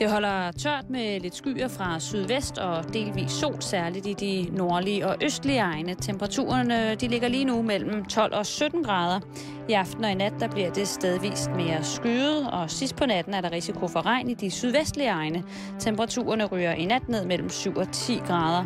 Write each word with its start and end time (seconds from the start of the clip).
Det 0.00 0.10
holder 0.10 0.52
tørt 0.52 0.90
med 0.90 1.20
lidt 1.20 1.34
skyer 1.34 1.68
fra 1.68 2.00
sydvest 2.00 2.58
og 2.58 2.92
delvis 2.92 3.30
sol, 3.30 3.62
særligt 3.62 4.06
i 4.06 4.12
de 4.12 4.56
nordlige 4.56 5.06
og 5.06 5.16
østlige 5.22 5.58
egne. 5.58 5.94
Temperaturerne 5.94 6.94
de 6.94 7.08
ligger 7.08 7.28
lige 7.28 7.44
nu 7.44 7.62
mellem 7.62 8.04
12 8.04 8.34
og 8.34 8.46
17 8.46 8.84
grader. 8.84 9.20
I 9.68 9.72
aften 9.72 10.04
og 10.04 10.10
i 10.10 10.14
nat 10.14 10.32
der 10.40 10.48
bliver 10.48 10.70
det 10.70 10.88
stedvist 10.88 11.50
mere 11.50 11.84
skyet, 11.84 12.50
og 12.50 12.70
sidst 12.70 12.96
på 12.96 13.06
natten 13.06 13.34
er 13.34 13.40
der 13.40 13.52
risiko 13.52 13.88
for 13.88 14.06
regn 14.06 14.30
i 14.30 14.34
de 14.34 14.50
sydvestlige 14.50 15.08
egne. 15.08 15.42
Temperaturerne 15.78 16.44
ryger 16.44 16.72
i 16.72 16.84
nat 16.84 17.08
ned 17.08 17.24
mellem 17.24 17.48
7 17.48 17.76
og 17.76 17.92
10 17.92 18.20
grader, 18.26 18.64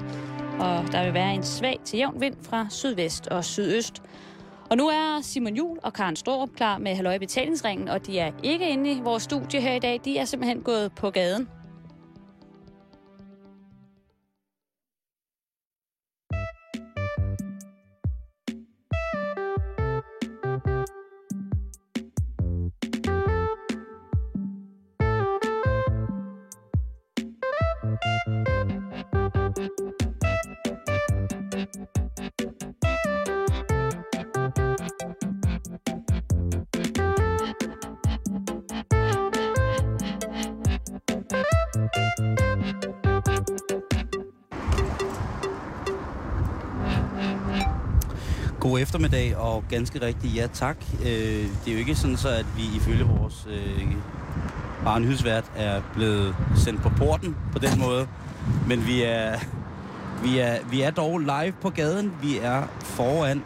og 0.60 0.92
der 0.92 1.04
vil 1.04 1.14
være 1.14 1.34
en 1.34 1.42
svag 1.42 1.80
til 1.84 1.98
jævn 1.98 2.20
vind 2.20 2.36
fra 2.42 2.66
sydvest 2.70 3.26
og 3.26 3.44
sydøst. 3.44 4.02
Og 4.70 4.76
nu 4.76 4.88
er 4.88 5.20
Simon 5.22 5.56
Jul 5.56 5.78
og 5.82 5.92
Karen 5.92 6.16
Storup 6.16 6.48
klar 6.56 6.78
med 6.78 6.94
Halløj 6.94 7.18
Betalingsringen, 7.18 7.88
og 7.88 8.06
de 8.06 8.18
er 8.18 8.32
ikke 8.42 8.68
inde 8.68 8.92
i 8.92 9.00
vores 9.00 9.22
studie 9.22 9.60
her 9.60 9.72
i 9.72 9.78
dag. 9.78 10.00
De 10.04 10.18
er 10.18 10.24
simpelthen 10.24 10.62
gået 10.62 10.92
på 10.92 11.10
gaden. 11.10 11.48
Eftermiddag 48.84 49.36
og 49.36 49.64
ganske 49.68 50.00
rigtigt 50.00 50.36
ja 50.36 50.46
tak. 50.46 50.76
Øh, 51.00 51.06
det 51.06 51.68
er 51.68 51.72
jo 51.72 51.78
ikke 51.78 51.94
sådan 51.94 52.16
så, 52.16 52.28
at 52.28 52.46
vi 52.56 52.62
ifølge 52.76 53.04
vores 53.04 53.46
øh, 53.50 53.92
barnehusvært 54.84 55.44
er 55.56 55.82
blevet 55.94 56.36
sendt 56.56 56.82
på 56.82 56.88
porten 56.88 57.36
på 57.52 57.58
den 57.58 57.78
måde. 57.78 58.08
Men 58.68 58.86
vi 58.86 59.02
er, 59.02 59.38
vi 60.22 60.38
er, 60.38 60.56
vi 60.70 60.80
er 60.80 60.90
dog 60.90 61.18
live 61.18 61.52
på 61.60 61.70
gaden. 61.70 62.12
Vi 62.22 62.38
er 62.38 62.62
foran 62.80 63.42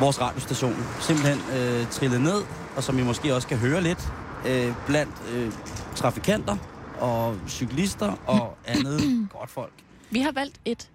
vores 0.00 0.20
radiostation. 0.20 0.76
Simpelthen 1.00 1.38
øh, 1.58 1.90
trillet 1.90 2.20
ned, 2.20 2.42
og 2.76 2.82
som 2.82 2.98
I 2.98 3.02
måske 3.02 3.34
også 3.34 3.48
kan 3.48 3.58
høre 3.58 3.82
lidt, 3.82 4.12
øh, 4.48 4.72
blandt 4.86 5.14
øh, 5.34 5.52
trafikanter 5.94 6.56
og 7.00 7.36
cyklister 7.48 8.12
og 8.26 8.56
andet 8.66 9.00
godt 9.38 9.50
folk. 9.50 9.72
Vi 10.10 10.20
har 10.20 10.32
valgt 10.32 10.60
et 10.64 10.90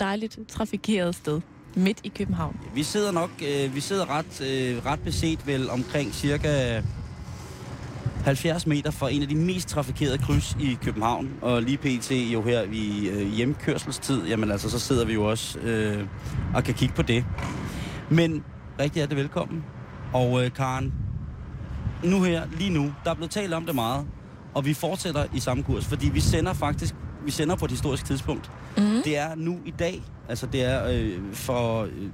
dejligt 0.00 0.38
trafikeret 0.48 1.14
sted 1.14 1.40
midt 1.76 2.00
i 2.04 2.08
København. 2.08 2.56
Vi 2.74 2.82
sidder 2.82 3.12
nok, 3.12 3.30
øh, 3.42 3.74
vi 3.74 3.80
sidder 3.80 4.10
ret, 4.10 4.40
øh, 4.40 4.86
ret 4.86 5.00
beset 5.00 5.46
vel 5.46 5.70
omkring 5.70 6.14
cirka 6.14 6.82
70 8.24 8.66
meter 8.66 8.90
fra 8.90 9.10
en 9.10 9.22
af 9.22 9.28
de 9.28 9.34
mest 9.34 9.68
trafikerede 9.68 10.18
kryds 10.18 10.56
i 10.60 10.78
København. 10.82 11.30
Og 11.42 11.62
lige 11.62 11.78
pt. 11.78 12.10
jo 12.10 12.42
her 12.42 12.62
i 12.72 13.08
øh, 13.08 13.32
hjemkørselstid, 13.32 14.26
jamen 14.26 14.50
altså, 14.50 14.70
så 14.70 14.78
sidder 14.78 15.04
vi 15.04 15.12
jo 15.12 15.24
også 15.24 15.58
øh, 15.58 16.06
og 16.54 16.64
kan 16.64 16.74
kigge 16.74 16.94
på 16.94 17.02
det. 17.02 17.24
Men 18.10 18.44
rigtig 18.80 18.94
hjertelig 18.94 19.16
det 19.16 19.24
velkommen. 19.24 19.64
Og 20.12 20.44
øh, 20.44 20.50
Karen, 20.50 20.94
nu 22.04 22.22
her, 22.22 22.42
lige 22.58 22.70
nu, 22.70 22.92
der 23.04 23.10
er 23.10 23.14
blevet 23.14 23.30
talt 23.30 23.54
om 23.54 23.66
det 23.66 23.74
meget, 23.74 24.06
og 24.54 24.64
vi 24.64 24.74
fortsætter 24.74 25.24
i 25.34 25.40
samme 25.40 25.62
kurs, 25.62 25.84
fordi 25.84 26.08
vi 26.08 26.20
sender 26.20 26.52
faktisk, 26.52 26.94
vi 27.26 27.30
sender 27.30 27.56
på 27.56 27.64
et 27.64 27.70
historisk 27.70 28.04
tidspunkt. 28.04 28.50
Mm. 28.76 29.02
Det 29.04 29.16
er 29.16 29.34
nu 29.34 29.58
i 29.64 29.70
dag, 29.70 30.02
altså 30.28 30.46
det 30.46 30.62
er 30.62 30.88
øh, 30.88 31.34
for 31.34 31.82
øh, 31.82 32.10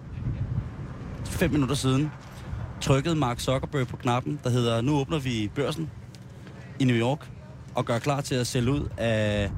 fem 1.24 1.50
minutter 1.50 1.74
siden, 1.74 2.10
trykkede 2.80 3.14
Mark 3.14 3.40
Zuckerberg 3.40 3.86
på 3.88 3.96
knappen, 3.96 4.40
der 4.44 4.50
hedder, 4.50 4.80
nu 4.80 4.96
åbner 4.96 5.18
vi 5.18 5.50
børsen 5.54 5.90
i 6.80 6.84
New 6.84 6.96
York, 6.96 7.30
og 7.74 7.84
gør 7.84 7.98
klar 7.98 8.20
til 8.20 8.34
at 8.34 8.46
sælge 8.46 8.70
ud 8.70 8.88
af, 8.96 9.50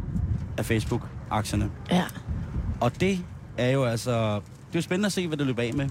af 0.59 0.67
Facebook-aktierne. 0.67 1.71
Ja. 1.91 2.05
Og 2.81 3.01
det 3.01 3.25
er 3.59 3.71
jo 3.71 3.85
altså, 3.85 4.35
det 4.35 4.73
er 4.73 4.75
jo 4.75 4.81
spændende 4.81 5.07
at 5.07 5.13
se, 5.13 5.29
hvad 5.29 5.39
det 5.39 5.47
løber 5.47 5.63
af 5.63 5.75
med. 5.75 5.89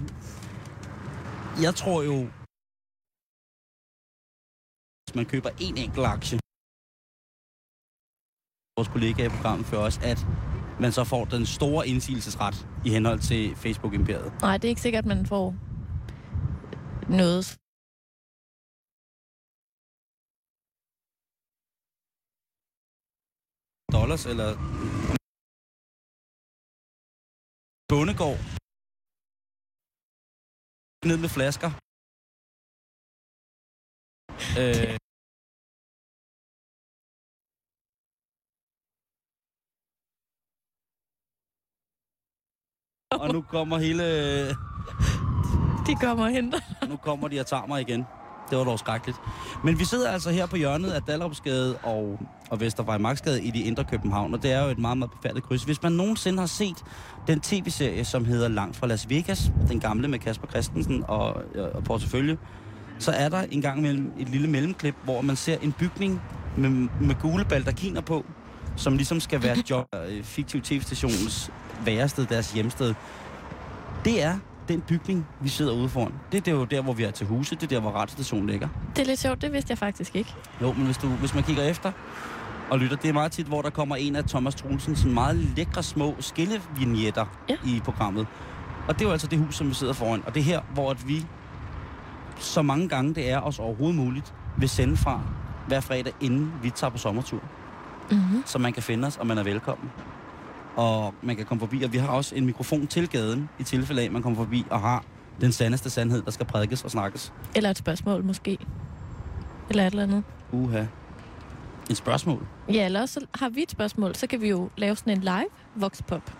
Jeg 1.62 1.74
tror 1.74 2.02
jo, 2.02 2.28
hvis 5.04 5.14
man 5.14 5.24
køber 5.24 5.50
en 5.60 5.76
enkelt 5.76 6.06
aktie, 6.06 6.38
vores 8.76 8.88
kollega 8.94 9.20
i 9.26 9.28
programmet 9.36 9.66
for 9.66 9.76
os, 9.76 9.96
at 10.10 10.18
man 10.80 10.92
så 10.92 11.02
får 11.12 11.24
den 11.24 11.46
store 11.46 11.82
indsigelsesret 11.88 12.56
i 12.86 12.88
henhold 12.96 13.20
til 13.30 13.42
Facebook-imperiet. 13.62 14.30
Nej, 14.46 14.56
det 14.58 14.64
er 14.64 14.72
ikke 14.74 14.86
sikkert, 14.86 15.04
at 15.04 15.08
man 15.14 15.26
får 15.32 15.46
noget. 17.20 17.44
Dollars 23.96 24.24
eller 24.32 24.50
bondegård. 27.90 28.40
Ned 31.08 31.18
med 31.24 31.30
flasker. 31.36 31.70
Øh, 34.60 35.03
og 43.20 43.32
nu 43.32 43.40
kommer 43.40 43.78
hele... 43.78 44.48
De 45.86 45.94
kommer 46.00 46.24
og 46.24 46.30
henter. 46.30 46.58
Nu 46.88 46.96
kommer 46.96 47.28
de 47.28 47.40
og 47.40 47.46
tager 47.46 47.66
mig 47.66 47.80
igen. 47.80 48.06
Det 48.50 48.58
var 48.58 48.64
dog 48.64 48.78
skrækkeligt. 48.78 49.18
Men 49.64 49.78
vi 49.78 49.84
sidder 49.84 50.10
altså 50.10 50.30
her 50.30 50.46
på 50.46 50.56
hjørnet 50.56 50.90
af 50.90 51.02
Dallrupsgade 51.02 51.76
og, 51.82 52.20
og 52.50 52.60
Vestervejmarksgade 52.60 53.42
i 53.42 53.50
de 53.50 53.62
indre 53.62 53.84
København, 53.84 54.34
og 54.34 54.42
det 54.42 54.52
er 54.52 54.64
jo 54.64 54.68
et 54.70 54.78
meget, 54.78 54.98
meget 54.98 55.10
befærdigt 55.10 55.46
kryds. 55.46 55.64
Hvis 55.64 55.82
man 55.82 55.92
nogensinde 55.92 56.38
har 56.38 56.46
set 56.46 56.84
den 57.26 57.40
tv-serie, 57.40 58.04
som 58.04 58.24
hedder 58.24 58.48
Langt 58.48 58.76
fra 58.76 58.86
Las 58.86 59.08
Vegas, 59.10 59.52
den 59.68 59.80
gamle 59.80 60.08
med 60.08 60.18
Kasper 60.18 60.48
Christensen 60.48 61.04
og, 61.08 61.42
og 61.74 61.84
portefølje, 61.84 62.38
så 62.98 63.10
er 63.10 63.28
der 63.28 63.40
en 63.50 63.62
gang 63.62 63.78
imellem 63.78 64.12
et 64.18 64.28
lille 64.28 64.48
mellemklip, 64.48 64.94
hvor 65.04 65.20
man 65.20 65.36
ser 65.36 65.56
en 65.62 65.72
bygning 65.72 66.22
med, 66.56 66.70
med 67.00 67.14
gule 67.22 67.44
baldakiner 67.44 68.00
på, 68.00 68.24
som 68.76 68.96
ligesom 68.96 69.20
skal 69.20 69.42
være 69.42 69.56
job, 69.70 69.86
øh, 70.08 70.22
fiktiv 70.22 70.60
tv-stationens 70.60 71.50
værested, 71.84 72.26
deres 72.26 72.52
hjemsted. 72.52 72.94
Det 74.04 74.22
er 74.22 74.38
den 74.68 74.80
bygning, 74.80 75.26
vi 75.40 75.48
sidder 75.48 75.72
ude 75.72 75.88
foran. 75.88 76.12
Det, 76.32 76.44
det 76.46 76.52
er 76.52 76.56
jo 76.56 76.64
der, 76.64 76.80
hvor 76.82 76.92
vi 76.92 77.02
er 77.02 77.10
til 77.10 77.26
huse. 77.26 77.54
Det 77.54 77.62
er 77.62 77.66
der, 77.66 77.80
hvor 77.80 77.92
retsstationen 77.92 78.46
ligger. 78.46 78.68
Det 78.96 79.02
er 79.02 79.06
lidt 79.06 79.20
sjovt, 79.20 79.42
det 79.42 79.52
vidste 79.52 79.70
jeg 79.70 79.78
faktisk 79.78 80.16
ikke. 80.16 80.34
Jo, 80.62 80.72
men 80.72 80.84
hvis, 80.84 80.96
du, 80.96 81.08
hvis 81.08 81.34
man 81.34 81.42
kigger 81.42 81.62
efter 81.62 81.92
og 82.70 82.78
lytter, 82.78 82.96
det 82.96 83.08
er 83.08 83.12
meget 83.12 83.32
tit, 83.32 83.46
hvor 83.46 83.62
der 83.62 83.70
kommer 83.70 83.96
en 83.96 84.16
af 84.16 84.24
Thomas 84.24 84.54
Troelsens 84.54 85.04
meget 85.04 85.36
lækre 85.36 85.82
små 85.82 86.14
skillevignetter 86.20 87.26
Ja. 87.48 87.56
i 87.64 87.80
programmet. 87.84 88.26
Og 88.88 88.94
det 88.94 89.00
er 89.00 89.06
jo 89.06 89.12
altså 89.12 89.26
det 89.26 89.38
hus, 89.38 89.56
som 89.56 89.68
vi 89.68 89.74
sidder 89.74 89.92
foran. 89.92 90.22
Og 90.26 90.34
det 90.34 90.40
er 90.40 90.44
her, 90.44 90.60
hvor 90.74 90.90
at 90.90 91.08
vi 91.08 91.26
så 92.38 92.62
mange 92.62 92.88
gange 92.88 93.14
det 93.14 93.30
er 93.30 93.40
os 93.40 93.58
overhovedet 93.58 93.96
muligt, 93.96 94.34
vil 94.58 94.68
sende 94.68 94.96
fra 94.96 95.20
hver 95.66 95.80
fredag, 95.80 96.12
inden 96.20 96.52
vi 96.62 96.70
tager 96.70 96.90
på 96.90 96.98
sommertur. 96.98 97.40
Mm-hmm. 98.10 98.42
Så 98.46 98.58
man 98.58 98.72
kan 98.72 98.82
finde 98.82 99.06
os, 99.06 99.16
og 99.16 99.26
man 99.26 99.38
er 99.38 99.42
velkommen. 99.42 99.90
Og 100.76 101.14
man 101.22 101.36
kan 101.36 101.46
komme 101.46 101.60
forbi, 101.60 101.82
og 101.82 101.92
vi 101.92 101.98
har 101.98 102.08
også 102.08 102.34
en 102.34 102.46
mikrofon 102.46 102.86
til 102.86 103.08
gaden, 103.08 103.48
i 103.58 103.62
tilfælde 103.62 104.02
af, 104.02 104.06
at 104.06 104.12
man 104.12 104.22
kommer 104.22 104.36
forbi 104.36 104.64
og 104.70 104.80
har 104.80 105.04
den 105.40 105.52
sandeste 105.52 105.90
sandhed, 105.90 106.22
der 106.22 106.30
skal 106.30 106.46
prædikes 106.46 106.84
og 106.84 106.90
snakkes. 106.90 107.32
Eller 107.56 107.70
et 107.70 107.78
spørgsmål 107.78 108.24
måske. 108.24 108.58
Eller 109.70 109.86
et 109.86 109.90
eller 109.90 110.02
andet. 110.02 110.22
Uha. 110.52 110.84
En 111.90 111.96
spørgsmål. 111.96 112.46
Ja, 112.72 112.84
eller 112.84 113.00
også 113.00 113.20
så 113.20 113.26
har 113.40 113.48
vi 113.48 113.62
et 113.62 113.70
spørgsmål, 113.70 114.14
så 114.14 114.26
kan 114.26 114.40
vi 114.40 114.48
jo 114.48 114.70
lave 114.76 114.96
sådan 114.96 115.12
en 115.12 115.20
live 115.20 115.46
voxpop. 115.76 116.32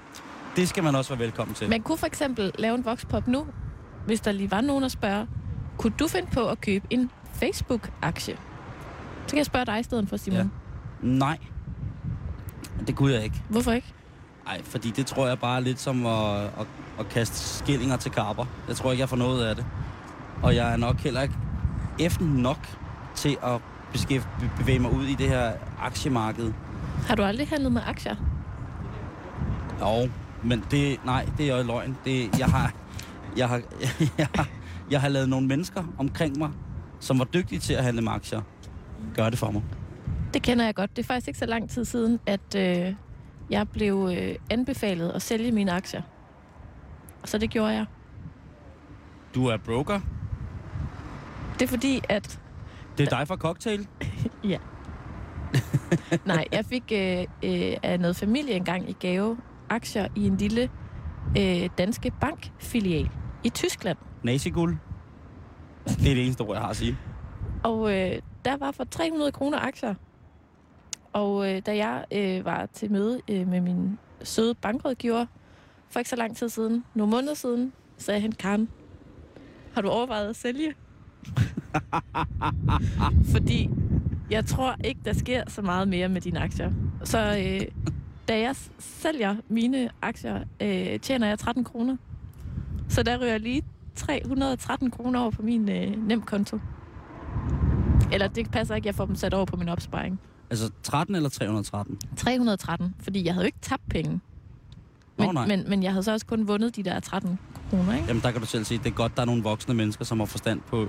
Det 0.56 0.68
skal 0.68 0.82
man 0.82 0.94
også 0.94 1.10
være 1.10 1.18
velkommen 1.18 1.54
til. 1.54 1.68
Man 1.70 1.82
kunne 1.82 1.98
for 1.98 2.06
eksempel 2.06 2.52
lave 2.58 2.74
en 2.74 2.84
voxpop 2.84 3.28
nu, 3.28 3.46
hvis 4.06 4.20
der 4.20 4.32
lige 4.32 4.50
var 4.50 4.60
nogen 4.60 4.84
at 4.84 4.92
spørge, 4.92 5.26
kunne 5.78 5.92
du 5.98 6.08
finde 6.08 6.28
på 6.32 6.48
at 6.48 6.60
købe 6.60 6.86
en 6.90 7.10
Facebook-aktie? 7.32 8.36
Så 9.26 9.30
kan 9.30 9.38
jeg 9.38 9.46
spørge 9.46 9.66
dig 9.66 9.80
i 9.80 9.82
stedet 9.82 10.08
for, 10.08 10.16
Simon. 10.16 10.38
Ja. 10.38 10.46
Nej. 11.00 11.38
Det 12.86 12.96
kunne 12.96 13.12
jeg 13.12 13.24
ikke. 13.24 13.42
Hvorfor 13.48 13.72
ikke? 13.72 13.94
Nej, 14.44 14.62
fordi 14.64 14.90
det 14.90 15.06
tror 15.06 15.26
jeg 15.26 15.38
bare 15.38 15.56
er 15.56 15.60
lidt 15.60 15.80
som 15.80 16.06
at, 16.06 16.42
at, 16.42 16.66
at 16.98 17.08
kaste 17.08 17.36
skillinger 17.36 17.96
til 17.96 18.10
karper. 18.12 18.44
Jeg 18.68 18.76
tror 18.76 18.90
ikke, 18.90 19.00
jeg 19.00 19.08
får 19.08 19.16
noget 19.16 19.44
af 19.44 19.56
det. 19.56 19.66
Og 20.42 20.56
jeg 20.56 20.72
er 20.72 20.76
nok 20.76 20.96
heller 20.96 21.22
ikke 21.22 21.34
efter 22.00 22.24
nok 22.24 22.68
til 23.14 23.36
at 23.42 23.60
beskæft, 23.92 24.28
bevæge 24.58 24.78
mig 24.78 24.92
ud 24.92 25.04
i 25.04 25.14
det 25.14 25.28
her 25.28 25.52
aktiemarked. 25.80 26.52
Har 27.06 27.14
du 27.14 27.22
aldrig 27.22 27.48
handlet 27.48 27.72
med 27.72 27.82
aktier? 27.86 28.16
Jo, 29.80 30.08
men 30.42 30.64
det, 30.70 31.04
nej, 31.04 31.28
det 31.38 31.50
er 31.50 31.56
jo 31.56 31.62
løgn. 31.62 31.96
Det, 32.04 32.38
jeg, 32.38 32.46
har, 32.46 32.72
jeg, 33.36 33.48
har, 33.48 33.62
jeg, 34.18 34.28
har, 34.34 34.48
jeg 34.90 35.00
har 35.00 35.08
lavet 35.08 35.28
nogle 35.28 35.46
mennesker 35.46 35.84
omkring 35.98 36.38
mig, 36.38 36.50
som 37.00 37.18
var 37.18 37.24
dygtige 37.24 37.58
til 37.58 37.74
at 37.74 37.84
handle 37.84 38.02
med 38.02 38.12
aktier, 38.12 38.40
gøre 39.14 39.30
det 39.30 39.38
for 39.38 39.50
mig. 39.50 39.62
Det 40.34 40.42
kender 40.42 40.64
jeg 40.64 40.74
godt. 40.74 40.96
Det 40.96 41.02
er 41.02 41.06
faktisk 41.06 41.28
ikke 41.28 41.38
så 41.38 41.46
lang 41.46 41.70
tid 41.70 41.84
siden, 41.84 42.20
at 42.26 42.54
øh, 42.56 42.94
jeg 43.50 43.68
blev 43.68 44.10
øh, 44.18 44.34
anbefalet 44.50 45.10
at 45.10 45.22
sælge 45.22 45.52
mine 45.52 45.72
aktier. 45.72 46.02
Så 47.24 47.38
det 47.38 47.50
gjorde 47.50 47.72
jeg. 47.72 47.86
Du 49.34 49.46
er 49.46 49.56
broker. 49.56 50.00
Det 51.58 51.62
er 51.62 51.68
fordi, 51.68 52.00
at... 52.08 52.40
Det 52.98 53.06
er 53.12 53.18
dig 53.18 53.28
fra 53.28 53.36
Cocktail. 53.36 53.86
Ja. 54.44 54.58
Nej, 56.26 56.44
jeg 56.52 56.64
fik 56.64 56.92
øh, 56.92 57.20
øh, 57.42 57.76
af 57.82 58.00
noget 58.00 58.16
familie 58.16 58.54
engang 58.54 58.90
i 58.90 58.96
gave 59.00 59.36
aktier 59.70 60.08
i 60.16 60.26
en 60.26 60.36
lille 60.36 60.70
øh, 61.38 61.70
danske 61.78 62.12
bankfilial 62.20 63.10
i 63.44 63.48
Tyskland. 63.48 63.98
Naziguld. 64.22 64.76
Det 65.84 66.10
er 66.10 66.14
det 66.14 66.24
eneste 66.24 66.40
ord, 66.40 66.52
jeg 66.52 66.62
har 66.62 66.70
at 66.70 66.76
sige. 66.76 66.98
Og 67.62 67.92
øh, 67.92 68.18
der 68.44 68.56
var 68.56 68.70
for 68.70 68.84
300 68.84 69.32
kroner 69.32 69.58
aktier. 69.58 69.94
Og 71.14 71.50
øh, 71.50 71.62
da 71.66 71.76
jeg 71.76 72.04
øh, 72.12 72.44
var 72.44 72.66
til 72.66 72.92
møde 72.92 73.20
øh, 73.30 73.48
med 73.48 73.60
min 73.60 73.98
søde 74.22 74.54
bankrådgiver 74.54 75.26
for 75.90 75.98
ikke 75.98 76.10
så 76.10 76.16
lang 76.16 76.36
tid 76.36 76.48
siden, 76.48 76.84
nogle 76.94 77.10
måneder 77.10 77.34
siden, 77.34 77.72
sagde 77.98 78.20
han, 78.20 78.32
Karen, 78.32 78.68
har 79.74 79.80
du 79.82 79.88
overvejet 79.88 80.28
at 80.28 80.36
sælge? 80.36 80.74
Fordi 83.34 83.70
jeg 84.30 84.44
tror 84.46 84.76
ikke, 84.84 85.00
der 85.04 85.12
sker 85.12 85.42
så 85.48 85.62
meget 85.62 85.88
mere 85.88 86.08
med 86.08 86.20
dine 86.20 86.40
aktier. 86.40 86.72
Så 87.04 87.18
øh, 87.18 87.68
da 88.28 88.40
jeg 88.40 88.56
sælger 88.78 89.36
mine 89.48 89.90
aktier, 90.02 90.40
øh, 90.60 91.00
tjener 91.00 91.28
jeg 91.28 91.38
13 91.38 91.64
kroner. 91.64 91.96
Så 92.88 93.02
der 93.02 93.22
ryger 93.22 93.38
lige 93.38 93.62
313 93.94 94.90
kroner 94.90 95.20
over 95.20 95.30
på 95.30 95.42
min 95.42 95.68
øh, 95.70 96.08
nemkonto. 96.08 96.58
Eller 98.12 98.28
det 98.28 98.50
passer 98.50 98.74
ikke, 98.74 98.86
jeg 98.86 98.94
får 98.94 99.06
dem 99.06 99.14
sat 99.14 99.34
over 99.34 99.44
på 99.44 99.56
min 99.56 99.68
opsparing. 99.68 100.20
Altså 100.54 100.70
13 100.82 101.14
eller 101.14 101.28
313? 101.28 101.98
313, 102.16 102.94
fordi 103.00 103.24
jeg 103.26 103.34
havde 103.34 103.44
jo 103.44 103.46
ikke 103.46 103.58
tabt 103.62 103.82
penge. 103.90 104.20
Nå, 105.18 105.26
Men, 105.26 105.34
nej. 105.34 105.46
men, 105.46 105.64
men 105.68 105.82
jeg 105.82 105.90
havde 105.92 106.02
så 106.02 106.12
også 106.12 106.26
kun 106.26 106.48
vundet 106.48 106.76
de 106.76 106.82
der 106.82 107.00
13 107.00 107.38
kroner, 107.70 107.94
ikke? 107.94 108.04
Jamen 108.08 108.22
der 108.22 108.30
kan 108.30 108.40
du 108.40 108.46
selv 108.46 108.64
se, 108.64 108.78
det 108.78 108.86
er 108.86 108.90
godt, 108.90 109.16
der 109.16 109.22
er 109.22 109.26
nogle 109.26 109.42
voksne 109.42 109.74
mennesker, 109.74 110.04
som 110.04 110.18
har 110.18 110.26
forstand 110.26 110.60
på 110.70 110.82
øh, 110.82 110.88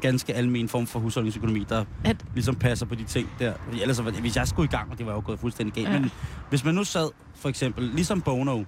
ganske 0.00 0.34
almen 0.34 0.68
form 0.68 0.86
for 0.86 0.98
husholdningsøkonomi, 0.98 1.64
der 1.68 1.84
At- 2.04 2.24
ligesom 2.34 2.54
passer 2.54 2.86
på 2.86 2.94
de 2.94 3.04
ting 3.04 3.28
der. 3.38 3.52
Ellers, 3.82 3.98
hvis 3.98 4.36
jeg 4.36 4.48
skulle 4.48 4.66
i 4.66 4.76
gang, 4.76 4.90
og 4.90 4.98
det 4.98 5.06
var 5.06 5.12
jo 5.12 5.22
gået 5.24 5.38
fuldstændig 5.38 5.74
galt. 5.74 5.88
Ja. 5.88 5.92
Ja. 5.94 6.00
Men 6.00 6.10
hvis 6.48 6.64
man 6.64 6.74
nu 6.74 6.84
sad, 6.84 7.08
for 7.34 7.48
eksempel, 7.48 7.84
ligesom 7.84 8.20
Bono, 8.22 8.64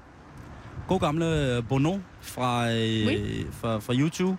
god 0.89 1.01
gamle 1.01 1.63
Bono 1.69 1.99
fra, 2.21 2.71
øh, 2.73 3.07
Oui. 3.07 3.47
fra, 3.51 3.79
fra 3.79 3.95
YouTube, 3.95 4.37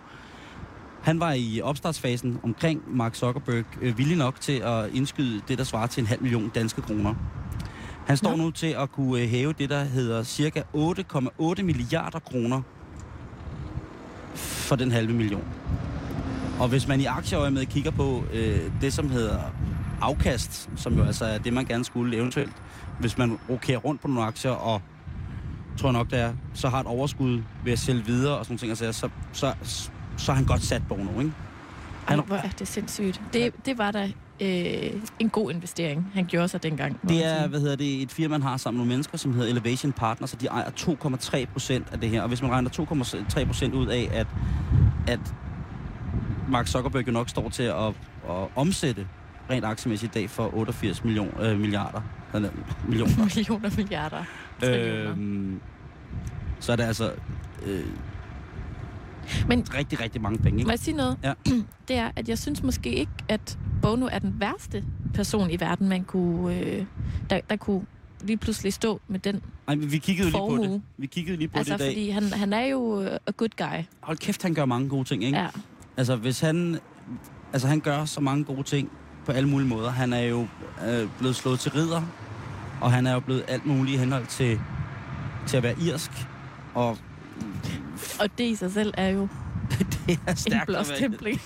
han 1.07 1.19
var 1.19 1.33
i 1.33 1.62
opstartsfasen 1.63 2.39
omkring 2.44 2.98
Mark 2.98 3.15
Zuckerberg 3.15 3.65
øh, 3.81 3.98
villig 3.98 4.18
nok 4.18 4.42
til 4.42 4.59
at 4.59 4.89
indskyde 4.94 5.42
det, 5.48 5.57
der 5.57 5.63
svarer 5.63 5.88
til 5.88 6.01
en 6.01 6.07
halv 6.07 6.21
million 6.21 6.50
danske 6.56 6.81
kroner. 6.81 7.15
Han 8.07 8.18
står 8.18 8.30
Nå. 8.31 8.44
nu 8.44 8.51
til 8.51 8.68
at 8.68 8.92
kunne 8.92 9.21
øh, 9.21 9.30
hæve 9.30 9.54
det, 9.54 9.69
der 9.69 9.83
hedder 9.83 10.24
cirka 10.24 10.62
8,8 10.75 11.63
milliarder 11.63 12.19
kroner 12.19 12.62
for 14.36 14.75
den 14.75 14.92
halve 14.92 15.13
million. 15.13 15.44
Og 16.59 16.68
hvis 16.68 16.88
man 16.88 17.01
i 17.01 17.06
aktieøjemed 17.06 17.65
kigger 17.65 17.92
på 17.92 18.24
øh, 18.33 18.71
det, 18.81 18.94
som 18.94 19.09
hedder 19.09 19.39
afkast, 20.01 20.69
som 20.75 20.98
jo 20.98 21.04
altså 21.04 21.25
er 21.25 21.38
det, 21.38 21.54
man 21.54 21.65
gerne 21.65 21.86
skulle 21.86 22.18
eventuelt, 22.18 22.54
hvis 23.00 23.18
man 23.18 23.39
rokerer 23.50 23.77
rundt 23.77 24.01
på 24.01 24.07
nogle 24.07 24.24
aktier 24.24 24.51
og 24.51 24.81
tror 25.77 25.89
jeg 25.89 25.94
nok, 25.94 26.12
det 26.12 26.19
er, 26.19 26.33
så 26.54 26.69
har 26.69 26.80
et 26.80 26.88
overskud 26.88 27.42
ved 27.63 27.74
at 27.74 27.80
sælge 27.80 28.06
videre 28.06 28.38
og 28.38 28.45
sådan 28.45 28.54
nogle 28.54 28.75
ting, 28.75 28.88
altså, 28.88 29.09
så, 29.33 29.54
så, 29.63 29.89
så 30.18 30.31
er 30.31 30.36
han 30.36 30.46
godt 30.46 30.64
sat 30.64 30.81
Bono, 30.90 31.19
ikke? 31.19 31.34
Han- 32.06 32.19
hvor 32.28 32.36
er 32.36 32.50
det 32.60 32.68
sindssygt. 32.68 33.22
Det, 33.34 33.66
det 33.66 33.78
var 33.78 33.92
da 33.92 34.12
øh, 34.40 34.94
en 35.19 35.30
god 35.30 35.52
investering, 35.52 36.12
han 36.14 36.25
gjorde 36.25 36.48
sig 36.48 36.64
dengang. 36.64 37.00
Det 37.10 37.25
er, 37.25 37.48
hvad 37.48 37.60
hedder 37.60 37.75
det, 37.75 38.02
et 38.02 38.12
firma, 38.12 38.28
man 38.38 38.42
har 38.42 38.58
sammen 38.58 38.78
med 38.78 38.80
nogle 38.80 38.90
mennesker, 38.90 39.18
som 39.18 39.34
hedder 39.34 39.50
Elevation 39.50 39.92
Partners, 39.92 40.34
og 40.34 40.42
de 40.42 40.48
ejer 40.48 40.69
2,3 40.69 41.46
procent 41.54 41.88
af 41.92 42.00
det 42.00 42.10
her. 42.10 42.22
Og 42.22 42.28
hvis 42.28 42.42
man 42.42 42.52
regner 42.52 42.69
2,3 43.40 43.46
procent 43.46 43.74
ud 43.74 43.88
af, 43.88 44.10
at, 44.14 44.28
at 45.08 45.19
Mark 46.50 46.68
Zuckerberg 46.68 47.08
jo 47.08 47.12
nok 47.12 47.30
står 47.30 47.50
til 47.50 47.64
at, 47.64 47.88
at 48.30 48.48
omsætte 48.56 49.08
rent 49.50 49.66
aktiemæssigt 49.66 50.16
i 50.16 50.19
dag 50.19 50.30
for 50.30 50.56
88 50.56 51.04
million, 51.04 51.34
øh, 51.42 51.60
milliarder. 51.60 52.02
Eller, 52.34 52.50
millioner. 52.88 53.24
Millioner, 53.36 53.69
milliarder. 53.78 54.24
trillioner. 54.60 55.12
øhm, 55.12 55.60
så 56.60 56.72
er 56.72 56.75
det 56.75 56.84
altså 56.84 57.12
øh, 57.66 57.84
Men 59.47 59.65
rigtig, 59.74 60.00
rigtig 60.01 60.21
mange 60.21 60.38
penge. 60.38 60.53
må 60.53 60.59
Ikke? 60.59 60.71
jeg 60.71 60.79
sige 60.79 60.97
noget? 60.97 61.18
Ja. 61.24 61.33
Det 61.88 61.95
er, 61.95 62.12
at 62.15 62.29
jeg 62.29 62.38
synes 62.38 62.63
måske 62.63 62.89
ikke, 62.95 63.12
at 63.29 63.57
Bono 63.81 64.07
er 64.12 64.19
den 64.19 64.35
værste 64.39 64.83
person 65.13 65.50
i 65.51 65.59
verden, 65.59 65.89
man 65.89 66.03
kunne, 66.03 66.56
øh, 66.59 66.85
der, 67.29 67.39
der 67.50 67.56
kunne 67.56 67.81
lige 68.21 68.38
pludselig 68.38 68.74
stå 68.74 69.01
med 69.07 69.19
den. 69.19 69.41
Ej, 69.68 69.75
vi 69.75 69.97
kiggede 69.97 70.27
jo 70.27 70.31
lige 70.31 70.31
på 70.31 70.38
Formue. 70.38 70.68
det. 70.68 70.81
Vi 70.97 71.07
kiggede 71.07 71.38
lige 71.38 71.47
på 71.47 71.57
Altså, 71.57 71.74
det 71.74 71.79
i 71.79 71.83
dag. 71.83 71.94
fordi 71.94 72.09
han, 72.09 72.24
han 72.33 72.53
er 72.53 72.65
jo 72.65 73.01
a 73.03 73.31
good 73.38 73.50
guy. 73.57 73.83
Hold 74.01 74.18
kæft, 74.18 74.44
han 74.44 74.53
gør 74.53 74.65
mange 74.65 74.89
gode 74.89 75.03
ting, 75.03 75.24
ikke? 75.24 75.38
Ja. 75.38 75.47
Altså, 75.97 76.15
hvis 76.15 76.39
han... 76.39 76.80
Altså, 77.53 77.68
han 77.68 77.80
gør 77.80 78.06
så 78.06 78.21
mange 78.21 78.44
gode 78.44 78.63
ting 78.63 78.91
på 79.25 79.31
alle 79.31 79.50
mulige 79.50 79.69
måder. 79.69 79.89
Han 79.89 80.13
er 80.13 80.19
jo 80.21 80.47
øh, 80.88 81.07
blevet 81.19 81.35
slået 81.35 81.59
til 81.59 81.71
ridder, 81.71 82.01
og 82.81 82.91
han 82.91 83.07
er 83.07 83.13
jo 83.13 83.19
blevet 83.19 83.44
alt 83.47 83.65
muligt 83.65 83.95
i 83.95 83.97
henhold 84.00 84.25
til, 84.25 84.59
til 85.47 85.57
at 85.57 85.63
være 85.63 85.75
irsk. 85.81 86.12
Og 86.73 86.97
Og 88.19 88.30
det 88.38 88.44
i 88.44 88.56
sig 88.56 88.72
selv 88.72 88.94
er 88.98 89.08
jo 89.10 89.22
det 90.08 90.19
er 90.28 90.31
en 90.31 90.38
stærkt. 90.38 90.54
være- 90.54 90.66
blåstempling. 90.66 91.42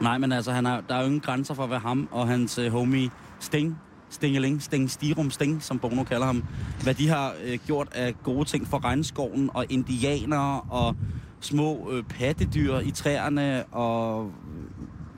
Nej, 0.00 0.18
men 0.18 0.32
altså, 0.32 0.52
han 0.52 0.66
er, 0.66 0.80
der 0.80 0.94
er 0.94 1.00
jo 1.00 1.06
ingen 1.06 1.20
grænser 1.20 1.54
for, 1.54 1.66
hvad 1.66 1.78
ham 1.78 2.08
og 2.10 2.28
hans 2.28 2.58
øh, 2.58 2.72
homie 2.72 3.10
Sting, 3.40 3.78
Stingeling, 4.10 4.62
Sting, 4.62 4.90
Stirum 4.90 5.30
Sting, 5.30 5.62
som 5.62 5.78
Bono 5.78 6.02
kalder 6.04 6.26
ham, 6.26 6.44
hvad 6.82 6.94
de 6.94 7.08
har 7.08 7.34
øh, 7.44 7.58
gjort 7.66 7.88
af 7.92 8.14
gode 8.22 8.44
ting 8.44 8.66
for 8.66 8.84
regnskoven 8.84 9.50
og 9.54 9.66
indianere 9.68 10.60
og 10.60 10.96
små 11.40 11.90
øh, 11.92 12.02
pattedyr 12.04 12.78
i 12.78 12.90
træerne 12.90 13.64
og 13.64 14.32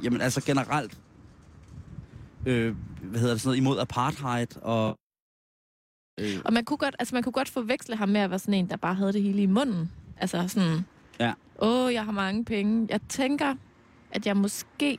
jamen 0.03 0.21
altså 0.21 0.41
generelt 0.45 0.99
øh, 2.47 2.75
hvad 3.03 3.21
hedder 3.21 3.35
det 3.35 3.41
sådan 3.41 3.49
noget, 3.49 3.59
imod 3.59 3.79
apartheid 3.81 4.47
og 4.63 4.97
øh, 6.21 6.39
Og 6.45 6.53
man 6.53 6.65
kunne, 6.65 6.77
godt, 6.77 6.97
altså 6.99 7.15
man 7.15 7.23
kunne 7.23 7.33
godt 7.33 7.49
forveksle 7.49 7.97
ham 7.97 8.09
med 8.09 8.21
at 8.21 8.31
være 8.31 8.39
sådan 8.39 8.55
en, 8.55 8.71
der 8.71 8.77
bare 8.77 8.95
havde 8.95 9.13
det 9.13 9.23
hele 9.23 9.43
i 9.43 9.47
munden. 9.47 9.91
Altså 10.17 10.49
sådan, 10.49 10.85
Ja. 11.21 11.33
åh, 11.59 11.93
jeg 11.95 12.05
har 12.05 12.13
mange 12.13 12.45
penge. 12.45 12.87
Jeg 12.91 13.01
tænker, 13.09 13.55
at 14.11 14.27
jeg 14.27 14.37
måske... 14.37 14.99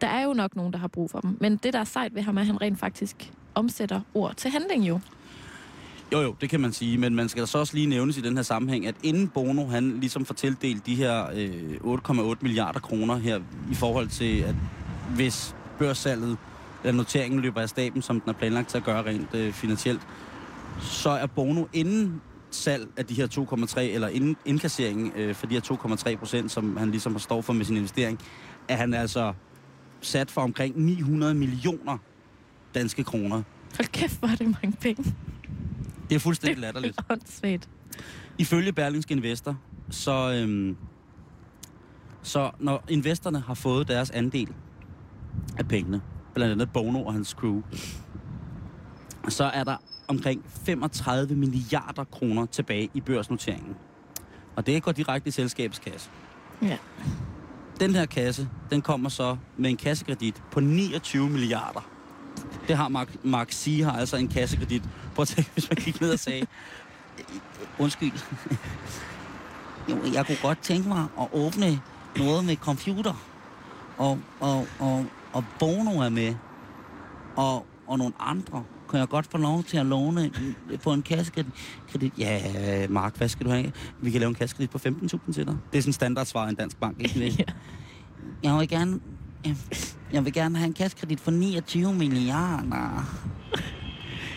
Der 0.00 0.06
er 0.08 0.22
jo 0.24 0.32
nok 0.32 0.56
nogen, 0.56 0.72
der 0.72 0.78
har 0.78 0.88
brug 0.88 1.10
for 1.10 1.20
dem. 1.20 1.36
Men 1.40 1.56
det, 1.56 1.72
der 1.72 1.78
er 1.78 1.84
sejt 1.84 2.14
ved 2.14 2.22
ham, 2.22 2.36
er, 2.36 2.40
at 2.40 2.46
han 2.46 2.60
rent 2.60 2.78
faktisk 2.78 3.32
omsætter 3.54 4.00
ord 4.14 4.34
til 4.36 4.50
handling 4.50 4.88
jo. 4.88 5.00
Jo, 6.12 6.20
jo, 6.20 6.34
det 6.40 6.50
kan 6.50 6.60
man 6.60 6.72
sige, 6.72 6.98
men 6.98 7.14
man 7.14 7.28
skal 7.28 7.46
så 7.46 7.58
også 7.58 7.74
lige 7.74 7.86
nævnes 7.86 8.16
i 8.18 8.20
den 8.20 8.36
her 8.36 8.42
sammenhæng, 8.42 8.86
at 8.86 8.94
inden 9.02 9.28
Bono, 9.28 9.66
han 9.66 10.00
ligesom 10.00 10.24
får 10.24 10.34
tildelt 10.34 10.86
de 10.86 10.94
her 10.94 11.26
øh, 11.34 11.94
8,8 12.30 12.36
milliarder 12.40 12.80
kroner 12.80 13.16
her, 13.16 13.40
i 13.70 13.74
forhold 13.74 14.08
til, 14.08 14.40
at 14.40 14.54
hvis 15.14 15.54
børssalget 15.78 16.36
eller 16.84 16.96
noteringen 16.96 17.40
løber 17.40 17.60
af 17.60 17.68
staben, 17.68 18.02
som 18.02 18.20
den 18.20 18.30
er 18.30 18.34
planlagt 18.34 18.68
til 18.68 18.78
at 18.78 18.84
gøre 18.84 19.02
rent 19.04 19.34
øh, 19.34 19.52
finansielt, 19.52 20.00
så 20.80 21.10
er 21.10 21.26
Bono 21.26 21.64
inden 21.72 22.20
salg 22.50 22.88
af 22.96 23.06
de 23.06 23.14
her 23.14 23.26
2,3, 23.74 23.80
eller 23.80 24.08
inden 24.08 24.36
indkasseringen 24.44 25.12
øh, 25.16 25.34
for 25.34 25.46
de 25.46 25.54
her 25.54 25.60
2,3 26.12 26.16
procent, 26.16 26.50
som 26.50 26.76
han 26.76 26.90
ligesom 26.90 27.12
har 27.12 27.18
står 27.18 27.40
for 27.40 27.52
med 27.52 27.64
sin 27.64 27.76
investering, 27.76 28.18
er 28.68 28.76
han 28.76 28.94
altså 28.94 29.32
sat 30.00 30.30
for 30.30 30.40
omkring 30.40 30.80
900 30.84 31.34
millioner 31.34 31.98
danske 32.74 33.04
kroner. 33.04 33.42
Hold 33.76 33.88
kæft, 33.92 34.18
hvor 34.18 34.28
er 34.28 34.34
det 34.34 34.56
mange 34.62 34.76
penge. 34.80 35.14
Det 36.08 36.14
er 36.14 36.20
fuldstændig 36.20 36.58
latterligt. 36.58 36.96
Det 36.96 37.04
er 37.08 37.12
åndssvagt. 37.12 37.68
Ifølge 38.38 38.72
Berlingske 38.72 39.14
Investor, 39.14 39.58
så, 39.90 40.32
øhm, 40.32 40.76
så 42.22 42.50
når 42.58 42.84
investorerne 42.88 43.40
har 43.40 43.54
fået 43.54 43.88
deres 43.88 44.10
andel 44.10 44.48
af 45.58 45.68
pengene, 45.68 46.00
blandt 46.34 46.52
andet 46.52 46.72
Bono 46.72 47.04
og 47.04 47.12
hans 47.12 47.28
crew, 47.28 47.62
så 49.28 49.44
er 49.44 49.64
der 49.64 49.76
omkring 50.08 50.44
35 50.66 51.34
milliarder 51.34 52.04
kroner 52.04 52.46
tilbage 52.46 52.90
i 52.94 53.00
børsnoteringen. 53.00 53.76
Og 54.56 54.66
det 54.66 54.82
går 54.82 54.92
direkte 54.92 55.28
i 55.28 55.30
selskabets 55.30 55.78
kasse. 55.78 56.10
Ja. 56.62 56.78
Den 57.80 57.94
her 57.94 58.06
kasse, 58.06 58.48
den 58.70 58.82
kommer 58.82 59.08
så 59.08 59.36
med 59.56 59.70
en 59.70 59.76
kassekredit 59.76 60.42
på 60.50 60.60
29 60.60 61.30
milliarder. 61.30 61.88
Det 62.68 62.76
har 62.76 62.88
Mark, 62.88 63.24
Mark 63.24 63.52
C. 63.52 63.80
har 63.84 63.92
altså 63.92 64.16
en 64.16 64.28
kassekredit. 64.28 64.82
Prøv 65.14 65.22
at 65.22 65.28
tænke, 65.28 65.50
hvis 65.52 65.70
man 65.70 65.76
gik 65.76 66.00
ned 66.00 66.12
og 66.12 66.18
sagde, 66.18 66.46
undskyld, 67.78 68.12
jo, 69.90 69.98
jeg 70.14 70.26
kunne 70.26 70.38
godt 70.42 70.62
tænke 70.62 70.88
mig 70.88 71.06
at 71.20 71.28
åbne 71.32 71.80
noget 72.16 72.44
med 72.44 72.56
computer. 72.56 73.14
Og, 73.98 74.18
og, 74.40 74.66
og, 74.78 75.06
og 75.32 75.44
Bono 75.58 76.00
er 76.00 76.08
med. 76.08 76.34
Og, 77.36 77.66
og 77.86 77.98
nogle 77.98 78.14
andre. 78.20 78.64
Kan 78.90 78.98
jeg 78.98 79.08
godt 79.08 79.26
få 79.30 79.38
lov 79.38 79.62
til 79.62 79.76
at 79.76 79.86
låne 79.86 80.30
på 80.82 80.92
en 80.92 81.02
kassekredit? 81.02 81.46
Ja, 82.18 82.86
Mark, 82.88 83.16
hvad 83.16 83.28
skal 83.28 83.46
du 83.46 83.50
have? 83.50 83.72
Vi 84.00 84.10
kan 84.10 84.20
lave 84.20 84.28
en 84.28 84.34
kassekredit 84.34 84.70
på 84.70 84.78
15.000 84.78 85.32
til 85.32 85.46
dig. 85.46 85.56
Det 85.72 85.78
er 85.78 85.82
sådan 85.82 85.92
standardsvar 85.92 86.46
i 86.46 86.48
en 86.50 86.54
dansk 86.54 86.76
bank, 86.76 87.00
ikke? 87.00 87.26
ja. 87.38 87.44
Jeg 88.42 88.58
vil 88.58 88.68
gerne 88.68 89.00
jeg 90.12 90.24
vil 90.24 90.32
gerne 90.32 90.56
have 90.56 90.66
en 90.66 90.74
kassekredit 90.74 91.20
for 91.20 91.30
29 91.30 91.94
milliarder. 91.94 93.04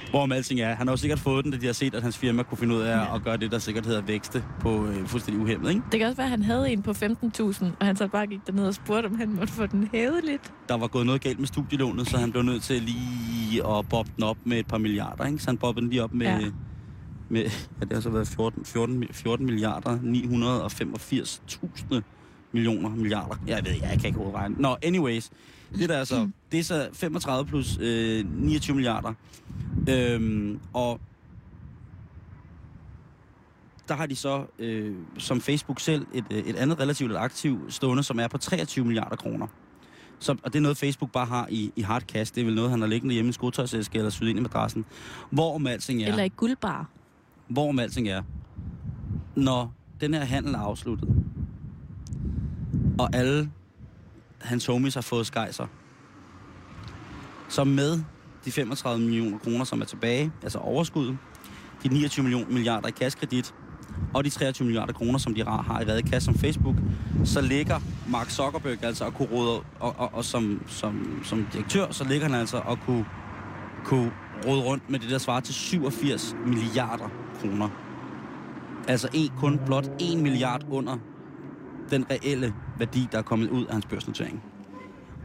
Hvorom 0.10 0.32
alting 0.32 0.60
er, 0.60 0.76
han 0.76 0.88
har 0.88 0.94
jo 0.94 0.98
sikkert 0.98 1.20
fået 1.20 1.44
den, 1.44 1.52
da 1.52 1.58
de 1.58 1.66
har 1.66 1.74
set, 1.74 1.96
at 1.96 2.04
hans 2.04 2.18
firma 2.18 2.44
kunne 2.44 2.58
finde 2.58 2.76
ud 2.76 2.82
af 2.82 2.98
ja. 2.98 3.16
at 3.16 3.24
gøre 3.24 3.38
det, 3.38 3.52
der 3.52 3.60
sikkert 3.60 3.86
hedder 3.86 4.02
vækste 4.02 4.44
på 4.60 4.86
øh, 4.86 5.08
fuldstændig 5.08 5.44
uhemmet, 5.44 5.70
ikke? 5.70 5.82
Det 5.92 6.00
kan 6.00 6.08
også 6.08 6.18
være, 6.18 6.26
at 6.26 6.30
han 6.32 6.44
havde 6.44 6.72
en 6.72 6.82
på 6.82 6.92
15.000, 6.92 7.66
og 7.80 7.86
han 7.86 7.96
så 7.96 8.08
bare 8.08 8.28
gik 8.28 8.40
derned 8.48 8.68
og 8.68 8.74
spurgte, 8.74 9.08
om 9.08 9.16
han 9.16 9.30
måtte 9.30 9.54
få 9.54 9.66
den 9.66 9.90
hævet 9.94 10.24
lidt. 10.24 10.42
Der 10.70 10.78
var 10.78 10.88
gået 10.88 11.06
noget 11.06 11.22
galt 11.22 11.40
med 11.40 11.48
studielånet, 11.48 12.10
så 12.10 12.18
han 12.18 12.32
blev 12.32 12.44
nødt 12.44 12.64
til 12.64 12.82
lige 12.82 13.68
at 13.68 13.90
bobbe 13.90 14.12
den 14.16 14.24
op 14.24 14.38
med 14.44 14.60
et 14.60 14.68
par 14.68 14.78
milliarder, 14.78 15.26
ikke? 15.26 15.40
Så 15.40 15.48
han 15.48 15.58
bobbede 15.58 15.84
den 15.84 15.90
lige 15.90 16.04
op 16.04 16.14
med... 16.14 16.28
Ja. 16.28 16.40
med 17.30 17.42
ja, 17.42 17.50
det 17.86 17.94
har 17.94 18.02
så 18.02 18.10
været 18.10 18.28
14, 18.28 18.66
14, 18.66 19.04
14 19.12 19.46
milliarder, 19.46 19.98
985.000 19.98 22.02
millioner, 22.52 22.90
milliarder. 22.90 23.36
Jeg 23.48 23.66
ved, 23.66 23.72
jeg 23.72 23.98
kan 24.00 24.06
ikke 24.06 24.20
hovedregne. 24.20 24.56
Nå, 24.60 24.76
anyways. 24.84 25.30
Det 25.76 25.90
der 25.90 25.98
er 25.98 26.04
så, 26.04 26.30
det 26.52 26.60
er 26.60 26.64
så 26.64 26.88
35 26.94 27.46
plus 27.46 27.78
øh, 27.82 28.26
29 28.42 28.76
milliarder. 28.76 29.14
Øhm, 29.90 30.60
og 30.74 31.00
der 33.88 33.96
har 33.96 34.06
de 34.06 34.16
så, 34.16 34.46
øh, 34.60 34.96
som 35.18 35.42
Facebook 35.42 35.80
selv, 35.80 36.08
et, 36.14 36.26
øh, 36.32 36.38
et 36.38 36.56
andet 36.56 36.80
relativt 36.80 37.16
aktiv 37.16 37.72
stående, 37.72 38.04
som 38.04 38.20
er 38.20 38.28
på 38.28 38.38
23 38.38 38.86
milliarder 38.86 39.16
kroner. 39.16 39.48
Så, 40.20 40.32
og 40.44 40.54
det 40.54 40.56
er 40.60 40.62
noget, 40.62 40.78
Facebook 40.78 41.12
bare 41.12 41.26
har 41.26 41.48
i, 41.50 41.72
i 41.76 41.82
hard 41.82 42.02
cash. 42.02 42.36
Det 42.36 42.42
er 42.42 42.46
vel 42.46 42.56
noget, 42.56 42.72
han 42.72 42.82
har 42.82 42.88
liggende 42.88 43.14
hjemme 43.14 43.30
i 43.30 43.32
skotøjsæske 43.32 43.98
eller 43.98 44.10
syet 44.10 44.30
ind 44.30 44.40
i 44.40 44.42
madrassen. 44.42 44.86
Hvor 45.30 45.56
om 45.56 45.68
alting 45.68 46.04
er... 46.04 46.08
Eller 46.08 46.24
i 46.24 46.32
guldbar. 46.36 46.90
Hvor 47.48 47.70
om 47.70 47.80
alting 47.80 48.08
er. 48.08 48.24
Når 49.36 49.74
den 50.02 50.14
her 50.14 50.26
handel 50.26 50.54
er 50.54 50.60
afsluttet, 50.60 51.10
og 53.00 53.16
alle 53.16 53.52
hans 54.42 54.66
homies 54.66 54.94
har 54.94 55.02
fået 55.02 55.26
skejser. 55.26 55.68
Så 57.50 57.64
med 57.64 58.04
de 58.46 58.52
35 58.52 59.02
millioner 59.02 59.38
kroner, 59.38 59.66
som 59.66 59.82
er 59.82 59.86
tilbage, 59.86 60.32
altså 60.44 60.60
overskuddet, 60.60 61.18
de 61.84 61.88
29 61.88 62.24
millioner 62.24 62.52
milliarder 62.52 62.88
i 62.88 62.92
kassekredit, 62.92 63.54
og 64.14 64.24
de 64.24 64.30
23 64.30 64.66
milliarder 64.66 64.94
kroner, 64.94 65.20
som 65.20 65.34
de 65.34 65.44
har 65.44 65.82
i 65.82 65.92
reddet 65.92 66.24
som 66.24 66.36
Facebook, 66.36 66.76
så 67.24 67.42
ligger 67.42 67.80
Mark 68.10 68.30
Zuckerberg 68.30 68.84
altså 68.84 69.06
og 69.06 69.14
kunne 69.14 69.28
råde, 69.32 69.62
og, 69.80 69.96
og, 69.98 70.14
og 70.14 70.26
som, 70.26 70.62
som, 70.68 71.20
som 71.24 71.48
direktør, 71.54 71.92
så 71.92 72.04
ligger 72.04 72.28
han 72.28 72.40
altså 72.40 72.58
og 72.58 72.80
kunne, 72.80 73.06
kunne 73.84 74.12
råde 74.48 74.62
rundt 74.62 74.90
med 74.90 75.00
det, 75.00 75.10
der 75.10 75.18
svarer 75.18 75.40
til 75.40 75.54
87 75.54 76.36
milliarder 76.46 77.10
kroner. 77.42 77.70
Altså 78.88 79.10
en, 79.14 79.32
kun 79.38 79.60
blot 79.66 79.86
1 80.02 80.18
milliard 80.18 80.66
under 80.72 80.98
den 81.90 82.06
reelle 82.12 82.54
værdi, 82.78 83.08
der 83.12 83.18
er 83.18 83.22
kommet 83.22 83.50
ud 83.50 83.66
af 83.66 83.74
hans 83.74 83.86
børsnotering. 83.86 84.44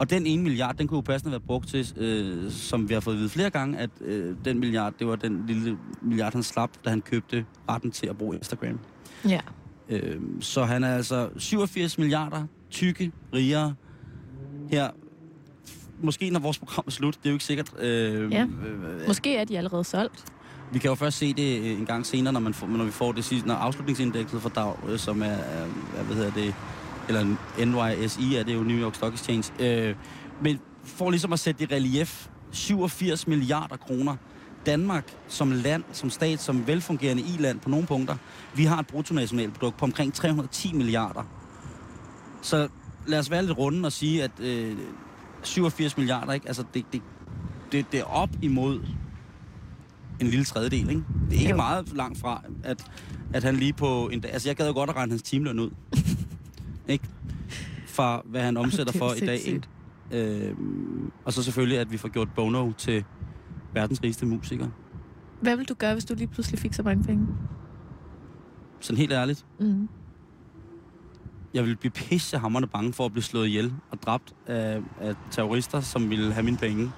Og 0.00 0.10
den 0.10 0.26
ene 0.26 0.42
milliard, 0.42 0.76
den 0.76 0.88
kunne 0.88 0.96
jo 0.96 1.00
passende 1.00 1.30
være 1.30 1.40
brugt 1.40 1.68
til, 1.68 1.92
øh, 1.96 2.50
som 2.50 2.88
vi 2.88 2.94
har 2.94 3.00
fået 3.00 3.14
at 3.14 3.18
vide 3.18 3.28
flere 3.28 3.50
gange, 3.50 3.78
at 3.78 3.90
øh, 4.00 4.36
den 4.44 4.58
milliard, 4.60 4.94
det 4.98 5.06
var 5.06 5.16
den 5.16 5.44
lille 5.46 5.78
milliard, 6.02 6.32
han 6.32 6.42
slap, 6.42 6.70
da 6.84 6.90
han 6.90 7.00
købte 7.00 7.44
retten 7.68 7.90
til 7.90 8.06
at 8.06 8.18
bruge 8.18 8.36
Instagram. 8.36 8.78
Ja. 9.28 9.40
Øh, 9.88 10.20
så 10.40 10.64
han 10.64 10.84
er 10.84 10.94
altså 10.96 11.28
87 11.36 11.98
milliarder 11.98 12.46
tykke, 12.70 13.12
rigere 13.34 13.74
her. 14.70 14.90
Måske 16.02 16.30
når 16.30 16.40
vores 16.40 16.58
program 16.58 16.84
er 16.86 16.90
slut, 16.90 17.14
det 17.14 17.26
er 17.26 17.30
jo 17.30 17.34
ikke 17.34 17.44
sikkert. 17.44 17.72
Øh, 17.78 18.32
ja. 18.32 18.42
Øh, 18.42 19.06
Måske 19.06 19.36
er 19.36 19.44
de 19.44 19.58
allerede 19.58 19.84
solgt. 19.84 20.24
Vi 20.72 20.78
kan 20.78 20.88
jo 20.88 20.94
først 20.94 21.18
se 21.18 21.34
det 21.34 21.60
øh, 21.60 21.80
en 21.80 21.86
gang 21.86 22.06
senere, 22.06 22.32
når, 22.32 22.40
man 22.40 22.54
får, 22.54 22.66
når 22.66 22.84
vi 22.84 22.90
får 22.90 23.12
det 23.12 23.24
sidste, 23.24 23.48
når 23.48 23.54
afslutningsindekset 23.54 24.42
for 24.42 24.48
dag, 24.48 24.74
øh, 24.88 24.98
som 24.98 25.22
er, 25.22 25.36
hvad 26.06 26.16
hedder 26.16 26.30
det, 26.32 26.54
eller 27.10 27.36
NYSE 27.58 28.38
er 28.38 28.42
det 28.42 28.54
jo 28.54 28.62
New 28.62 28.76
York 28.76 28.94
Stock 28.94 29.14
Exchange. 29.14 29.52
Øh, 29.58 29.94
men 30.42 30.60
for 30.84 31.10
ligesom 31.10 31.32
at 31.32 31.38
sætte 31.38 31.66
det 31.66 31.72
i 31.72 31.74
relief, 31.74 32.26
87 32.50 33.26
milliarder 33.26 33.76
kroner. 33.76 34.16
Danmark 34.66 35.16
som 35.28 35.52
land, 35.52 35.84
som 35.92 36.10
stat, 36.10 36.40
som 36.40 36.66
velfungerende 36.66 37.22
i-land 37.22 37.60
på 37.60 37.68
nogle 37.68 37.86
punkter, 37.86 38.16
vi 38.54 38.64
har 38.64 38.78
et 38.78 38.86
bruttonationalprodukt 38.86 39.76
på 39.76 39.84
omkring 39.84 40.14
310 40.14 40.72
milliarder. 40.72 41.22
Så 42.42 42.68
lad 43.06 43.18
os 43.18 43.30
være 43.30 43.42
lidt 43.46 43.58
runde 43.58 43.86
og 43.86 43.92
sige, 43.92 44.24
at 44.24 44.30
øh, 44.40 44.76
87 45.42 45.96
milliarder, 45.96 46.32
ikke? 46.32 46.46
Altså, 46.48 46.64
det, 46.74 46.84
det, 46.92 47.02
det, 47.72 47.86
det 47.92 48.00
er 48.00 48.04
op 48.04 48.30
imod 48.42 48.80
en 50.20 50.26
lille 50.26 50.44
tredjedel, 50.44 50.90
ikke? 50.90 51.02
Det 51.30 51.36
er 51.36 51.40
ikke 51.40 51.50
jo. 51.50 51.56
meget 51.56 51.92
langt 51.96 52.18
fra, 52.18 52.42
at, 52.64 52.90
at 53.32 53.44
han 53.44 53.56
lige 53.56 53.72
på 53.72 54.08
en 54.08 54.20
dag... 54.20 54.32
Altså, 54.32 54.48
jeg 54.48 54.56
gad 54.56 54.66
jo 54.66 54.72
godt 54.72 54.90
at 54.90 54.96
regne 54.96 55.12
hans 55.12 55.22
timeløn 55.22 55.58
ud. 55.58 55.70
ikke? 56.90 57.08
Fra 57.86 58.22
hvad 58.24 58.42
han 58.42 58.56
omsætter 58.56 58.92
for 58.92 59.12
i 59.12 59.20
dag, 59.20 59.40
ikke? 59.46 59.62
Øh, 60.12 60.54
og 61.24 61.32
så 61.32 61.42
selvfølgelig, 61.42 61.78
at 61.78 61.92
vi 61.92 61.96
får 61.96 62.08
gjort 62.08 62.28
Bono 62.34 62.72
til 62.72 63.04
verdens 63.74 64.02
rigeste 64.02 64.26
musiker. 64.26 64.68
Hvad 65.40 65.56
vil 65.56 65.68
du 65.68 65.74
gøre, 65.74 65.92
hvis 65.92 66.04
du 66.04 66.14
lige 66.14 66.26
pludselig 66.26 66.60
fik 66.60 66.74
så 66.74 66.82
mange 66.82 67.04
penge? 67.04 67.26
Sådan 68.80 68.98
helt 68.98 69.12
ærligt. 69.12 69.46
Mm. 69.60 69.88
Jeg 71.54 71.62
ville 71.62 71.76
blive 71.76 71.90
pissehammerende 71.90 72.68
bange 72.68 72.92
for 72.92 73.04
at 73.04 73.12
blive 73.12 73.22
slået 73.22 73.46
ihjel 73.46 73.74
og 73.90 74.02
dræbt 74.02 74.32
af, 74.46 74.82
af 75.00 75.14
terrorister, 75.30 75.80
som 75.80 76.10
ville 76.10 76.32
have 76.32 76.44
mine 76.44 76.56
penge 76.56 76.92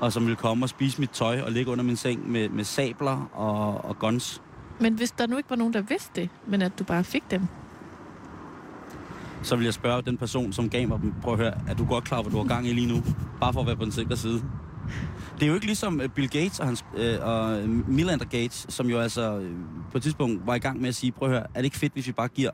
og 0.00 0.12
som 0.12 0.22
ville 0.22 0.36
komme 0.36 0.64
og 0.64 0.68
spise 0.68 1.00
mit 1.00 1.10
tøj 1.10 1.40
og 1.40 1.52
ligge 1.52 1.70
under 1.70 1.84
min 1.84 1.96
seng 1.96 2.30
med, 2.30 2.48
med 2.48 2.64
sabler 2.64 3.30
og, 3.32 3.84
og 3.84 3.98
guns. 3.98 4.42
Men 4.80 4.94
hvis 4.94 5.10
der 5.10 5.26
nu 5.26 5.36
ikke 5.36 5.50
var 5.50 5.56
nogen, 5.56 5.72
der 5.72 5.80
vidste 5.80 6.20
det, 6.20 6.30
men 6.46 6.62
at 6.62 6.78
du 6.78 6.84
bare 6.84 7.04
fik 7.04 7.22
dem? 7.30 7.42
Så 9.44 9.56
vil 9.56 9.64
jeg 9.64 9.74
spørge 9.74 10.02
den 10.02 10.16
person, 10.16 10.52
som 10.52 10.70
gav 10.70 10.88
mig 10.88 11.00
dem, 11.02 11.14
prøv 11.22 11.32
at 11.32 11.38
høre, 11.40 11.54
er 11.68 11.74
du 11.74 11.84
godt 11.84 12.04
klar, 12.04 12.22
hvad 12.22 12.32
du 12.32 12.38
har 12.38 12.44
gang 12.44 12.66
i 12.68 12.72
lige 12.72 12.86
nu? 12.86 13.02
Bare 13.40 13.52
for 13.52 13.60
at 13.60 13.66
være 13.66 13.76
på 13.76 13.84
den 13.84 13.92
sikre 13.92 14.16
side. 14.16 14.42
Det 15.34 15.42
er 15.42 15.46
jo 15.46 15.54
ikke 15.54 15.66
ligesom 15.66 16.00
øh, 16.00 16.08
Bill 16.08 16.28
Gates 16.28 16.60
og, 16.60 16.66
hans, 16.66 16.84
øh, 16.96 17.18
og 17.22 17.68
Melinda 17.68 18.24
Gates, 18.24 18.66
som 18.68 18.86
jo 18.86 18.98
altså 18.98 19.38
øh, 19.38 19.56
på 19.92 19.98
et 19.98 20.02
tidspunkt 20.02 20.46
var 20.46 20.54
i 20.54 20.58
gang 20.58 20.80
med 20.80 20.88
at 20.88 20.94
sige, 20.94 21.12
prøv 21.12 21.28
at 21.28 21.34
høre, 21.34 21.46
er 21.54 21.58
det 21.58 21.64
ikke 21.64 21.76
fedt, 21.76 21.92
hvis 21.92 22.06
vi 22.06 22.12
bare 22.12 22.28
giver 22.28 22.50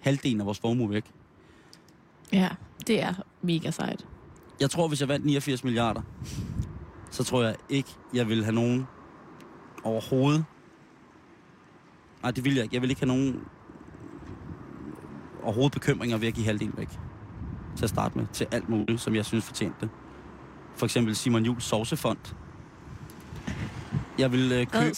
halvdelen 0.00 0.40
af 0.40 0.46
vores 0.46 0.58
formue 0.58 0.90
væk? 0.90 1.04
Ja, 2.32 2.48
det 2.86 3.02
er 3.02 3.14
mega 3.42 3.70
sejt. 3.70 4.06
Jeg 4.60 4.70
tror, 4.70 4.88
hvis 4.88 5.00
jeg 5.00 5.08
vandt 5.08 5.26
89 5.26 5.64
milliarder, 5.64 6.02
så 7.10 7.24
tror 7.24 7.42
jeg 7.42 7.56
ikke, 7.68 7.90
jeg 8.14 8.28
vil 8.28 8.44
have 8.44 8.54
nogen 8.54 8.86
overhovedet. 9.84 10.44
Nej, 12.22 12.30
det 12.30 12.44
vil 12.44 12.54
jeg 12.54 12.62
ikke. 12.62 12.74
Jeg 12.74 12.82
vil 12.82 12.90
ikke 12.90 13.00
have 13.00 13.08
nogen 13.08 13.40
overhovedet 15.46 15.72
bekymringer 15.72 16.16
ved 16.16 16.28
at 16.28 16.34
give 16.34 16.46
halvdelen 16.46 16.74
væk. 16.76 16.88
Til 17.76 17.84
at 17.84 17.90
starte 17.90 18.18
med. 18.18 18.26
Til 18.32 18.46
alt 18.50 18.68
muligt, 18.68 19.00
som 19.00 19.14
jeg 19.14 19.24
synes 19.24 19.44
fortjente. 19.44 19.88
For 20.76 20.86
eksempel 20.86 21.16
Simon 21.16 21.44
Jules 21.44 21.64
Sovsefond. 21.64 22.18
Jeg 24.18 24.32
vil, 24.32 24.52
øh, 24.52 24.66
købe, 24.66 24.94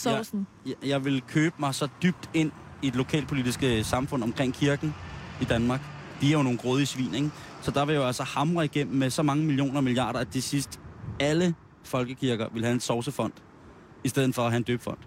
jeg, 0.67 0.75
jeg 0.87 1.05
vil 1.05 1.23
købe 1.29 1.55
mig 1.59 1.75
så 1.75 1.89
dybt 2.03 2.31
ind 2.35 2.53
i 2.83 2.87
et 2.87 2.97
lokalpolitiske 2.97 3.85
samfund 3.85 4.23
omkring 4.23 4.55
kirken 4.55 4.95
i 5.41 5.45
Danmark. 5.45 5.81
De 6.21 6.29
er 6.29 6.33
jo 6.33 6.43
nogle 6.43 6.59
grådige 6.59 6.87
svin, 6.87 7.15
ikke? 7.15 7.31
Så 7.63 7.71
der 7.71 7.85
vil 7.85 7.93
jeg 7.93 8.01
jo 8.01 8.07
altså 8.07 8.23
hamre 8.23 8.65
igennem 8.65 8.97
med 8.97 9.11
så 9.11 9.23
mange 9.23 9.45
millioner 9.45 9.77
og 9.77 9.85
milliarder, 9.85 10.21
at 10.21 10.35
det 10.35 10.43
sidst 10.43 10.81
alle 11.21 11.55
folkekirker 11.85 12.49
vil 12.53 12.65
have 12.65 12.75
en 12.75 12.81
sovsefond, 12.81 13.33
i 14.05 14.09
stedet 14.09 14.35
for 14.35 14.43
at 14.43 14.51
have 14.51 14.57
en 14.57 14.63
døbfond. 14.63 14.99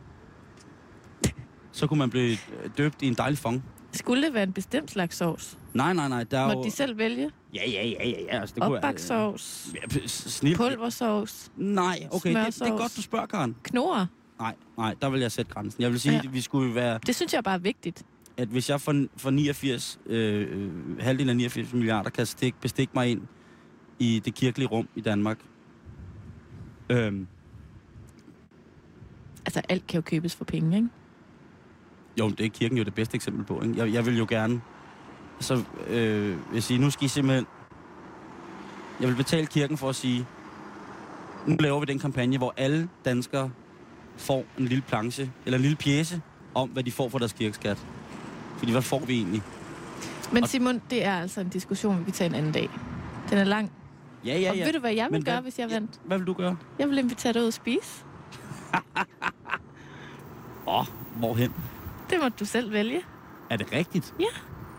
Så 1.71 1.87
kunne 1.87 1.99
man 1.99 2.09
blive 2.09 2.37
døbt 2.77 3.01
i 3.01 3.07
en 3.07 3.13
dejlig 3.13 3.37
fond. 3.37 3.61
Skulle 3.93 4.25
det 4.25 4.33
være 4.33 4.43
en 4.43 4.53
bestemt 4.53 4.91
slags 4.91 5.17
sovs? 5.17 5.57
Nej, 5.73 5.93
nej, 5.93 6.07
nej. 6.09 6.23
Der 6.23 6.39
er 6.39 6.47
Må 6.47 6.53
jo... 6.53 6.63
de 6.63 6.71
selv 6.71 6.97
vælge? 6.97 7.31
Ja, 7.53 7.69
ja, 7.69 7.87
ja, 7.87 8.09
ja. 8.09 8.09
ja. 8.09 8.39
Altså, 8.39 8.55
det 8.55 8.63
Opbaksovs? 8.63 9.73
Ja, 9.75 10.07
snil... 10.07 10.55
Pulversovs? 10.55 11.51
Nej, 11.57 12.07
okay. 12.11 12.35
Det, 12.35 12.55
det, 12.59 12.61
er 12.61 12.77
godt, 12.77 12.95
du 12.95 13.01
spørger, 13.01 13.25
Karen. 13.25 13.55
Knor? 13.63 14.07
Nej, 14.39 14.55
nej, 14.77 14.95
der 15.01 15.09
vil 15.09 15.21
jeg 15.21 15.31
sætte 15.31 15.53
grænsen. 15.53 15.81
Jeg 15.81 15.91
vil 15.91 15.99
sige, 15.99 16.13
ja. 16.13 16.21
at 16.23 16.33
vi 16.33 16.41
skulle 16.41 16.75
være... 16.75 16.99
Det 17.05 17.15
synes 17.15 17.33
jeg 17.33 17.43
bare 17.43 17.55
er 17.55 17.59
vigtigt. 17.59 18.05
At 18.37 18.47
hvis 18.47 18.69
jeg 18.69 18.81
for, 18.81 19.05
for 19.17 19.29
89, 19.29 19.99
øh, 20.05 20.47
øh, 20.51 20.99
halvdelen 20.99 21.29
af 21.29 21.35
89 21.35 21.73
milliarder 21.73 22.09
kan 22.09 22.25
stik, 22.25 22.55
bestikke 22.61 22.91
mig 22.95 23.11
ind 23.11 23.21
i 23.99 24.21
det 24.25 24.35
kirkelige 24.35 24.67
rum 24.67 24.87
i 24.95 25.01
Danmark, 25.01 25.37
Øhm. 26.91 27.27
Altså, 29.45 29.61
alt 29.69 29.87
kan 29.87 29.97
jo 29.97 30.01
købes 30.01 30.35
for 30.35 30.45
penge, 30.45 30.77
ikke? 30.77 30.89
Jo, 32.19 32.29
det 32.29 32.45
er 32.45 32.49
kirken 32.49 32.77
jo 32.77 32.83
det 32.83 32.93
bedste 32.93 33.15
eksempel 33.15 33.45
på, 33.45 33.61
ikke? 33.61 33.77
Jeg, 33.77 33.93
jeg 33.93 34.05
vil 34.05 34.17
jo 34.17 34.25
gerne... 34.29 34.61
Så 35.39 35.63
øh, 35.87 36.35
jeg 36.53 36.63
sige, 36.63 36.77
nu 36.79 36.89
skal 36.89 37.05
I 37.05 37.07
simpelthen... 37.07 37.45
Jeg 38.99 39.09
vil 39.09 39.15
betale 39.15 39.45
kirken 39.45 39.77
for 39.77 39.89
at 39.89 39.95
sige, 39.95 40.25
nu 41.47 41.55
laver 41.59 41.79
vi 41.79 41.85
den 41.85 41.99
kampagne, 41.99 42.37
hvor 42.37 42.53
alle 42.57 42.89
danskere 43.05 43.51
får 44.17 44.45
en 44.57 44.65
lille 44.65 44.83
planche, 44.87 45.31
eller 45.45 45.57
en 45.57 45.61
lille 45.61 45.77
pjæse, 45.77 46.21
om 46.53 46.69
hvad 46.69 46.83
de 46.83 46.91
får 46.91 47.09
for 47.09 47.17
deres 47.17 47.33
kirkeskat. 47.33 47.85
Fordi 48.57 48.71
hvad 48.71 48.81
får 48.81 48.99
vi 48.99 49.15
egentlig? 49.15 49.41
Men 50.31 50.47
Simon, 50.47 50.81
det 50.89 51.05
er 51.05 51.13
altså 51.13 51.41
en 51.41 51.49
diskussion, 51.49 51.99
vi 51.99 52.03
kan 52.03 52.13
tage 52.13 52.29
en 52.29 52.35
anden 52.35 52.51
dag. 52.51 52.69
Den 53.29 53.37
er 53.37 53.43
lang. 53.43 53.71
Ja, 54.25 54.33
ja, 54.33 54.39
ja. 54.39 54.49
Og 54.49 54.57
ved 54.57 54.73
du, 54.73 54.79
hvad 54.79 54.93
jeg 54.93 55.05
vil 55.05 55.11
Men 55.11 55.23
gøre, 55.23 55.35
hvad, 55.35 55.43
hvis 55.43 55.59
jeg 55.59 55.69
vandt? 55.69 55.91
Ja, 55.91 56.07
hvad 56.07 56.17
vil 56.17 56.27
du 56.27 56.33
gøre? 56.33 56.57
Jeg 56.79 56.89
vil 56.89 56.97
invitere 56.97 57.33
dig 57.33 57.41
ud 57.41 57.47
at 57.47 57.53
spise. 57.53 58.03
Åh, 60.67 60.79
oh, 60.79 60.85
hvorhen? 61.15 61.53
Det 62.11 62.19
må 62.23 62.29
du 62.29 62.45
selv 62.45 62.71
vælge. 62.71 62.99
Er 63.49 63.57
det 63.57 63.73
rigtigt? 63.73 64.13
Ja. 64.19 64.25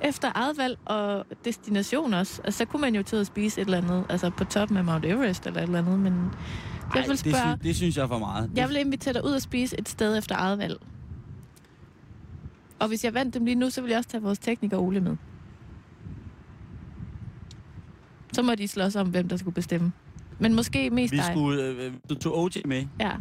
efter 0.08 0.32
eget 0.34 0.58
valg 0.58 0.78
og 0.84 1.26
destination 1.44 2.14
også. 2.14 2.42
Altså, 2.44 2.58
så 2.58 2.64
kunne 2.64 2.80
man 2.80 2.94
jo 2.94 3.02
til 3.02 3.16
at 3.16 3.26
spise 3.26 3.60
et 3.60 3.64
eller 3.64 3.78
andet, 3.78 4.04
altså 4.08 4.30
på 4.30 4.44
toppen 4.44 4.76
af 4.76 4.84
Mount 4.84 5.04
Everest 5.04 5.46
eller 5.46 5.60
et 5.60 5.66
eller 5.66 5.78
andet, 5.78 5.98
men 5.98 6.12
Ej, 6.12 6.20
jeg 6.94 7.02
vil 7.02 7.10
det, 7.10 7.18
spørge, 7.18 7.56
sy- 7.62 7.62
det 7.66 7.76
synes 7.76 7.96
jeg 7.96 8.02
er 8.02 8.08
for 8.08 8.18
meget. 8.18 8.50
jeg 8.56 8.68
vil 8.68 8.76
invitere 8.76 9.14
dig 9.14 9.24
ud 9.24 9.30
og 9.32 9.42
spise 9.42 9.78
et 9.80 9.88
sted 9.88 10.18
efter 10.18 10.34
eget 10.38 10.58
valg. 10.58 10.76
Og 12.78 12.88
hvis 12.88 13.04
jeg 13.04 13.14
vandt 13.14 13.34
dem 13.34 13.44
lige 13.44 13.54
nu, 13.54 13.70
så 13.70 13.80
vil 13.80 13.88
jeg 13.88 13.98
også 13.98 14.10
tage 14.10 14.22
vores 14.22 14.38
tekniker 14.38 14.76
Ole 14.78 15.00
med. 15.00 15.16
Så 18.32 18.42
må 18.42 18.54
de 18.54 18.68
slås 18.68 18.96
om, 18.96 19.08
hvem 19.08 19.28
der 19.28 19.36
skulle 19.36 19.54
bestemme. 19.54 19.92
Men 20.38 20.54
måske 20.54 20.90
mest 20.90 21.12
vi 21.12 21.16
dig. 21.16 21.24
skulle, 21.32 21.64
øh, 21.64 21.92
du 22.10 22.14
tog 22.14 22.38
OJ 22.38 22.50
med, 22.64 22.86
Ja. 23.00 23.12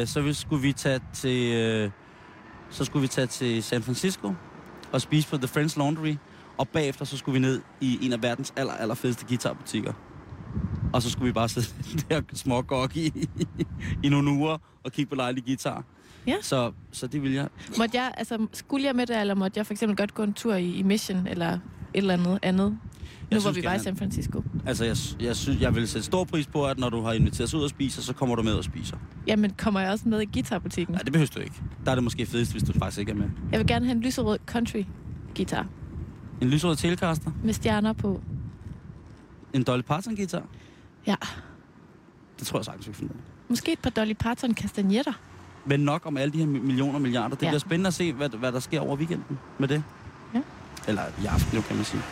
øh, 0.00 0.06
så 0.06 0.20
vi, 0.20 0.32
skulle 0.32 0.62
vi 0.62 0.72
tage 0.72 1.00
til, 1.12 1.52
øh, 1.52 1.90
så 2.72 2.84
skulle 2.84 3.02
vi 3.02 3.08
tage 3.08 3.26
til 3.26 3.62
San 3.62 3.82
Francisco 3.82 4.34
og 4.92 5.00
spise 5.00 5.28
på 5.28 5.36
The 5.36 5.48
French 5.48 5.78
Laundry, 5.78 6.14
og 6.58 6.68
bagefter 6.68 7.04
så 7.04 7.16
skulle 7.16 7.32
vi 7.32 7.38
ned 7.38 7.60
i 7.80 7.98
en 8.02 8.12
af 8.12 8.22
verdens 8.22 8.52
aller, 8.56 8.72
aller 8.72 8.94
fedeste 8.94 9.26
guitarbutikker. 9.26 9.92
Og 10.92 11.02
så 11.02 11.10
skulle 11.10 11.26
vi 11.26 11.32
bare 11.32 11.48
sidde 11.48 11.66
der 12.08 12.22
smågok 12.34 12.96
i, 12.96 13.28
i 14.04 14.08
nogle 14.08 14.30
uger 14.30 14.58
og 14.84 14.92
kigge 14.92 15.08
på 15.08 15.14
lejlig 15.14 15.44
guitar. 15.44 15.84
Ja. 16.26 16.36
Så, 16.40 16.72
så 16.92 17.06
det 17.06 17.22
vil 17.22 17.32
jeg. 17.32 17.48
Måtte 17.78 17.96
jeg, 17.96 18.14
altså, 18.16 18.46
skulle 18.52 18.86
jeg 18.86 18.96
med 18.96 19.06
det, 19.06 19.20
eller 19.20 19.34
måtte 19.34 19.58
jeg 19.58 19.66
for 19.66 19.74
eksempel 19.74 19.96
godt 19.96 20.14
gå 20.14 20.22
en 20.22 20.34
tur 20.34 20.54
i, 20.54 20.74
i 20.74 20.82
Mission, 20.82 21.26
eller 21.26 21.52
et 21.52 21.58
eller 21.94 22.14
andet 22.14 22.38
andet? 22.42 22.78
Nu 23.32 23.40
hvor 23.40 23.50
vi 23.50 23.64
var 23.64 23.70
i 23.70 23.72
gerne- 23.72 23.82
San 23.84 23.96
Francisco. 23.96 24.42
Altså, 24.66 24.84
jeg, 24.84 24.96
jeg, 25.20 25.36
synes, 25.36 25.60
jeg 25.60 25.74
vil 25.74 25.88
sætte 25.88 26.06
stor 26.06 26.24
pris 26.24 26.46
på, 26.46 26.66
at 26.66 26.78
når 26.78 26.90
du 26.90 27.00
har 27.02 27.12
inviteret 27.12 27.46
os 27.46 27.54
ud 27.54 27.62
og 27.62 27.70
spiser, 27.70 28.02
så 28.02 28.12
kommer 28.12 28.34
du 28.36 28.42
med 28.42 28.52
og 28.54 28.64
spiser. 28.64 28.96
Jamen, 29.26 29.50
kommer 29.58 29.80
jeg 29.80 29.90
også 29.90 30.08
med 30.08 30.20
i 30.20 30.24
guitarbutikken? 30.32 30.92
Nej, 30.94 31.02
det 31.02 31.12
behøver 31.12 31.30
du 31.34 31.40
ikke. 31.40 31.62
Der 31.84 31.90
er 31.90 31.94
det 31.94 32.04
måske 32.04 32.26
fedest, 32.26 32.52
hvis 32.52 32.62
du 32.62 32.72
faktisk 32.78 32.98
ikke 32.98 33.12
er 33.12 33.16
med. 33.16 33.28
Jeg 33.52 33.58
vil 33.58 33.66
gerne 33.66 33.84
have 33.86 33.96
en 33.96 34.02
lyserød 34.02 34.38
country 34.46 34.84
guitar 35.36 35.66
En 36.40 36.48
lysrød 36.48 36.76
Telecaster, 36.76 37.30
med 37.44 37.54
stjerner 37.54 37.92
på. 37.92 38.20
en 39.52 39.62
Dolly 39.62 39.82
Parton 39.82 40.16
guitar. 40.16 40.42
Ja. 41.06 41.14
Det 42.38 42.46
tror 42.46 42.58
jeg 42.58 42.64
sagtens, 42.64 42.86
vi 42.86 42.92
kan 42.92 42.98
finde 42.98 43.12
ud 43.14 43.18
af. 43.18 43.22
Måske 43.48 43.72
et 43.72 43.78
par 43.78 43.90
Dolly 43.90 44.12
Parton 44.18 44.54
kastanjetter. 44.54 45.12
Men 45.66 45.80
nok 45.80 46.06
om 46.06 46.16
alle 46.16 46.32
de 46.32 46.38
her 46.38 46.44
mi- 46.46 46.48
millioner 46.66 46.94
og 46.94 47.00
milliarder. 47.02 47.34
Det 47.36 47.42
Ja. 47.42 47.48
bliver 47.50 47.58
spændende 47.58 47.88
at 47.88 47.94
se, 47.94 48.12
hvad, 48.12 48.28
hvad 48.28 48.52
der 48.52 48.60
sker 48.60 48.80
over 48.80 48.96
weekenden 48.96 49.38
med 49.58 49.68
det. 49.68 49.82
Ja. 50.34 50.40
Eller 50.88 51.02
i 51.22 51.26
aften, 51.26 51.62
kan 51.62 51.76
man 51.76 51.84
sige. 51.84 52.02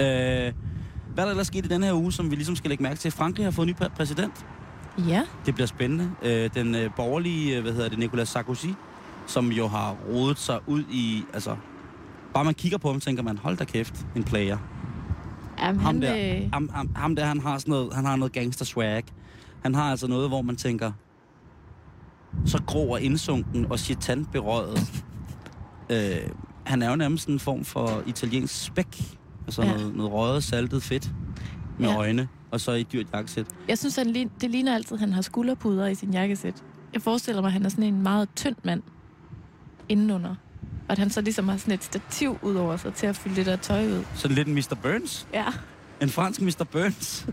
Øh, 0.00 0.52
hvad 1.14 1.24
er 1.24 1.24
der 1.24 1.30
ellers 1.30 1.46
sket 1.46 1.64
i 1.64 1.68
den 1.68 1.82
her 1.82 1.92
uge, 1.92 2.12
som 2.12 2.30
vi 2.30 2.36
ligesom 2.36 2.56
skal 2.56 2.68
lægge 2.68 2.82
mærke 2.82 2.98
til? 2.98 3.10
Frankrig 3.10 3.46
har 3.46 3.50
fået 3.50 3.68
en 3.68 3.74
ny 3.80 3.84
præ- 3.84 3.88
præsident. 3.96 4.46
Ja. 5.08 5.22
Det 5.46 5.54
bliver 5.54 5.66
spændende. 5.66 6.10
Øh, 6.22 6.50
den 6.54 6.74
øh, 6.74 6.90
borgerlige, 6.96 7.56
øh, 7.56 7.62
hvad 7.62 7.72
hedder 7.72 7.88
det, 7.88 7.98
Nicolas 7.98 8.28
Sarkozy, 8.28 8.66
som 9.26 9.52
jo 9.52 9.66
har 9.68 9.96
rodet 10.08 10.38
sig 10.38 10.58
ud 10.66 10.84
i, 10.90 11.24
altså... 11.32 11.56
Bare 12.34 12.44
man 12.44 12.54
kigger 12.54 12.78
på 12.78 12.90
ham, 12.90 13.00
tænker 13.00 13.22
man, 13.22 13.38
hold 13.38 13.56
da 13.56 13.64
kæft, 13.64 14.06
en 14.16 14.24
player. 14.24 14.58
Jamen, 15.58 15.80
Ham 15.80 15.94
han, 15.94 16.02
der, 16.02 16.36
øh, 16.42 16.48
ham, 16.52 16.70
ham, 16.74 16.90
ham 16.96 17.16
der, 17.16 17.24
han 17.24 17.40
har 17.40 17.58
sådan 17.58 17.70
noget, 17.72 17.94
han 17.94 18.04
har 18.04 18.16
noget 18.16 18.32
gangster 18.32 18.64
swag. 18.64 19.04
Han 19.62 19.74
har 19.74 19.90
altså 19.90 20.06
noget, 20.06 20.28
hvor 20.28 20.42
man 20.42 20.56
tænker, 20.56 20.92
så 22.46 22.62
grå 22.66 22.86
og 22.86 23.00
indsunken 23.00 23.66
og 23.72 23.78
chitantberøjet. 23.78 25.04
øh, 25.90 26.30
han 26.64 26.82
er 26.82 26.90
jo 26.90 26.96
nærmest 26.96 27.28
en 27.28 27.38
form 27.38 27.64
for 27.64 28.02
italiensk 28.06 28.64
spæk. 28.64 29.18
Altså 29.46 29.62
Ja. 29.62 29.72
noget, 29.76 29.94
noget 29.96 30.12
røget, 30.12 30.44
saltet 30.44 30.82
fedt 30.82 31.10
med 31.78 31.88
Ja. 31.88 31.96
øjne, 31.98 32.28
og 32.50 32.60
så 32.60 32.72
i 32.72 32.80
et 32.80 32.92
dyrt 32.92 33.06
jakkesæt. 33.14 33.46
jeg 33.68 33.78
synes, 33.78 33.96
han, 33.96 34.06
lign- 34.16 34.30
det 34.40 34.50
ligner 34.50 34.74
altid, 34.74 34.92
at 34.96 35.00
han 35.00 35.12
har 35.12 35.22
skulderpuder 35.22 35.86
i 35.86 35.94
sin 35.94 36.12
jakkesæt. 36.12 36.54
Jeg 36.94 37.02
forestiller 37.02 37.40
mig, 37.42 37.48
at 37.48 37.52
han 37.52 37.64
er 37.64 37.68
sådan 37.68 37.84
en 37.84 38.02
meget 38.02 38.28
tynd 38.36 38.56
mand 38.64 38.82
indenunder. 39.88 40.30
Og 40.88 40.92
at 40.92 40.98
han 40.98 41.10
så 41.10 41.20
ligesom 41.20 41.48
har 41.48 41.56
sådan 41.56 41.74
et 41.74 41.84
stativ 41.84 42.38
ud 42.42 42.54
over 42.54 42.76
sig 42.76 42.94
til 42.94 43.06
at 43.06 43.16
fylde 43.16 43.36
det 43.36 43.46
der 43.46 43.56
tøj 43.56 43.86
ud. 43.86 44.04
Sådan 44.14 44.34
lidt 44.34 44.48
en 44.48 44.54
Mr. 44.54 44.74
Burns. 44.82 45.26
Ja, 45.34 45.44
En 46.00 46.08
fransk 46.08 46.40
Mr. 46.40 46.64
Burns. 46.72 47.26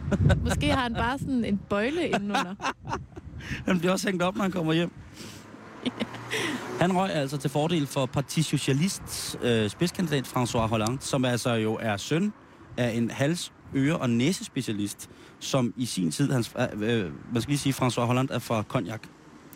måske 0.44 0.68
har 0.72 0.82
han 0.82 0.94
bare 0.94 1.20
sådan 1.20 1.46
en 1.46 1.60
bøjle 1.70 2.08
indenunder. 2.08 2.56
Han 3.68 3.80
bliver 3.80 3.92
også 3.92 4.08
hængt 4.08 4.24
op, 4.24 4.36
når 4.36 4.42
han 4.44 4.52
kommer 4.52 4.74
hjem. 4.74 4.92
Han 6.80 6.98
røg 6.98 7.12
altså 7.12 7.38
til 7.38 7.50
fordel 7.50 7.88
for 7.88 8.06
Parti 8.06 8.42
Socialist 8.42 9.38
øh, 9.42 9.70
spidskandidat 9.70 10.28
François 10.28 10.58
Hollande, 10.58 10.98
som 11.00 11.26
altså 11.26 11.54
jo 11.54 11.78
er 11.82 11.98
søn 11.98 12.34
af 12.78 12.90
en 12.90 13.12
hals, 13.12 13.52
øre 13.76 13.98
og 13.98 14.10
næsespecialist, 14.10 15.10
som 15.40 15.74
i 15.78 15.86
sin 15.86 16.12
tid, 16.12 16.32
hans, 16.32 16.54
øh, 16.60 17.00
øh, 17.00 17.12
man 17.34 17.42
skal 17.42 17.52
lige 17.52 17.60
sige, 17.60 17.74
François 17.74 18.02
Hollande 18.02 18.34
er 18.34 18.40
fra 18.40 18.64
Cognac. 18.68 19.00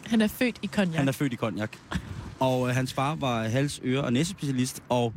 Han 0.05 0.21
er 0.21 0.27
født 0.27 0.59
i 0.61 0.67
Cognac. 0.67 0.97
Han 0.97 1.07
er 1.07 1.11
født 1.11 1.33
i 1.33 1.35
Cognac. 1.35 1.69
Og 2.39 2.69
øh, 2.69 2.75
hans 2.75 2.93
far 2.93 3.15
var 3.15 3.43
hals, 3.47 3.81
øre 3.83 4.01
og 4.01 4.13
næsespecialist, 4.13 4.83
og 4.89 5.13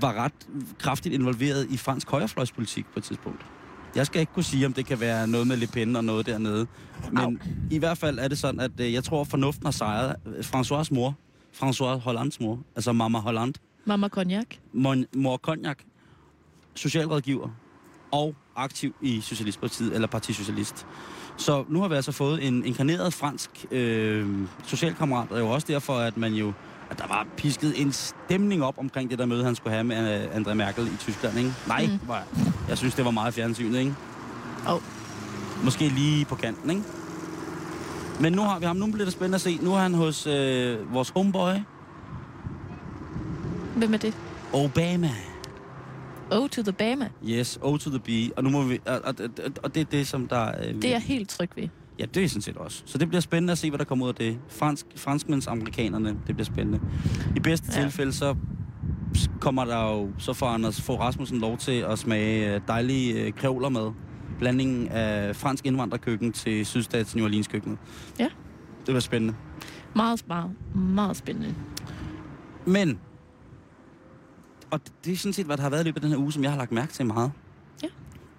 var 0.00 0.12
ret 0.12 0.32
kraftigt 0.78 1.14
involveret 1.14 1.66
i 1.70 1.76
fransk 1.76 2.10
højrefløjspolitik 2.10 2.86
på 2.86 2.98
et 2.98 3.04
tidspunkt. 3.04 3.46
Jeg 3.96 4.06
skal 4.06 4.20
ikke 4.20 4.32
kunne 4.32 4.42
sige, 4.44 4.66
om 4.66 4.72
det 4.72 4.86
kan 4.86 5.00
være 5.00 5.26
noget 5.26 5.46
med 5.46 5.56
Le 5.56 5.66
Pen 5.66 5.96
og 5.96 6.04
noget 6.04 6.26
dernede. 6.26 6.66
Men 7.10 7.18
Au. 7.18 7.32
i 7.70 7.78
hvert 7.78 7.98
fald 7.98 8.18
er 8.18 8.28
det 8.28 8.38
sådan, 8.38 8.60
at 8.60 8.70
øh, 8.80 8.92
jeg 8.92 9.04
tror, 9.04 9.20
at 9.20 9.26
fornuften 9.26 9.66
har 9.66 9.70
sejret. 9.72 10.16
François' 10.26 10.94
mor, 10.94 11.14
François 11.62 11.98
Hollands 11.98 12.40
mor, 12.40 12.58
altså 12.76 12.92
Mama 12.92 13.18
Holland, 13.18 13.54
Mama 13.84 14.08
Cognac. 14.08 14.46
mon, 14.72 15.04
mor 15.16 15.36
Cognac, 15.36 15.76
socialrådgiver 16.74 17.48
og 18.12 18.34
aktiv 18.56 18.94
i 19.02 19.20
Socialistpartiet, 19.20 19.94
eller 19.94 20.08
Parti 20.08 20.32
Socialist. 20.32 20.86
Så 21.36 21.64
nu 21.68 21.80
har 21.80 21.88
vi 21.88 21.94
altså 21.94 22.12
fået 22.12 22.46
en 22.46 22.64
inkarneret 22.64 23.14
fransk 23.14 23.50
øh, 23.70 24.38
socialkammerat, 24.64 25.30
og 25.32 25.38
jo 25.40 25.50
også 25.50 25.66
derfor, 25.70 25.94
at 25.98 26.16
man 26.16 26.32
jo 26.34 26.52
at 26.90 26.98
der 26.98 27.06
var 27.06 27.26
pisket 27.36 27.80
en 27.82 27.92
stemning 27.92 28.64
op 28.64 28.78
omkring 28.78 29.10
det 29.10 29.18
der 29.18 29.26
møde, 29.26 29.44
han 29.44 29.54
skulle 29.54 29.72
have 29.72 29.84
med 29.84 30.24
øh, 30.24 30.36
André 30.36 30.54
Merkel 30.54 30.86
i 30.86 30.96
Tyskland, 31.00 31.38
ikke? 31.38 31.52
Nej, 31.68 31.86
Mm. 31.86 32.08
var, 32.08 32.22
jeg 32.68 32.78
synes, 32.78 32.94
det 32.94 33.04
var 33.04 33.10
meget 33.10 33.34
fjernsynet, 33.34 33.78
ikke? 33.78 33.94
Åh. 34.70 34.80
Måske 35.64 35.88
lige 35.88 36.24
på 36.24 36.34
kanten, 36.34 36.70
ikke? 36.70 36.82
Men 38.20 38.32
nu 38.32 38.42
har 38.42 38.58
vi 38.58 38.64
ham. 38.66 38.76
Nu 38.76 38.86
bliver 38.86 39.04
det 39.04 39.12
spændende 39.12 39.34
at 39.34 39.40
se. 39.40 39.58
Nu 39.62 39.74
er 39.74 39.78
han 39.78 39.94
hos 39.94 40.26
øh, 40.26 40.94
vores 40.94 41.08
homeboy, 41.10 41.52
Hvem 43.76 43.94
er 43.94 43.98
det? 43.98 44.14
Obama. 44.52 45.10
O 46.30 46.46
to 46.46 46.62
the 46.62 46.72
Bama. 46.72 47.08
Yes, 47.28 47.58
O 47.62 47.76
to 47.76 47.90
the 47.90 47.98
B. 47.98 48.08
Og, 48.36 48.44
nu 48.44 48.50
må 48.50 48.62
vi, 48.62 48.80
og, 48.86 49.00
og, 49.04 49.14
og, 49.44 49.50
og 49.62 49.74
det 49.74 49.80
er 49.80 49.84
det, 49.84 50.06
som 50.08 50.28
der... 50.28 50.48
Øh, 50.48 50.74
Det 50.74 50.84
er 50.84 50.88
jeg 50.90 51.00
helt 51.00 51.28
tryg 51.30 51.50
ved. 51.56 51.68
Ja, 51.98 52.04
det 52.04 52.24
er 52.24 52.28
sådan 52.28 52.42
set 52.42 52.56
også. 52.56 52.82
Så 52.86 52.98
det 52.98 53.08
bliver 53.08 53.20
spændende 53.20 53.50
at 53.52 53.58
se, 53.58 53.70
hvad 53.70 53.78
der 53.78 53.84
kommer 53.84 54.04
ud 54.04 54.08
af 54.08 54.14
det. 54.14 54.38
Fransk, 54.48 54.86
franskmænds 54.96 55.46
amerikanerne, 55.46 56.08
det 56.26 56.36
bliver 56.36 56.44
spændende. 56.44 56.80
I 57.36 57.40
bedste 57.40 57.72
Ja. 57.76 57.82
tilfælde, 57.82 58.12
så 58.12 58.34
kommer 59.40 59.64
der 59.64 59.90
jo, 59.92 60.10
så 60.18 60.32
får 60.32 60.46
Anders 60.46 60.80
Fogh 60.80 61.00
Rasmussen 61.00 61.38
lov 61.38 61.58
til 61.58 61.72
at 61.72 61.98
smage 61.98 62.54
øh, 62.54 62.60
dejlige 62.68 63.22
øh, 63.22 63.32
krævler 63.32 63.68
med. 63.68 63.90
Blandingen 64.38 64.88
af 64.88 65.36
fransk 65.36 65.66
indvandrerkøkken 65.66 66.32
til 66.32 66.66
sydstats 66.66 67.16
New 67.16 67.24
Orleans 67.24 67.48
køkkenet. 67.48 67.78
Ja. 68.18 68.24
Det 68.24 68.84
bliver 68.86 69.00
spændende. 69.00 69.34
Meget 69.96 70.18
smart. 70.18 70.50
Meget 70.74 71.16
spændende. 71.16 71.54
Men, 72.66 72.98
og 74.70 74.80
det 75.04 75.12
er 75.12 75.16
sådan 75.16 75.32
set, 75.32 75.46
hvad 75.46 75.56
der 75.56 75.62
har 75.62 75.70
været 75.70 75.80
i 75.80 75.84
løbet 75.84 75.96
af 75.96 76.00
den 76.02 76.10
her 76.10 76.18
uge, 76.18 76.32
som 76.32 76.42
jeg 76.42 76.50
har 76.50 76.58
lagt 76.58 76.72
mærke 76.72 76.92
til 76.92 77.06
meget. 77.06 77.32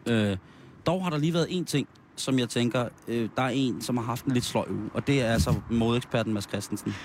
Ja. 0.08 0.32
Øh, 0.32 0.38
dog 0.86 1.04
har 1.04 1.10
der 1.10 1.18
lige 1.18 1.34
været 1.34 1.48
en 1.50 1.66
ting, 1.66 1.88
som 2.16 2.40
jeg 2.40 2.50
tænker, 2.50 2.88
øh, 3.08 3.30
der 3.38 3.44
er 3.44 3.50
en, 3.50 3.82
som 3.82 3.98
har 3.98 4.04
haft 4.04 4.26
en 4.26 4.32
lidt 4.32 4.46
sløj 4.46 4.66
uge, 4.70 4.90
og 4.94 5.08
det 5.08 5.22
er 5.22 5.34
altså 5.34 5.54
modeeksperten 5.70 6.34
Mads 6.34 6.48
Christensen. 6.50 6.96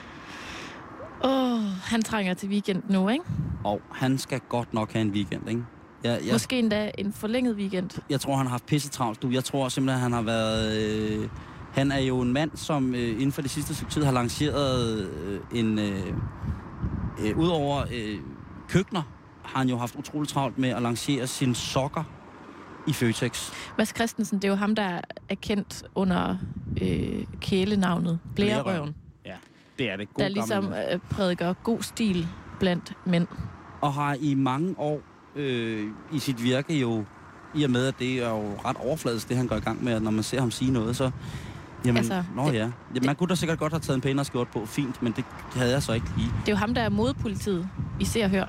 Åh, 1.25 1.31
oh, 1.31 1.61
han 1.85 2.03
trænger 2.03 2.35
til 2.35 2.49
weekend 2.49 2.83
nu, 2.89 3.09
ikke? 3.09 3.25
Og 3.65 3.81
han 3.93 4.19
skal 4.19 4.41
godt 4.49 4.75
nok 4.75 4.93
have 4.93 5.03
en 5.03 5.11
weekend, 5.11 5.49
ikke? 5.49 5.65
Jeg, 6.05 6.21
jeg, 6.25 6.33
Måske 6.33 6.59
endda 6.59 6.91
en 6.99 7.13
forlænget 7.13 7.57
weekend. 7.57 7.91
jeg 8.11 8.21
tror, 8.21 8.37
han 8.37 8.47
har 8.47 8.51
haft 8.51 8.67
pisse 8.67 8.89
travlt. 8.89 9.23
Du. 9.23 9.31
Jeg 9.31 9.45
tror 9.45 9.69
simpelthen, 9.69 10.03
han 10.03 10.13
har 10.13 10.23
været... 10.23 10.77
Øh, 11.21 11.29
han 11.73 11.93
er 11.93 11.99
jo 11.99 12.21
en 12.21 12.33
mand, 12.33 12.51
som 12.55 12.95
øh, 12.95 13.09
inden 13.11 13.33
for 13.33 13.43
det 13.43 13.51
sidste 13.51 13.75
stykke 13.75 13.93
tid 13.93 14.05
har 14.05 14.13
lanceret 14.13 14.99
øh, 15.25 15.41
en... 15.55 15.79
Øh, 15.79 16.15
øh, 17.25 17.39
Udover 17.39 17.85
øh, 17.93 18.19
køkkener, 18.69 19.03
har 19.43 19.59
han 19.59 19.69
jo 19.69 19.77
haft 19.77 19.97
utroligt 19.97 20.33
travlt 20.33 20.59
med 20.59 20.69
at 20.69 20.83
lancere 20.83 21.27
sine 21.27 21.55
sokker 21.55 22.05
i 22.87 22.93
Føtex. 22.93 23.53
Mads 23.79 23.89
Christensen, 23.97 24.39
det 24.39 24.45
er 24.45 24.49
jo 24.49 24.55
ham, 24.55 24.75
der 24.75 25.01
er 25.29 25.35
kendt 25.35 25.83
under 25.95 26.37
øh, 26.83 27.25
kælenavnet 27.41 28.19
Blærerøven. 28.35 28.95
Ja, 29.27 29.35
det 29.79 29.91
er 29.91 29.97
det. 29.97 30.15
God 30.15 30.23
Der 30.25 30.29
ligesom 30.29 30.67
øh, 30.93 30.99
prædiker 31.11 31.53
god 31.53 31.83
stil 31.83 32.29
blandt 32.61 32.93
mænd. 33.07 33.27
Og 33.81 33.93
har 33.93 34.17
i 34.21 34.35
mange 34.35 34.75
år 34.79 35.01
øh, 35.37 35.87
i 36.13 36.19
sit 36.19 36.43
virke 36.45 36.79
jo, 36.79 37.05
i 37.55 37.63
og 37.65 37.71
med 37.71 37.87
at 37.87 37.95
det 37.99 38.23
er 38.23 38.29
jo 38.31 38.53
ret 38.65 38.77
overfladisk, 38.77 39.29
det 39.29 39.37
han 39.37 39.47
går 39.47 39.57
i 39.57 39.61
gang 39.61 39.85
med, 39.85 39.93
at 39.93 40.03
når 40.03 40.11
man 40.11 40.23
ser 40.23 40.41
ham 40.41 40.51
sige 40.51 40.73
noget, 40.73 40.97
så... 40.97 41.11
Jamen, 41.85 41.97
Altså, 41.97 42.25
nå 42.37 42.47
det- 42.47 42.55
ja. 42.55 42.71
ja. 42.95 43.01
Man 43.07 43.17
kunne 43.17 43.29
da 43.29 43.35
sikkert 43.35 43.59
godt 43.59 43.73
have 43.73 43.81
taget 43.81 43.95
en 43.97 44.01
pænere 44.01 44.25
skjort 44.25 44.49
på, 44.49 44.67
fint, 44.67 45.03
men 45.03 45.13
det 45.13 45.25
havde 45.55 45.71
jeg 45.73 45.83
så 45.83 45.93
ikke 45.93 46.07
lige. 46.17 46.29
Det 46.41 46.49
er 46.49 46.53
jo 46.53 46.57
ham, 46.57 46.75
der 46.75 46.83
er 46.83 46.89
modepolitiet 46.89 47.69
i 48.01 48.05
Se 48.05 48.23
og 48.25 48.31
Hør, 48.31 48.45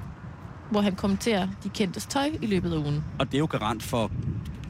hvor 0.71 0.81
han 0.81 0.95
kommenterer 0.95 1.47
de 1.63 1.69
kendtes 1.69 2.05
tøj 2.05 2.29
i 2.41 2.45
løbet 2.45 2.73
af 2.73 2.77
ugen. 2.77 3.03
Og 3.19 3.25
det 3.25 3.33
er 3.33 3.39
jo 3.39 3.45
garant 3.51 3.83
for 3.83 4.11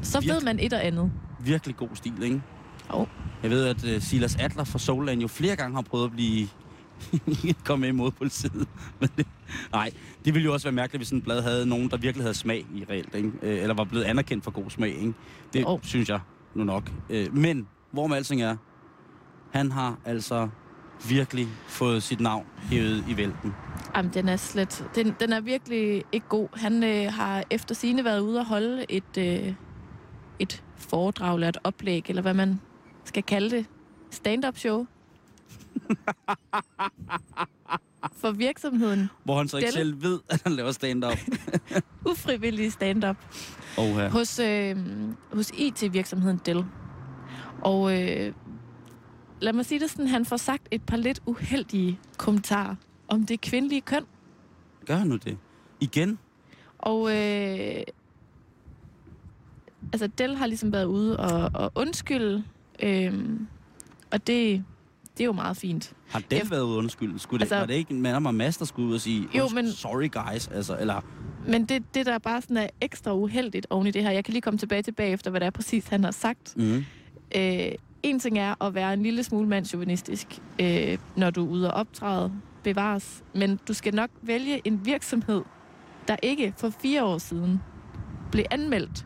Så 0.02 0.22
ved 0.28 0.42
man 0.42 0.60
et 0.60 0.74
og 0.74 0.86
andet. 0.86 1.12
virkelig 1.40 1.76
god 1.78 1.90
stil, 1.94 2.24
ikke? 2.24 2.42
Jo. 2.94 3.08
Jeg 3.44 3.50
ved, 3.52 3.66
at 3.66 3.84
uh, 3.96 4.02
Silas 4.02 4.36
Adler 4.36 4.64
fra 4.64 4.80
Soulland 4.80 5.22
jo 5.22 5.28
flere 5.28 5.56
gange 5.56 5.76
har 5.76 5.82
prøvet 5.82 6.06
at 6.06 6.12
blive 6.12 6.48
kom 7.66 7.80
med 7.80 7.90
imod 7.90 8.12
politiet. 8.12 8.68
Men 9.00 9.10
det, 9.18 9.28
nej, 9.72 9.92
det 10.26 10.34
ville 10.34 10.46
jo 10.46 10.54
også 10.54 10.66
være 10.68 10.74
mærkeligt, 10.76 11.00
hvis 11.00 11.08
sådan 11.08 11.18
et 11.18 11.24
blad 11.24 11.42
havde 11.42 11.66
nogen, 11.66 11.90
der 11.90 11.98
virkelig 11.98 12.24
havde 12.24 12.34
smag 12.34 12.66
i 12.76 12.86
reelt, 12.90 13.16
ikke? 13.16 13.32
Øh, 13.42 13.62
eller 13.62 13.74
var 13.76 13.84
blevet 13.84 14.04
anerkendt 14.06 14.44
for 14.44 14.52
god 14.52 14.70
smag. 14.70 14.90
Ikke? 14.90 15.14
Det 15.54 15.62
Jo. 15.62 15.80
synes 15.84 16.10
jeg 16.10 16.20
nu 16.56 16.64
nok. 16.64 16.92
Øh, 17.10 17.36
Men, 17.38 17.68
hvor 17.92 18.08
med 18.08 18.18
alting 18.18 18.42
er, 18.42 18.56
han 19.54 19.72
har 19.72 19.98
altså 20.06 20.50
virkelig 21.10 21.48
fået 21.68 22.04
sit 22.04 22.20
navn 22.20 22.46
hævet 22.72 23.04
i 23.10 23.18
vælten. 23.18 23.54
Jamen, 23.96 24.12
den 24.14 24.30
er 24.30 24.36
slet... 24.36 24.90
Den, 24.96 25.16
den 25.20 25.34
er 25.34 25.42
virkelig 25.42 26.04
ikke 26.12 26.28
god. 26.30 26.48
Han 26.54 26.84
øh, 26.84 27.14
har 27.14 27.44
efter 27.50 27.76
sine 27.76 28.04
været 28.04 28.20
ude 28.20 28.40
og 28.40 28.46
holde 28.46 28.86
et, 28.90 29.18
øh, 29.18 29.54
et 30.40 30.64
foredrag 30.78 31.34
eller 31.34 31.50
et 31.50 31.58
oplæg, 31.64 32.06
eller 32.10 32.22
hvad 32.22 32.34
man 32.34 32.62
skal 33.06 33.24
kalde 33.24 33.50
det. 33.50 33.66
Stand-up 34.12 34.58
show. 34.58 34.86
For 38.22 38.32
virksomheden. 38.32 39.10
Hvor 39.24 39.38
han 39.38 39.48
så 39.48 39.58
ikke 39.58 39.68
Delle? 39.68 39.80
selv 39.80 40.02
ved, 40.04 40.20
at 40.30 40.42
han 40.44 40.52
laver 40.52 40.72
stand-up. 40.72 41.18
Ufrivillig 42.12 42.72
stand-up. 42.72 43.18
Oha. 43.78 44.08
hos, 44.08 44.40
øh, 44.40 44.78
hos 45.34 45.52
IT-virksomheden 45.58 46.40
Dell. 46.46 46.66
Og 47.62 48.02
øh, 48.02 48.34
lad 49.42 49.54
mig 49.54 49.66
sige 49.66 49.80
det 49.80 49.90
sådan, 49.90 50.08
han 50.08 50.26
får 50.26 50.38
sagt 50.38 50.68
et 50.72 50.82
par 50.84 50.98
lidt 50.98 51.20
uheldige 51.26 52.00
kommentarer 52.18 52.76
om 53.08 53.26
det 53.26 53.42
kvindelige 53.42 53.82
køn. 53.82 54.04
Gør 54.86 54.96
han 54.96 55.08
nu 55.08 55.16
det? 55.16 55.38
Igen? 55.80 56.20
Og 56.78 57.10
øh, 57.18 57.84
altså 59.94 60.08
Dell 60.18 60.36
har 60.36 60.46
ligesom 60.46 60.74
været 60.74 60.86
ude 60.86 61.20
og, 61.20 61.52
og 61.54 61.72
undskylde, 61.76 62.44
øh, 62.84 63.14
og 64.12 64.28
det, 64.28 64.64
det 65.18 65.24
er 65.24 65.26
jo 65.26 65.32
meget 65.32 65.58
fint. 65.58 65.94
Har 66.10 66.20
den 66.20 66.38
Efter- 66.38 66.50
været 66.50 66.64
ude 66.64 66.78
undskyld? 66.78 67.20
Skulle 67.20 67.40
det, 67.40 67.44
Altså- 67.46 67.56
var 67.60 67.66
det 67.66 67.74
ikke 67.74 67.92
en 67.94 68.02
mand 68.02 68.28
og 68.28 68.36
Mads, 68.36 68.58
der 68.58 68.66
skulle 68.66 68.88
ud 68.90 68.94
og 68.94 69.02
sige, 69.02 69.28
Jo, 69.38 69.46
"Unds- 69.46 69.54
men- 69.56 69.72
sorry 69.72 70.12
guys, 70.12 70.48
altså, 70.48 70.78
eller 70.80 71.02
Men 71.48 71.66
det, 71.66 71.84
det 71.94 72.06
der 72.06 72.18
bare 72.18 72.42
sådan 72.42 72.58
er 72.58 72.68
ekstra 72.82 73.14
uheldigt 73.16 73.68
oven 73.70 73.88
i 73.88 73.92
det 73.92 74.04
her, 74.04 74.12
jeg 74.12 74.26
kan 74.26 74.32
lige 74.32 74.42
komme 74.42 74.58
tilbage 74.58 74.82
til 74.82 74.92
bagefter, 74.92 75.32
hvad 75.32 75.40
det 75.40 75.46
er 75.46 75.52
præcis, 75.52 75.88
han 75.88 76.04
har 76.04 76.12
sagt. 76.12 76.54
mm, 76.58 76.86
Øh, 77.36 77.72
en 78.04 78.20
ting 78.20 78.38
er 78.38 78.64
at 78.64 78.76
være 78.76 78.94
en 78.94 79.04
lille 79.04 79.24
smule 79.24 79.48
mandsjuvenistisk, 79.48 80.28
øh, 80.62 80.98
når 81.16 81.30
du 81.30 81.46
er 81.46 81.50
ude 81.50 81.74
og 81.74 81.80
optræde, 81.80 82.32
bevares. 82.64 83.24
Men 83.34 83.60
du 83.68 83.74
skal 83.74 83.96
nok 83.96 84.10
vælge 84.22 84.62
en 84.64 84.86
virksomhed, 84.86 85.42
der 86.08 86.16
ikke 86.24 86.54
for 86.58 86.70
fire 86.70 87.04
år 87.04 87.18
siden 87.18 87.62
blev 88.32 88.46
anmeldt 88.52 89.06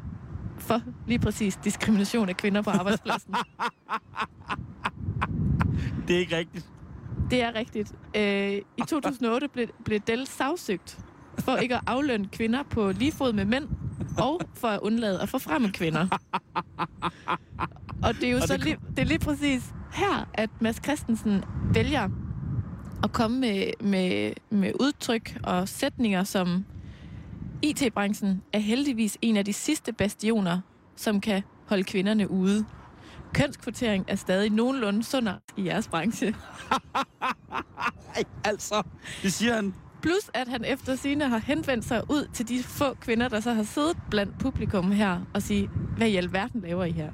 for 0.57 0.81
lige 1.07 1.19
præcis 1.19 1.59
diskrimination 1.63 2.29
af 2.29 2.37
kvinder 2.37 2.61
på 2.61 2.69
arbejdspladsen. 2.69 3.33
det 6.07 6.15
er 6.15 6.19
ikke 6.19 6.37
rigtigt. 6.37 6.65
Det 7.31 7.41
er 7.41 7.55
rigtigt. 7.55 7.93
Øh, 8.15 8.61
I 8.77 8.81
2008 8.87 9.47
blev, 9.47 9.67
blev 9.85 9.99
Dell 9.99 10.27
sagsøgt 10.27 10.99
for 11.39 11.55
ikke 11.55 11.75
at 11.75 11.81
aflønne 11.87 12.27
kvinder 12.27 12.63
på 12.63 12.91
lige 12.91 13.11
fod 13.11 13.33
med 13.33 13.45
mænd, 13.45 13.67
og 14.17 14.41
for 14.53 14.67
at 14.67 14.79
undlade 14.79 15.21
at 15.21 15.29
forfremme 15.29 15.71
kvinder. 15.71 16.07
Og 18.05 18.15
det 18.15 18.23
er 18.23 18.31
jo 18.31 18.37
Og 18.37 18.47
så 18.47 18.53
det 18.53 18.63
lige, 18.63 18.77
det 18.89 18.99
er 18.99 19.05
lige 19.05 19.19
præcis 19.19 19.73
her, 19.93 20.29
at 20.33 20.49
Mads 20.61 20.81
Christensen 20.83 21.43
vælger 21.73 22.09
at 23.03 23.11
komme 23.11 23.39
med, 23.39 23.71
med, 23.81 24.33
med 24.49 24.71
udtryk 24.79 25.37
og 25.43 25.69
sætninger, 25.69 26.23
som 26.23 26.65
IT-branchen 27.61 28.41
er 28.53 28.59
heldigvis 28.59 29.17
en 29.21 29.37
af 29.37 29.45
de 29.45 29.53
sidste 29.53 29.93
bastioner, 29.93 30.59
som 30.95 31.21
kan 31.21 31.43
holde 31.67 31.83
kvinderne 31.83 32.31
ude. 32.31 32.65
Kønskvotering 33.33 34.05
er 34.07 34.15
stadig 34.15 34.49
nogenlunde 34.49 35.03
sundere 35.03 35.39
i 35.57 35.65
jeres 35.65 35.87
branche. 35.87 36.27
Ej, 38.15 38.23
altså, 38.43 38.83
det 39.21 39.33
siger 39.33 39.55
han. 39.55 39.73
Plus 40.01 40.29
at 40.33 40.47
han 40.47 40.65
efter 40.65 40.95
sine 40.95 41.29
har 41.29 41.37
henvendt 41.37 41.85
sig 41.85 42.03
ud 42.09 42.27
til 42.33 42.47
de 42.47 42.63
få 42.63 42.93
kvinder, 42.93 43.27
der 43.27 43.39
så 43.39 43.53
har 43.53 43.63
siddet 43.63 43.97
blandt 44.09 44.39
publikum 44.39 44.91
her 44.91 45.21
og 45.33 45.41
sige, 45.41 45.69
hvad 45.97 46.07
i 46.07 46.15
alverden 46.15 46.61
laver 46.61 46.83
I 46.83 46.91
her? 46.91 47.11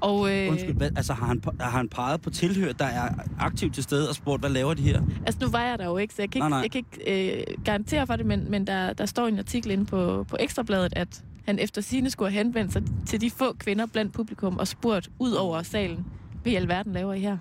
Og 0.00 0.36
øh, 0.36 0.50
Undskyld, 0.50 0.74
hvad, 0.74 0.90
altså 0.96 1.12
har 1.12 1.26
han, 1.26 1.42
har 1.60 1.70
han 1.70 1.88
peget 1.88 2.20
på 2.20 2.30
tilhør, 2.30 2.72
der 2.72 2.84
er 2.84 3.08
aktivt 3.40 3.74
til 3.74 3.82
stede 3.82 4.08
og 4.08 4.14
spurgt, 4.14 4.42
hvad 4.42 4.50
laver 4.50 4.74
de 4.74 4.82
her? 4.82 5.02
altså 5.26 5.40
nu 5.40 5.50
var 5.50 5.62
jeg 5.62 5.78
der 5.78 5.84
jo 5.84 5.96
ikke, 5.96 6.14
så 6.14 6.22
jeg 6.22 6.30
kan 6.30 6.38
ikke, 6.38 6.48
nej. 6.48 6.58
Jeg 6.58 6.70
kan 6.70 6.84
ikke 6.92 7.38
øh, 7.38 7.64
garantere 7.64 8.06
for 8.06 8.16
det, 8.16 8.26
men, 8.26 8.50
men 8.50 8.66
der, 8.66 8.92
der 8.92 9.06
står 9.06 9.26
en 9.26 9.38
artikel 9.38 9.70
inde 9.70 9.84
på, 9.84 10.26
på 10.28 10.36
Ekstrabladet, 10.40 10.92
at 10.96 11.22
han 11.46 11.58
efter 11.58 11.80
sine 11.80 12.10
skulle 12.10 12.30
have 12.30 12.44
henvendt 12.44 12.72
sig 12.72 12.82
til 13.06 13.20
de 13.20 13.30
få 13.30 13.52
kvinder 13.52 13.86
blandt 13.86 14.12
publikum 14.12 14.58
og 14.58 14.68
spurgt 14.68 15.10
ud 15.18 15.32
over 15.32 15.62
salen, 15.62 16.06
hvad 16.42 16.52
i 16.52 16.54
alverden 16.54 16.92
laver 16.92 17.14
I 17.14 17.20
her? 17.20 17.38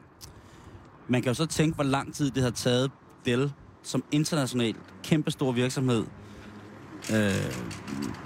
Man 1.08 1.22
kan 1.22 1.30
jo 1.30 1.34
så 1.34 1.46
tænke, 1.46 1.76
hvor 1.76 1.84
lang 1.84 2.14
tid 2.14 2.32
det 2.32 2.44
har 2.44 2.50
taget 2.50 2.92
Dell 3.26 3.52
som 3.84 4.04
international 4.12 4.76
kæmpestor 5.04 5.52
virksomhed, 5.52 6.06
øh, 7.14 7.54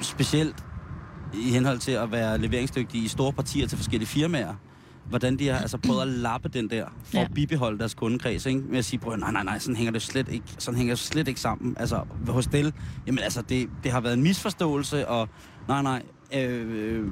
specielt 0.02 0.56
i 1.34 1.52
henhold 1.52 1.80
til 1.80 1.92
at 1.92 2.12
være 2.12 2.38
leveringsdygtige 2.38 3.06
i 3.06 3.08
store 3.08 3.34
partier 3.34 3.68
til 3.68 3.78
forskellige 3.78 4.10
firmaer, 4.10 4.54
hvordan 5.10 5.40
de 5.40 5.48
har 5.48 5.60
altså 5.60 5.78
prøvet 5.78 6.02
at 6.02 6.08
lappe 6.08 6.50
den 6.50 6.70
der, 6.70 6.86
for 7.04 7.18
ja. 7.18 7.24
At 7.24 7.34
bibeholde 7.34 7.80
deres 7.80 7.94
kundekreds, 7.94 8.46
ikke? 8.46 8.60
Med 8.60 8.78
at 8.78 8.86
sige, 8.86 9.00
prøv, 9.00 9.16
nej, 9.16 9.32
nej, 9.32 9.44
nej, 9.44 9.60
sådan 9.60 9.76
hænger 9.76 9.92
det 9.92 10.02
slet 10.02 10.30
ikke, 10.30 10.46
sådan 10.58 10.78
hænger 10.78 10.92
det 10.96 11.00
slet 11.00 11.28
ikke 11.28 11.40
sammen. 11.40 11.76
Altså, 11.80 12.02
hos 12.28 12.48
Dell, 12.48 12.74
jamen 13.08 13.20
altså, 13.20 13.42
det, 13.42 13.70
det 13.84 13.92
har 13.92 14.02
været 14.02 14.14
en 14.14 14.24
misforståelse, 14.24 15.08
og 15.08 15.30
nej, 15.68 15.82
nej, 15.82 16.02
øh, 16.34 17.08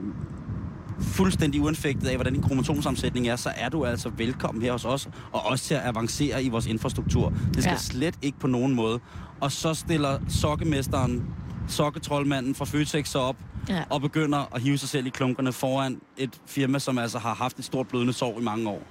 fuldstændig 1.02 1.62
uanfægtet 1.62 2.08
af, 2.08 2.16
hvordan 2.16 2.34
din 2.34 2.42
kromotomsammensætning 2.42 3.28
er, 3.28 3.36
så 3.36 3.52
er 3.56 3.70
du 3.70 3.86
altså 3.86 4.10
velkommen 4.10 4.62
her 4.64 4.72
hos 4.72 4.86
os, 4.86 5.10
og 5.32 5.46
også 5.46 5.66
til 5.66 5.74
at 5.74 5.82
avancere 5.84 6.44
i 6.44 6.50
vores 6.50 6.66
infrastruktur. 6.66 7.34
Det 7.54 7.64
skal. 7.64 7.72
Ja. 7.72 7.78
slet 7.78 8.16
ikke 8.22 8.40
på 8.40 8.48
nogen 8.48 8.76
måde. 8.76 9.00
Og 9.40 9.52
så 9.52 9.74
stiller 9.74 10.20
sokkemesteren, 10.28 11.26
sokketrollmanden 11.72 12.56
fra 12.56 12.66
Føtex 12.66 13.08
sig 13.10 13.22
op, 13.22 13.36
Ja. 13.70 13.84
og 13.90 14.02
begynder 14.02 14.56
at 14.56 14.62
hive 14.62 14.78
sig 14.78 14.90
selv 14.90 15.06
i 15.06 15.10
klunkerne 15.10 15.52
foran 15.54 16.02
et 16.18 16.42
firma, 16.46 16.80
som 16.80 16.98
altså 16.98 17.20
har 17.20 17.34
haft 17.34 17.60
et 17.60 17.66
stort 17.66 17.88
blødende 17.88 18.14
sår 18.14 18.40
i 18.40 18.44
mange 18.44 18.70
år. 18.70 18.82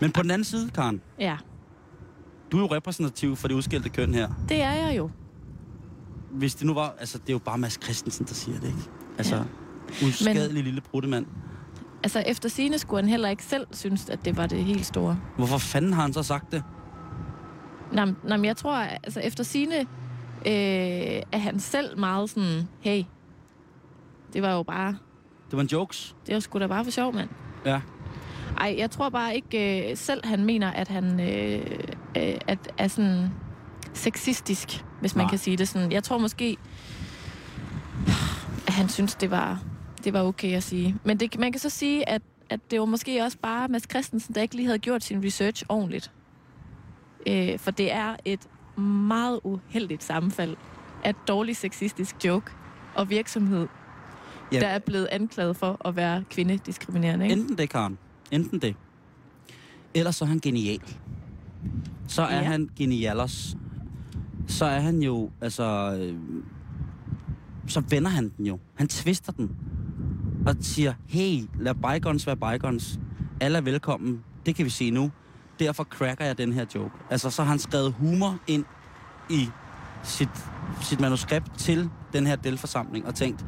Men 0.00 0.10
på 0.12 0.22
den 0.22 0.30
anden 0.30 0.44
side, 0.44 0.70
Karen, 0.70 1.00
Ja, 1.18 1.36
du 2.52 2.56
er 2.56 2.60
jo 2.60 2.66
repræsentativ 2.66 3.36
for 3.36 3.48
det 3.48 3.54
udskilte 3.54 3.88
køn 3.88 4.14
her. 4.14 4.28
det 4.48 4.62
er 4.62 4.72
jeg 4.72 4.96
jo. 4.96 5.10
Hvis 6.30 6.54
det 6.54 6.66
nu 6.66 6.74
var, 6.74 6.94
altså 7.00 7.18
det 7.18 7.28
er 7.28 7.32
jo 7.32 7.38
bare 7.38 7.58
Mads 7.58 7.78
Christensen, 7.84 8.26
der 8.26 8.34
siger 8.34 8.60
det, 8.60 8.66
ikke? 8.66 8.78
Altså, 9.18 9.36
Ja. 9.36 10.06
uskadelig 10.06 10.64
lille 10.64 10.80
bruttemand. 10.80 11.26
Altså 12.02 12.18
efter 12.26 12.48
sine 12.48 12.78
skulle 12.78 13.02
han 13.02 13.10
heller 13.10 13.28
ikke 13.28 13.44
selv 13.44 13.66
synes, 13.72 14.08
at 14.08 14.24
det 14.24 14.36
var 14.36 14.46
det 14.46 14.64
helt 14.64 14.86
store. 14.86 15.18
Hvorfor 15.36 15.58
fanden 15.58 15.92
har 15.92 16.02
han 16.02 16.12
så 16.12 16.22
sagt 16.22 16.52
det? 16.52 16.62
Nå, 17.92 18.04
men- 18.04 18.16
nå, 18.24 18.36
men 18.36 18.44
jeg 18.44 18.56
tror, 18.56 18.74
altså 18.76 19.20
efter 19.20 19.44
sine 19.44 19.86
øh, 20.46 21.22
er 21.32 21.38
han 21.38 21.60
selv 21.60 21.98
meget 21.98 22.30
sådan, 22.30 22.68
hey, 22.80 23.02
det 24.32 24.42
var 24.42 24.52
jo 24.54 24.62
bare, 24.62 24.96
Det 25.50 25.56
var 25.56 25.60
en 25.60 25.66
jokes. 25.68 26.16
det 26.26 26.34
var 26.34 26.40
sgu 26.40 26.58
da 26.58 26.66
bare 26.66 26.84
for 26.84 26.90
sjov, 26.90 27.14
mand. 27.14 27.28
Ja. 27.66 27.80
Ej, 28.60 28.74
jeg 28.78 28.90
tror 28.90 29.08
bare 29.08 29.34
ikke 29.34 29.90
øh, 29.90 29.96
selv, 29.96 30.26
han 30.26 30.44
mener, 30.44 30.70
at 30.70 30.88
han 30.88 31.20
øh, 31.20 31.66
øh, 32.16 32.34
at, 32.46 32.72
er 32.78 32.88
sådan 32.88 33.28
sexistisk, 33.94 34.84
hvis 35.00 35.16
man 35.16 35.24
Nej. 35.24 35.30
kan 35.30 35.38
sige 35.38 35.56
det 35.56 35.68
sådan. 35.68 35.92
Jeg 35.92 36.02
tror 36.04 36.18
måske, 36.18 36.56
at 38.66 38.72
han 38.72 38.88
synes, 38.88 39.14
det 39.14 39.30
var, 39.30 39.62
det 40.04 40.12
var 40.12 40.22
okay 40.22 40.56
at 40.56 40.62
sige. 40.62 40.96
Men 41.04 41.20
det, 41.20 41.38
man 41.38 41.52
kan 41.52 41.58
så 41.60 41.70
sige, 41.70 42.08
at, 42.08 42.22
at 42.50 42.60
det 42.70 42.80
var 42.80 42.86
måske 42.86 43.22
også 43.22 43.38
bare 43.42 43.68
Mads 43.68 43.90
Christensen, 43.90 44.34
der 44.34 44.42
ikke 44.42 44.54
lige 44.54 44.66
havde 44.66 44.78
gjort 44.78 45.04
sin 45.04 45.24
research 45.24 45.64
ordentligt. 45.68 46.10
Øh, 47.26 47.58
for 47.58 47.70
det 47.70 47.92
er 47.92 48.16
et 48.24 48.40
meget 48.80 49.40
uheldigt 49.44 50.04
sammenfald 50.04 50.56
af 51.04 51.14
dårlig 51.28 51.56
sexistisk 51.56 52.16
joke 52.24 52.52
og 52.94 53.10
virksomhed, 53.10 53.68
Ja. 54.52 54.60
der 54.60 54.66
er 54.66 54.78
blevet 54.78 55.08
anklaget 55.12 55.56
for 55.56 55.86
at 55.88 55.96
være 55.96 56.24
kvindediskriminerende. 56.30 57.24
Ikke? 57.28 57.40
Enten 57.40 57.58
det, 57.58 57.70
Karen. 57.70 57.98
Enten 58.30 58.58
det. 58.58 58.76
Ellers 59.94 60.16
så 60.16 60.24
er 60.24 60.28
han 60.28 60.38
genial. 60.38 60.80
Så 62.08 62.22
er 62.22 62.36
Ja. 62.36 62.42
han 62.42 62.70
genialos. 62.76 63.56
Så 64.46 64.64
er 64.64 64.80
han 64.80 65.02
jo, 65.02 65.30
altså... 65.40 65.96
Øh, 66.00 66.16
så 67.66 67.80
vender 67.90 68.08
han 68.10 68.32
den 68.36 68.46
jo. 68.46 68.58
Han 68.74 68.88
twister 68.88 69.32
den. 69.32 69.56
Og 70.46 70.56
siger, 70.60 70.94
hey, 71.06 71.42
lad 71.58 71.74
bygons 71.74 72.26
være 72.26 72.36
bygons. 72.36 73.00
Alle 73.40 73.58
er 73.58 73.62
velkommen. 73.62 74.24
Det 74.46 74.54
kan 74.54 74.64
vi 74.64 74.70
se 74.70 74.90
nu. 74.90 75.10
Derfor 75.58 75.84
cracker 75.84 76.24
jeg 76.24 76.38
den 76.38 76.52
her 76.52 76.64
joke. 76.74 76.94
Altså, 77.10 77.30
så 77.30 77.42
har 77.42 77.50
han 77.50 77.58
skrevet 77.58 77.94
humor 77.98 78.38
ind 78.46 78.64
i 79.30 79.48
sit, 80.02 80.28
sit 80.82 81.00
manuskript 81.00 81.58
til 81.58 81.90
den 82.12 82.26
her 82.26 82.36
delforsamling 82.36 83.06
og 83.06 83.14
tænkt, 83.14 83.44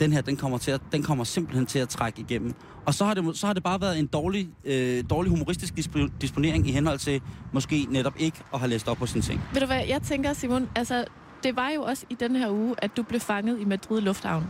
den 0.00 0.12
her, 0.12 0.20
den 0.20 0.36
kommer, 0.36 0.58
til 0.58 0.70
at, 0.70 0.80
den 0.92 1.02
kommer 1.02 1.24
simpelthen 1.24 1.66
til 1.66 1.78
at 1.78 1.88
trække 1.88 2.20
igennem. 2.20 2.54
Og 2.86 2.94
så 2.94 3.04
har 3.04 3.14
det, 3.14 3.36
så 3.36 3.46
har 3.46 3.54
det 3.54 3.62
bare 3.62 3.80
været 3.80 3.98
en 3.98 4.06
dårlig, 4.06 4.48
øh, 4.64 5.04
dårlig 5.10 5.30
humoristisk 5.30 5.74
disponering 6.20 6.68
i 6.68 6.72
henhold 6.72 6.98
til 6.98 7.22
måske 7.52 7.86
netop 7.90 8.14
ikke 8.18 8.38
at 8.54 8.60
have 8.60 8.70
læst 8.70 8.88
op 8.88 8.96
på 8.96 9.06
sine 9.06 9.22
ting. 9.22 9.40
Ved 9.52 9.60
du 9.60 9.66
hvad, 9.66 9.82
jeg 9.88 10.02
tænker, 10.02 10.32
Simon, 10.32 10.68
altså, 10.74 11.04
det 11.42 11.56
var 11.56 11.70
jo 11.70 11.82
også 11.82 12.06
i 12.10 12.14
den 12.14 12.36
her 12.36 12.50
uge, 12.50 12.74
at 12.78 12.96
du 12.96 13.02
blev 13.02 13.20
fanget 13.20 13.60
i 13.60 13.64
Madrid 13.64 14.00
Lufthavn. 14.00 14.44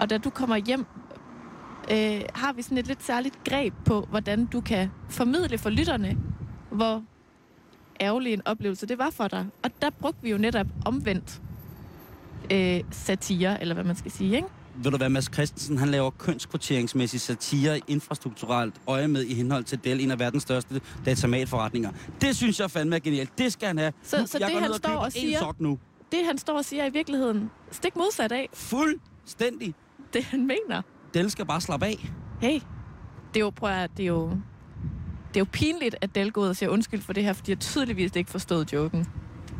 Og 0.00 0.10
da 0.10 0.18
du 0.18 0.30
kommer 0.30 0.56
hjem, 0.56 0.86
øh, 1.90 2.20
har 2.34 2.52
vi 2.52 2.62
sådan 2.62 2.78
et 2.78 2.86
lidt 2.86 3.02
særligt 3.04 3.44
greb 3.44 3.74
på, 3.84 4.00
hvordan 4.10 4.46
du 4.46 4.60
kan 4.60 4.90
formidle 5.08 5.58
for 5.58 5.70
lytterne, 5.70 6.18
hvor 6.70 7.02
ærgerlig 8.00 8.32
en 8.32 8.42
oplevelse 8.44 8.86
det 8.86 8.98
var 8.98 9.10
for 9.10 9.28
dig. 9.28 9.46
Og 9.62 9.70
der 9.82 9.90
brugte 9.90 10.22
vi 10.22 10.30
jo 10.30 10.38
netop 10.38 10.66
omvendt 10.84 11.40
øh, 12.52 12.80
satire, 12.90 13.60
eller 13.60 13.74
hvad 13.74 13.84
man 13.84 13.96
skal 13.96 14.10
sige, 14.10 14.36
ikke? 14.36 14.48
Ved 14.76 14.90
du 14.90 14.96
hvad, 14.96 15.08
Mads 15.08 15.30
Christensen, 15.34 15.78
han 15.78 15.88
laver 15.88 16.10
kønskvoteringsmæssig 16.10 17.20
satire 17.20 17.80
infrastrukturelt 17.88 18.74
øje 18.86 19.08
med 19.08 19.22
i 19.22 19.34
henhold 19.34 19.64
til 19.64 19.84
Dell, 19.84 20.00
en 20.00 20.10
af 20.10 20.18
verdens 20.18 20.42
største 20.42 20.80
datamatforretninger. 21.04 21.90
Det 22.20 22.36
synes 22.36 22.60
jeg 22.60 22.70
fandme 22.70 22.96
er 22.96 23.00
genialt. 23.00 23.38
Det 23.38 23.52
skal 23.52 23.66
han 23.66 23.78
have. 23.78 23.92
Så- 24.02 24.20
Nu- 24.20 24.26
så 24.26 24.38
jeg 24.38 24.48
det, 24.50 24.60
han 24.60 24.74
står 24.74 24.90
og 24.90 25.12
siger- 25.12 25.52
nu. 25.58 25.78
Det, 26.12 26.20
han 26.26 26.38
står 26.38 26.56
og 26.56 26.64
siger, 26.64 26.82
er 26.82 26.86
i 26.86 26.92
virkeligheden 26.92 27.50
stik 27.72 27.96
modsat 27.96 28.32
af 28.32 28.48
Fuldstændig. 28.52 29.74
det, 30.12 30.24
han 30.24 30.46
mener. 30.46 30.82
Dell 31.14 31.30
skal 31.30 31.46
bare 31.46 31.60
slappe 31.60 31.86
af. 31.86 32.10
Hey, 32.40 32.54
det 33.34 33.36
er 33.36 33.40
jo, 33.40 33.50
prøv 33.50 33.70
at, 33.70 33.90
det 33.96 34.02
er 34.02 34.06
jo, 34.06 34.30
det 35.28 35.36
er 35.36 35.40
jo 35.40 35.46
pinligt, 35.52 35.96
at 36.00 36.14
Del 36.14 36.32
går 36.32 36.42
ud 36.42 36.48
og 36.48 36.56
siger 36.56 36.70
undskyld 36.70 37.00
for 37.02 37.12
det 37.12 37.24
her, 37.24 37.32
fordi 37.32 37.50
jeg 37.50 37.58
tydeligvis 37.60 38.16
ikke 38.16 38.30
forstået 38.30 38.72
joken. 38.72 39.06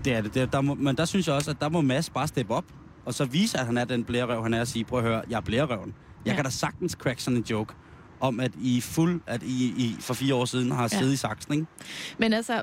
Det 0.05 0.13
er 0.15 0.21
det. 0.21 0.35
det 0.35 0.53
der 0.53 0.61
må, 0.61 0.75
men 0.75 0.97
der 0.97 1.05
synes 1.05 1.27
jeg 1.27 1.35
også, 1.35 1.51
at 1.51 1.61
der 1.61 1.69
må 1.69 1.81
Mads 1.81 2.11
bare 2.11 2.29
steppe 2.29 2.55
op, 2.55 2.65
og 3.05 3.15
så 3.15 3.25
vise, 3.25 3.59
at 3.59 3.67
han 3.67 3.79
er 3.79 3.85
den 3.85 4.05
blærerøv, 4.05 4.43
han 4.43 4.55
er, 4.55 4.61
og 4.61 4.67
sige, 4.67 4.85
prøv 4.85 4.99
at 4.99 5.05
høre, 5.05 5.23
jeg 5.31 5.37
er 5.37 5.41
blærerøven. 5.41 5.95
Jeg 6.25 6.31
Ja. 6.31 6.35
kan 6.35 6.45
da 6.45 6.51
sagtens 6.51 6.93
crack 6.93 7.21
sådan 7.21 7.37
en 7.37 7.45
joke 7.51 7.75
om, 8.21 8.41
at 8.41 8.53
I 8.61 8.77
er 8.79 8.83
fuld, 8.83 9.21
at 9.27 9.43
I, 9.43 9.75
I 9.77 9.97
for 10.01 10.15
fire 10.15 10.35
år 10.35 10.45
siden 10.45 10.71
har 10.73 10.83
Ja. 10.83 10.89
siddet 10.89 11.13
i 11.13 11.17
saksen, 11.17 11.55
ikke? 11.55 11.67
Men 12.19 12.33
altså, 12.33 12.63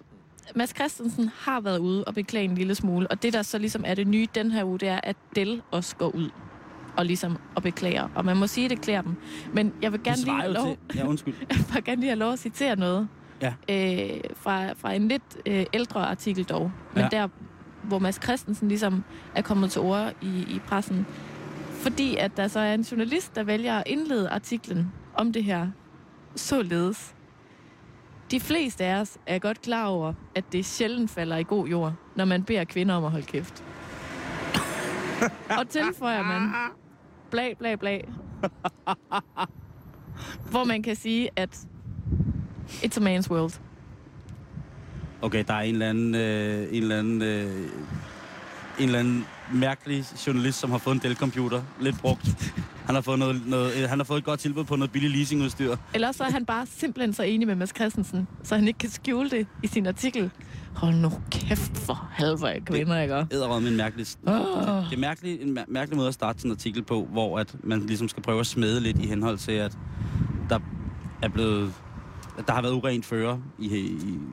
Mads 0.55 0.69
Christensen 0.75 1.29
har 1.39 1.61
været 1.61 1.77
ude 1.77 2.03
og 2.03 2.13
beklage 2.13 2.45
en 2.45 2.55
lille 2.55 2.75
smule, 2.75 3.07
og 3.11 3.23
det 3.23 3.33
der 3.33 3.41
så 3.41 3.57
ligesom 3.57 3.83
er 3.87 3.93
det 3.95 4.07
nye 4.07 4.27
den 4.35 4.51
her 4.51 4.63
uge, 4.63 4.79
det 4.79 4.89
er, 4.89 4.99
at 5.03 5.15
Del 5.35 5.61
også 5.71 5.95
går 5.95 6.15
ud 6.15 6.29
og 6.97 7.05
ligesom 7.05 7.37
og 7.55 7.63
beklager. 7.63 8.09
Og 8.15 8.25
man 8.25 8.37
må 8.37 8.47
sige, 8.47 8.65
at 8.65 8.71
det 8.71 8.81
klæder 8.81 9.01
dem. 9.01 9.15
Men 9.53 9.73
jeg 9.81 9.91
vil 9.91 10.03
gerne 10.03 10.21
lige 10.23 10.41
have 10.41 10.53
lov, 10.53 10.65
til... 10.65 10.97
Ja, 10.99 11.07
undskyld. 11.07 11.33
jeg 11.49 11.57
vil 11.73 11.83
gerne 11.83 12.01
lige 12.01 12.09
have 12.09 12.19
lov 12.19 12.33
at 12.33 12.39
citere 12.39 12.75
noget. 12.75 13.07
Ja. 13.41 13.53
Øh, 13.69 14.19
fra, 14.35 14.73
fra 14.73 14.93
en 14.93 15.07
lidt 15.07 15.23
øh, 15.45 15.65
ældre 15.73 15.99
artikel 16.07 16.43
dog. 16.43 16.71
Men 16.93 17.03
Ja. 17.03 17.07
der, 17.17 17.27
hvor 17.83 17.99
Mads 17.99 18.19
Christensen 18.23 18.67
ligesom 18.67 19.03
er 19.35 19.41
kommet 19.41 19.71
til 19.71 19.81
ord 19.81 20.13
i, 20.21 20.27
i 20.27 20.61
pressen. 20.67 21.05
Fordi 21.71 22.15
at 22.15 22.37
der 22.37 22.47
så 22.47 22.59
er 22.59 22.73
en 22.73 22.81
journalist, 22.81 23.35
der 23.35 23.43
vælger 23.43 23.77
at 23.77 23.83
indlede 23.85 24.29
artiklen 24.29 24.91
om 25.15 25.33
det 25.33 25.43
her 25.43 25.67
således. 26.35 27.15
De 28.31 28.39
fleste 28.39 28.85
af 28.85 28.95
os 29.01 29.17
er 29.27 29.39
godt 29.39 29.61
klar 29.61 29.85
over, 29.87 30.13
at 30.35 30.43
det 30.51 30.65
sjældent 30.65 31.11
falder 31.11 31.37
i 31.37 31.43
god 31.43 31.67
jord, 31.67 31.93
når 32.15 32.25
man 32.25 32.43
beder 32.43 32.63
kvinder 32.63 32.95
om 32.95 33.05
at 33.05 33.11
holde 33.11 33.25
kæft. 33.25 33.63
Og 35.59 35.69
tilføjer 35.69 36.23
man 36.23 36.49
blag, 37.31 37.57
blag, 37.57 37.79
blag. 37.79 38.09
Hvor 40.51 40.63
man 40.63 40.83
kan 40.83 40.95
sige, 40.95 41.29
at 41.35 41.59
it's 42.69 42.97
a 42.97 43.19
man's 43.19 43.29
world. 43.31 43.59
Okay, 45.21 45.43
der 45.47 45.53
er 45.53 45.61
en 45.61 45.73
eller 45.73 45.89
anden, 45.89 46.15
øh, 46.15 46.67
en 46.71 46.83
eller 46.83 46.99
anden, 46.99 47.21
øh, 47.21 47.69
en 48.79 48.85
eller 48.85 48.99
anden 48.99 49.25
mærkelig 49.53 50.05
journalist, 50.27 50.59
som 50.59 50.71
har 50.71 50.77
fået 50.77 50.95
en 50.95 51.01
Dell-computer, 51.01 51.61
lidt 51.81 51.99
brugt. 51.99 52.53
Han 52.85 52.95
har 52.95 53.01
fået, 53.01 53.19
noget, 53.19 53.47
noget, 53.47 53.83
øh, 53.83 53.89
han 53.89 53.99
har 53.99 54.03
fået 54.03 54.17
et 54.17 54.23
godt 54.23 54.39
tilbud 54.39 54.63
på 54.63 54.75
noget 54.75 54.91
billigt 54.91 55.13
leasingudstyr. 55.13 55.75
Eller 55.93 56.11
så 56.11 56.23
er 56.23 56.31
han 56.31 56.45
bare 56.45 56.65
simpelthen 56.65 57.13
så 57.13 57.23
enig 57.23 57.47
med 57.47 57.55
Mads 57.55 57.75
Christensen, 57.75 58.27
så 58.43 58.55
han 58.55 58.67
ikke 58.67 58.77
kan 58.77 58.89
skjule 58.89 59.29
det 59.29 59.47
i 59.63 59.67
sin 59.67 59.87
artikel. 59.87 60.31
Hold 60.75 60.95
nu 60.95 61.11
kæft 61.31 61.77
for 61.77 62.07
halve 62.11 62.49
af 62.49 62.65
kvinder, 62.65 63.01
ikke? 63.01 63.27
Æderrød 63.31 63.61
med 63.61 63.71
en 63.71 63.77
mærkelig... 63.77 64.05
Åh. 64.27 64.33
Det 64.33 64.93
er 64.93 64.97
mærkelig, 64.97 65.41
en 65.41 65.57
mær- 65.57 65.65
mærkelig 65.67 65.97
måde 65.97 66.07
at 66.07 66.13
starte 66.13 66.39
sådan 66.39 66.51
en 66.51 66.55
artikel 66.55 66.83
på, 66.83 67.07
hvor 67.11 67.39
at 67.39 67.55
man 67.63 67.79
ligesom 67.79 68.07
skal 68.07 68.23
prøve 68.23 68.39
at 68.39 68.45
smede 68.47 68.81
lidt 68.81 68.99
i 68.99 69.07
henhold 69.07 69.37
til, 69.37 69.51
at 69.51 69.77
der 70.49 70.59
er 71.21 71.29
blevet... 71.29 71.73
At 72.37 72.47
der 72.47 72.53
har 72.53 72.61
været 72.61 72.73
urent 72.73 73.05
fører 73.05 73.37
i, 73.59 73.65
i, 73.77 73.79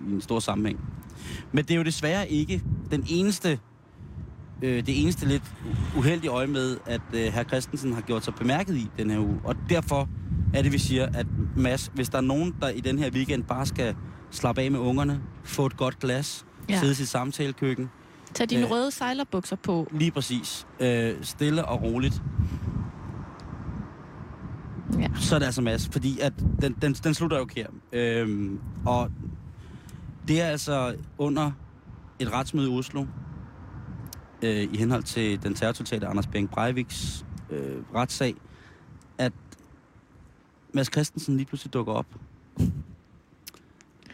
i 0.08 0.12
en 0.12 0.20
stor 0.20 0.38
sammenhæng. 0.38 0.80
Men 1.52 1.64
det 1.64 1.70
er 1.70 1.76
jo 1.76 1.82
desværre 1.82 2.28
ikke 2.30 2.62
den 2.90 3.04
eneste, 3.08 3.58
øh, 4.62 4.86
det 4.86 5.02
eneste 5.02 5.26
lidt 5.26 5.42
uheldige 5.96 6.30
øje 6.30 6.46
med, 6.46 6.76
at 6.86 7.00
øh, 7.12 7.20
herr 7.20 7.44
Christensen 7.44 7.92
har 7.92 8.00
gjort 8.00 8.24
sig 8.24 8.34
bemærket 8.34 8.76
i 8.76 8.90
den 8.98 9.10
her 9.10 9.18
uge. 9.18 9.40
Og 9.44 9.56
derfor 9.68 10.08
er 10.54 10.62
det, 10.62 10.72
vi 10.72 10.78
siger, 10.78 11.06
at 11.14 11.26
Mads, 11.56 11.90
hvis 11.94 12.08
der 12.08 12.18
er 12.18 12.22
nogen, 12.22 12.54
der 12.60 12.68
i 12.68 12.80
den 12.80 12.98
her 12.98 13.10
weekend 13.10 13.42
bare 13.42 13.66
skal 13.66 13.94
slappe 14.30 14.62
af 14.62 14.70
med 14.70 14.80
ungerne, 14.80 15.22
få 15.44 15.66
et 15.66 15.76
godt 15.76 15.98
glas, 15.98 16.46
Ja. 16.68 16.78
sidde 16.78 16.92
i 16.92 16.94
sit 16.94 17.08
samtalekøkken, 17.08 17.90
Tag 18.34 18.50
dine 18.50 18.62
Øh. 18.64 18.70
røde 18.70 18.90
sejlerbukser 18.90 19.56
på. 19.56 19.88
Lige 19.92 20.10
præcis. 20.10 20.66
Øh, 20.80 21.14
stille 21.22 21.64
og 21.64 21.82
roligt. 21.82 22.22
Ja. 24.98 25.08
Så 25.20 25.34
er 25.34 25.38
det 25.38 25.46
altså 25.46 25.62
Mads, 25.62 25.88
fordi 25.92 26.20
at 26.20 26.32
den, 26.60 26.76
den, 26.82 26.92
den 26.92 27.14
slutter 27.14 27.38
jo 27.38 27.46
her. 27.56 27.66
Øhm, 27.92 28.60
og 28.86 29.10
det 30.28 30.40
er 30.42 30.46
altså 30.46 30.96
under 31.18 31.50
et 32.18 32.32
retsmøde 32.32 32.72
i 32.72 32.78
Oslo, 32.78 33.06
øh, 34.42 34.62
i 34.72 34.76
henhold 34.76 35.02
til 35.02 35.42
den 35.42 35.54
terrortotale 35.54 36.06
Anders 36.06 36.26
Beng 36.26 36.50
Breiviks 36.50 37.26
øh, 37.50 37.76
retssag, 37.94 38.34
at 39.18 39.32
Mads 40.74 40.86
Christensen 40.92 41.36
lige 41.36 41.46
pludselig 41.46 41.72
dukker 41.72 41.92
op. 41.92 42.06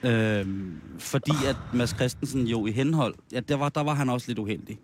Øhm, 0.07 0.81
fordi 0.99 1.33
at 1.49 1.57
Mads 1.73 1.90
Christensen 1.90 2.47
jo 2.47 2.67
i 2.67 2.73
henhold, 2.73 3.14
ja, 3.33 3.40
der 3.40 3.57
var, 3.57 3.69
der 3.69 3.83
var 3.83 3.95
han 3.95 4.09
også 4.09 4.29
lidt 4.29 4.38
uheldig, 4.38 4.79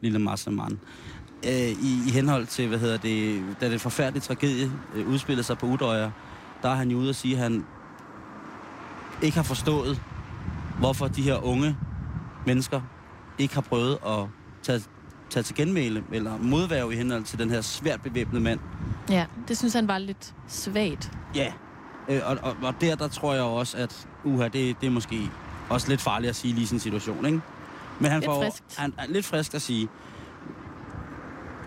lille 0.00 0.18
Massemann. 0.18 0.78
Øh, 1.46 1.52
i, 1.52 2.08
I 2.08 2.10
henhold 2.12 2.46
til, 2.46 2.68
hvad 2.68 2.78
hedder 2.78 2.96
det, 2.96 3.42
da 3.60 3.70
det 3.70 3.80
forfærdelige 3.80 4.22
tragedie 4.22 4.70
øh, 4.94 5.08
udspillede 5.08 5.42
sig 5.42 5.58
på 5.58 5.66
Udøjer, 5.66 6.10
der 6.62 6.68
er 6.68 6.74
han 6.74 6.90
jo 6.90 6.96
ude 6.98 7.08
at 7.08 7.16
sige, 7.16 7.34
at 7.34 7.42
han 7.42 7.64
ikke 9.22 9.36
har 9.36 9.44
forstået, 9.44 10.02
hvorfor 10.78 11.08
de 11.08 11.22
her 11.22 11.44
unge 11.44 11.76
mennesker 12.46 12.80
ikke 13.38 13.54
har 13.54 13.60
prøvet 13.60 13.98
at 14.06 14.18
tage, 14.62 14.80
tage 15.30 15.42
til 15.42 15.54
genmæle 15.56 16.04
eller 16.12 16.38
modværge 16.38 16.92
i 16.94 16.96
henhold 16.96 17.24
til 17.24 17.38
den 17.38 17.50
her 17.50 17.60
svært 17.60 18.02
bevæbnede 18.02 18.40
mand, 18.42 18.60
Ja, 19.10 19.26
det 19.48 19.58
synes 19.58 19.74
han 19.74 19.88
var 19.88 19.98
lidt 19.98 20.34
svagt. 20.48 21.12
Ja, 21.34 21.52
øh, 22.08 22.20
og, 22.24 22.38
og, 22.42 22.56
og 22.62 22.74
der, 22.80 22.94
der 22.94 23.08
tror 23.08 23.34
jeg 23.34 23.42
også, 23.42 23.76
at 23.76 24.08
uha, 24.24 24.44
det, 24.44 24.80
det 24.80 24.86
er 24.86 24.90
måske 24.90 25.30
også 25.70 25.88
lidt 25.88 26.00
farligt 26.00 26.30
at 26.30 26.36
sige 26.36 26.54
lige 26.54 26.66
sin 26.66 26.78
situation, 26.78 27.26
ikke? 27.26 27.40
Men 28.00 28.10
han 28.10 28.20
Lidt 28.20 28.30
får 28.30 28.42
friskt. 28.42 28.78
Han, 28.78 28.94
han, 28.98 29.10
lidt 29.10 29.26
frisk 29.26 29.54
at 29.54 29.62
sige. 29.62 29.88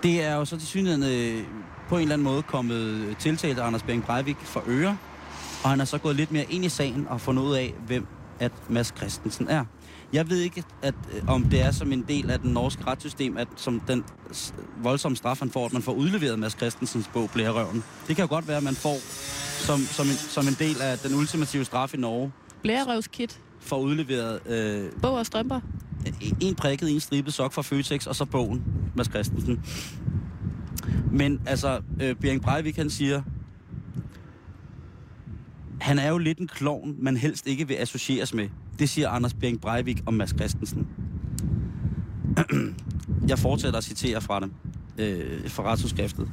Det 0.04 0.24
er 0.24 0.36
jo 0.36 0.46
så 0.46 0.58
til 0.58 0.68
synligheden 0.68 1.04
øh, 1.04 1.48
på 1.90 1.96
en 1.96 2.02
eller 2.02 2.14
anden 2.14 2.28
måde 2.28 2.42
kommet 2.42 3.16
tiltalt 3.20 3.60
af 3.60 3.66
Anders 3.66 3.84
Bering 3.84 4.04
Breivik 4.06 4.38
for 4.38 4.64
øre, 4.68 4.98
og 5.64 5.70
han 5.70 5.82
er 5.82 5.86
så 5.86 5.98
gået 5.98 6.16
lidt 6.16 6.32
mere 6.32 6.46
ind 6.50 6.66
i 6.66 6.70
sagen 6.70 7.08
og 7.10 7.22
fundet 7.22 7.44
ud 7.44 7.56
af, 7.56 7.74
hvem 7.88 8.08
at 8.40 8.52
Mads 8.70 8.94
Christensen 8.98 9.48
er. 9.48 9.66
Jeg 10.14 10.30
ved 10.30 10.38
ikke, 10.38 10.64
at, 10.82 10.96
øh, 11.16 11.28
om 11.28 11.44
det 11.44 11.62
er 11.62 11.72
som 11.72 11.92
en 11.92 12.06
del 12.08 12.32
af 12.32 12.40
den 12.40 12.52
norske 12.54 12.84
retssystem, 12.88 13.38
at 13.38 13.48
som 13.56 13.80
den 13.80 14.04
voldsomme 14.84 15.16
straf, 15.16 15.40
han 15.40 15.50
får, 15.50 15.66
at 15.66 15.74
man 15.74 15.82
får 15.82 15.94
udleveret 15.94 16.40
Mads 16.40 16.54
Christensens 16.58 17.10
bog, 17.14 17.30
Blærerøven. 17.34 17.84
Det 18.08 18.16
kan 18.16 18.24
jo 18.26 18.30
godt 18.30 18.48
være, 18.48 18.58
at 18.58 18.64
man 18.64 18.76
får 18.76 18.98
som, 19.66 19.80
som, 19.80 20.08
en, 20.08 20.14
som 20.14 20.48
en 20.48 20.56
del 20.60 20.82
af 20.82 20.98
den 20.98 21.16
ultimative 21.16 21.66
straf 21.66 21.94
i 21.94 21.98
Norge, 21.98 22.32
Blærerøvskit, 22.62 23.42
får 23.60 23.80
udleveret 23.80 24.40
øh, 24.48 24.92
bog 25.02 25.14
og 25.14 25.26
strømper. 25.26 25.60
en 26.42 26.56
prikket, 26.56 26.92
en 26.92 27.00
stribet 27.00 27.34
sok 27.34 27.54
fra 27.54 27.62
Føtex, 27.62 28.08
og 28.08 28.16
så 28.16 28.26
bogen, 28.26 28.64
Mads 28.96 29.08
Christensen. 29.08 29.64
Men 31.12 31.42
altså, 31.46 31.82
øh, 32.02 32.16
Bering 32.16 32.42
Breivik, 32.42 32.76
han 32.76 32.90
siger, 32.90 33.22
han 35.82 36.00
er 36.00 36.10
jo 36.10 36.18
lidt 36.18 36.40
en 36.40 36.48
klovn, 36.48 36.96
man 37.00 37.18
helst 37.18 37.48
ikke 37.48 37.68
vil 37.68 37.76
associeres 37.76 38.34
med. 38.34 38.50
Det 38.80 38.90
siger 38.90 39.10
Anders 39.10 39.34
Bering 39.34 39.62
Breivik 39.62 40.02
om 40.06 40.14
Mads 40.14 40.30
Christensen. 40.30 40.88
Jeg 43.28 43.40
fortsætter 43.40 43.78
at 43.78 43.84
citere 43.84 44.22
fra 44.22 44.40
dem, 44.40 44.52
øh, 44.98 45.50
fra 45.50 45.64
retsudskriftet. 45.64 46.30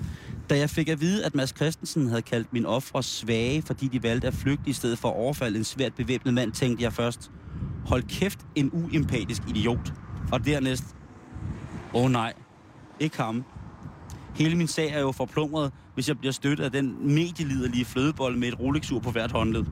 Da 0.50 0.59
jeg 0.59 0.70
fik 0.70 0.88
at 0.88 1.00
vide, 1.00 1.24
at 1.24 1.35
Mads 1.35 1.56
Christensen 1.56 2.09
havde 2.09 2.22
kaldt 2.22 2.52
min 2.52 2.66
ofre 2.66 3.02
svage, 3.02 3.62
fordi 3.62 3.88
de 3.88 4.02
valgte 4.02 4.26
at 4.26 4.35
flygte 4.35 4.70
i 4.70 4.72
stedet 4.72 4.98
for 4.98 5.09
at 5.09 5.16
overfalde 5.16 5.59
en 5.59 5.64
svært 5.64 5.94
bevæbnet 5.94 6.35
mand, 6.35 6.52
tænkte 6.52 6.85
jeg 6.85 6.92
først, 6.92 7.30
hold 7.87 8.02
kæft, 8.02 8.38
en 8.54 8.70
uempatisk 8.72 9.42
idiot. 9.48 9.92
Og 10.32 10.44
dernæst, 10.44 10.85
åh 11.94 12.04
oh, 12.04 12.11
nej, 12.11 12.32
ikke 13.00 13.16
ham. 13.16 13.44
Hele 14.35 14.56
min 14.56 14.68
sag 14.68 14.90
er 14.90 15.00
jo 15.00 15.12
forplumret, 15.12 15.72
hvis 15.94 16.09
jeg 16.09 16.18
bliver 16.18 16.32
støttet 16.32 16.64
af 16.64 16.72
den 16.72 17.14
medieliderlige 17.14 17.85
flødebold 17.85 18.37
med 18.37 18.48
et 18.48 18.61
rolexur 18.61 19.00
på 19.00 19.11
hvert 19.11 19.32
håndled. 19.32 19.64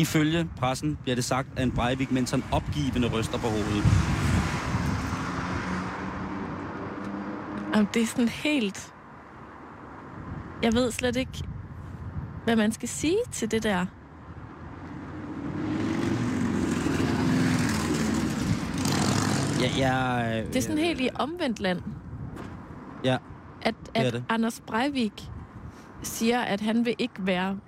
Ifølge 0.00 0.48
pressen 0.56 0.98
bliver 1.02 1.14
det 1.14 1.24
sagt 1.24 1.48
af 1.56 1.62
en 1.62 1.72
Breivik, 1.72 2.12
mens 2.12 2.30
han 2.30 2.44
opgivende 2.52 3.08
ryster 3.08 3.38
på 3.38 3.46
hovedet. 3.46 3.84
Jamen, 7.74 7.88
det 7.94 8.02
er 8.02 8.06
sådan 8.06 8.28
helt... 8.28 8.94
Jeg 10.62 10.72
ved 10.72 10.90
slet 10.90 11.16
ikke, 11.16 11.42
hvad 12.44 12.56
man 12.56 12.72
skal 12.72 12.88
sige 12.88 13.18
til 13.32 13.50
det 13.50 13.62
der. 13.62 13.86
Ja, 19.60 19.70
jeg, 19.78 20.44
Det 20.46 20.56
er 20.56 20.60
sådan 20.60 20.78
helt 20.78 21.00
i 21.00 21.08
omvendt 21.14 21.60
land, 21.60 21.82
Ja, 23.04 23.16
at, 23.62 23.74
at 23.94 24.12
det. 24.12 24.24
Anders 24.28 24.60
Breivik 24.66 25.30
siger, 26.02 26.40
at 26.40 26.60
han 26.60 26.84
vil 26.84 26.94
ikke 26.98 27.26
være 27.26 27.58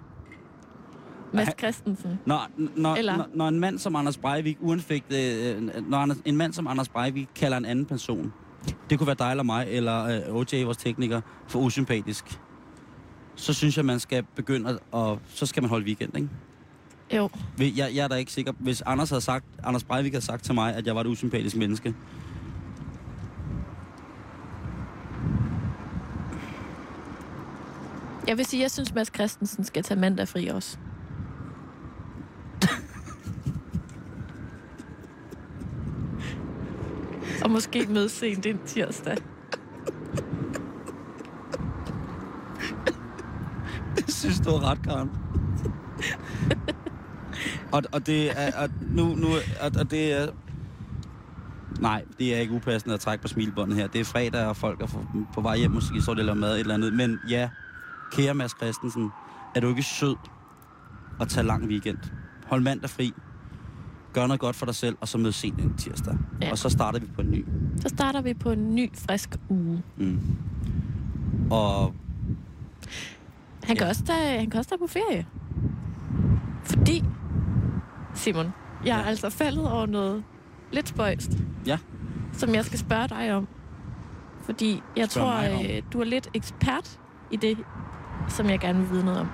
Mads 1.33 1.49
Christensen. 1.59 2.19
Når, 2.27 2.49
når, 2.77 2.95
Eller- 2.97 3.17
når, 3.17 3.27
når 3.35 3.49
en 3.49 3.61
mand 3.61 3.79
som 3.79 3.97
Anders 3.97 4.17
Breivik, 4.19 4.57
uanfægtet, 4.61 5.17
øh, 5.57 5.89
når 5.91 5.99
Anders, 5.99 6.19
en 6.25 6.37
mand 6.37 6.53
som 6.53 6.67
Anders 6.67 6.89
Breivik 6.89 7.29
kalder 7.35 7.57
en 7.57 7.65
anden 7.65 7.85
person, 7.87 8.33
det 8.91 8.99
kunne 8.99 9.07
være 9.07 9.17
dig 9.19 9.31
eller 9.31 9.43
mig, 9.43 9.67
eller 9.69 10.05
øh, 10.29 10.35
OJ, 10.37 10.63
vores 10.65 10.77
tekniker, 10.77 11.21
for 11.49 11.59
usympatisk, 11.59 12.41
så 13.35 13.53
synes 13.53 13.77
jeg, 13.77 13.85
man 13.85 14.01
skal 14.01 14.23
begynde 14.37 14.71
at, 14.71 14.79
og 14.93 15.19
så 15.27 15.47
skal 15.47 15.63
man 15.63 15.71
holde 15.71 15.85
weekend, 15.87 16.17
ikke? 16.17 16.29
Jo. 17.17 17.29
Jeg, 17.59 17.77
jeg 17.77 18.05
er 18.05 18.09
da 18.09 18.15
ikke 18.15 18.33
sikker. 18.33 18.53
Hvis 18.59 18.83
Anders 18.87 19.09
havde 19.11 19.21
sagt, 19.21 19.45
Anders 19.65 19.85
Breivik 19.85 20.13
havde 20.13 20.25
sagt 20.25 20.45
til 20.45 20.55
mig, 20.55 20.75
at 20.75 20.87
jeg 20.87 20.95
var 20.95 21.01
et 21.01 21.07
usympatisk 21.07 21.57
menneske, 21.57 21.95
Jeg 28.29 28.39
vil 28.39 28.47
sige, 28.47 28.63
jeg 28.63 28.71
synes, 28.71 28.95
Mads 28.95 29.11
Christensen 29.15 29.65
skal 29.65 29.83
tage 29.83 30.01
mandag 30.01 30.29
fri 30.29 30.47
også. 30.49 30.79
Og 37.45 37.51
måske 37.51 37.87
møde 37.89 38.09
sent 38.09 38.45
den 38.45 38.59
tirsdag. 38.67 39.17
Jeg 43.97 44.05
synes, 44.09 44.41
du 44.41 44.51
har 44.51 44.71
ret, 44.71 44.83
Karen. 44.83 45.11
og, 47.73 47.83
og 47.93 48.07
det 48.07 48.41
er... 48.41 48.63
Og 48.63 48.69
nu, 48.81 49.15
nu, 49.15 49.29
og, 49.61 49.71
og 49.79 49.91
det 49.91 50.13
er... 50.13 50.29
Nej, 51.81 52.05
det 52.19 52.35
er 52.37 52.41
ikke 52.41 52.55
upassende 52.55 52.95
at 52.95 53.01
trække 53.01 53.23
på 53.23 53.29
smilbåndet 53.29 53.77
her. 53.77 53.87
Det 53.87 54.01
er 54.01 54.05
fredag, 54.05 54.47
og 54.47 54.57
folk 54.57 54.83
er 54.83 54.87
på, 55.35 55.41
vej 55.41 55.57
hjem, 55.57 55.71
måske 55.71 56.03
så 56.03 56.15
det 56.15 56.21
eller 56.21 56.35
mad 56.35 56.55
et 56.55 56.61
eller 56.61 56.75
andet. 56.75 56.93
Men 56.93 57.19
ja, 57.29 57.49
kære 58.13 58.35
Mads 58.35 58.53
Christensen, 58.57 59.11
er 59.55 59.61
du 59.61 59.69
ikke 59.69 59.83
sød 59.83 60.17
at 61.21 61.29
tage 61.29 61.47
lang 61.47 61.65
weekend? 61.65 61.99
Hold 62.47 62.63
mandag 62.63 62.91
fri. 62.91 63.13
Gør 64.13 64.27
noget 64.27 64.41
godt 64.41 64.57
for 64.57 64.67
dig 64.67 64.75
selv, 64.75 64.97
og 65.01 65.09
så 65.09 65.19
mød 65.19 65.33
sent 65.33 65.61
en 65.61 65.75
tirsdag. 65.77 66.15
Ja. 66.43 66.51
Og 66.51 66.59
så 66.59 66.69
starter 66.69 66.99
vi 66.99 67.07
på 67.15 67.21
en 67.21 67.31
ny. 67.31 67.45
Så 67.81 67.89
starter 67.89 68.21
vi 68.21 68.35
på 68.35 68.51
en 68.51 68.75
ny, 68.75 68.91
frisk 68.95 69.31
uge. 69.49 69.83
Mm. 69.97 70.21
Og 71.51 71.95
Han 73.65 73.77
kan, 73.77 73.85
Ja. 73.85 73.89
også 73.89 74.05
tage, 74.05 74.39
han 74.39 74.51
kan 74.51 74.59
også 74.59 74.69
tage 74.71 74.79
på 74.79 74.87
ferie. 74.87 75.27
Fordi, 76.65 77.05
Simon, 78.15 78.53
jeg 78.85 78.97
er 78.97 79.01
Ja. 79.03 79.09
altså 79.09 79.31
faldet 79.31 79.71
over 79.71 79.87
noget 79.87 80.25
lidt 80.73 80.89
spøjst. 80.89 81.31
Ja. 81.67 81.79
Som 82.33 82.55
jeg 82.55 82.65
skal 82.65 82.79
spørge 82.79 83.09
dig 83.09 83.35
om. 83.35 83.49
Fordi 84.45 84.83
jeg 84.97 85.11
Spørg 85.11 85.25
tror, 85.25 85.63
øh, 85.77 85.83
du 85.93 86.01
er 86.01 86.05
lidt 86.05 86.29
ekspert 86.35 87.01
i 87.31 87.37
det, 87.37 87.59
som 88.29 88.51
jeg 88.51 88.59
gerne 88.59 88.79
vil 88.79 88.91
vide 88.91 89.05
noget 89.05 89.21
om. 89.21 89.29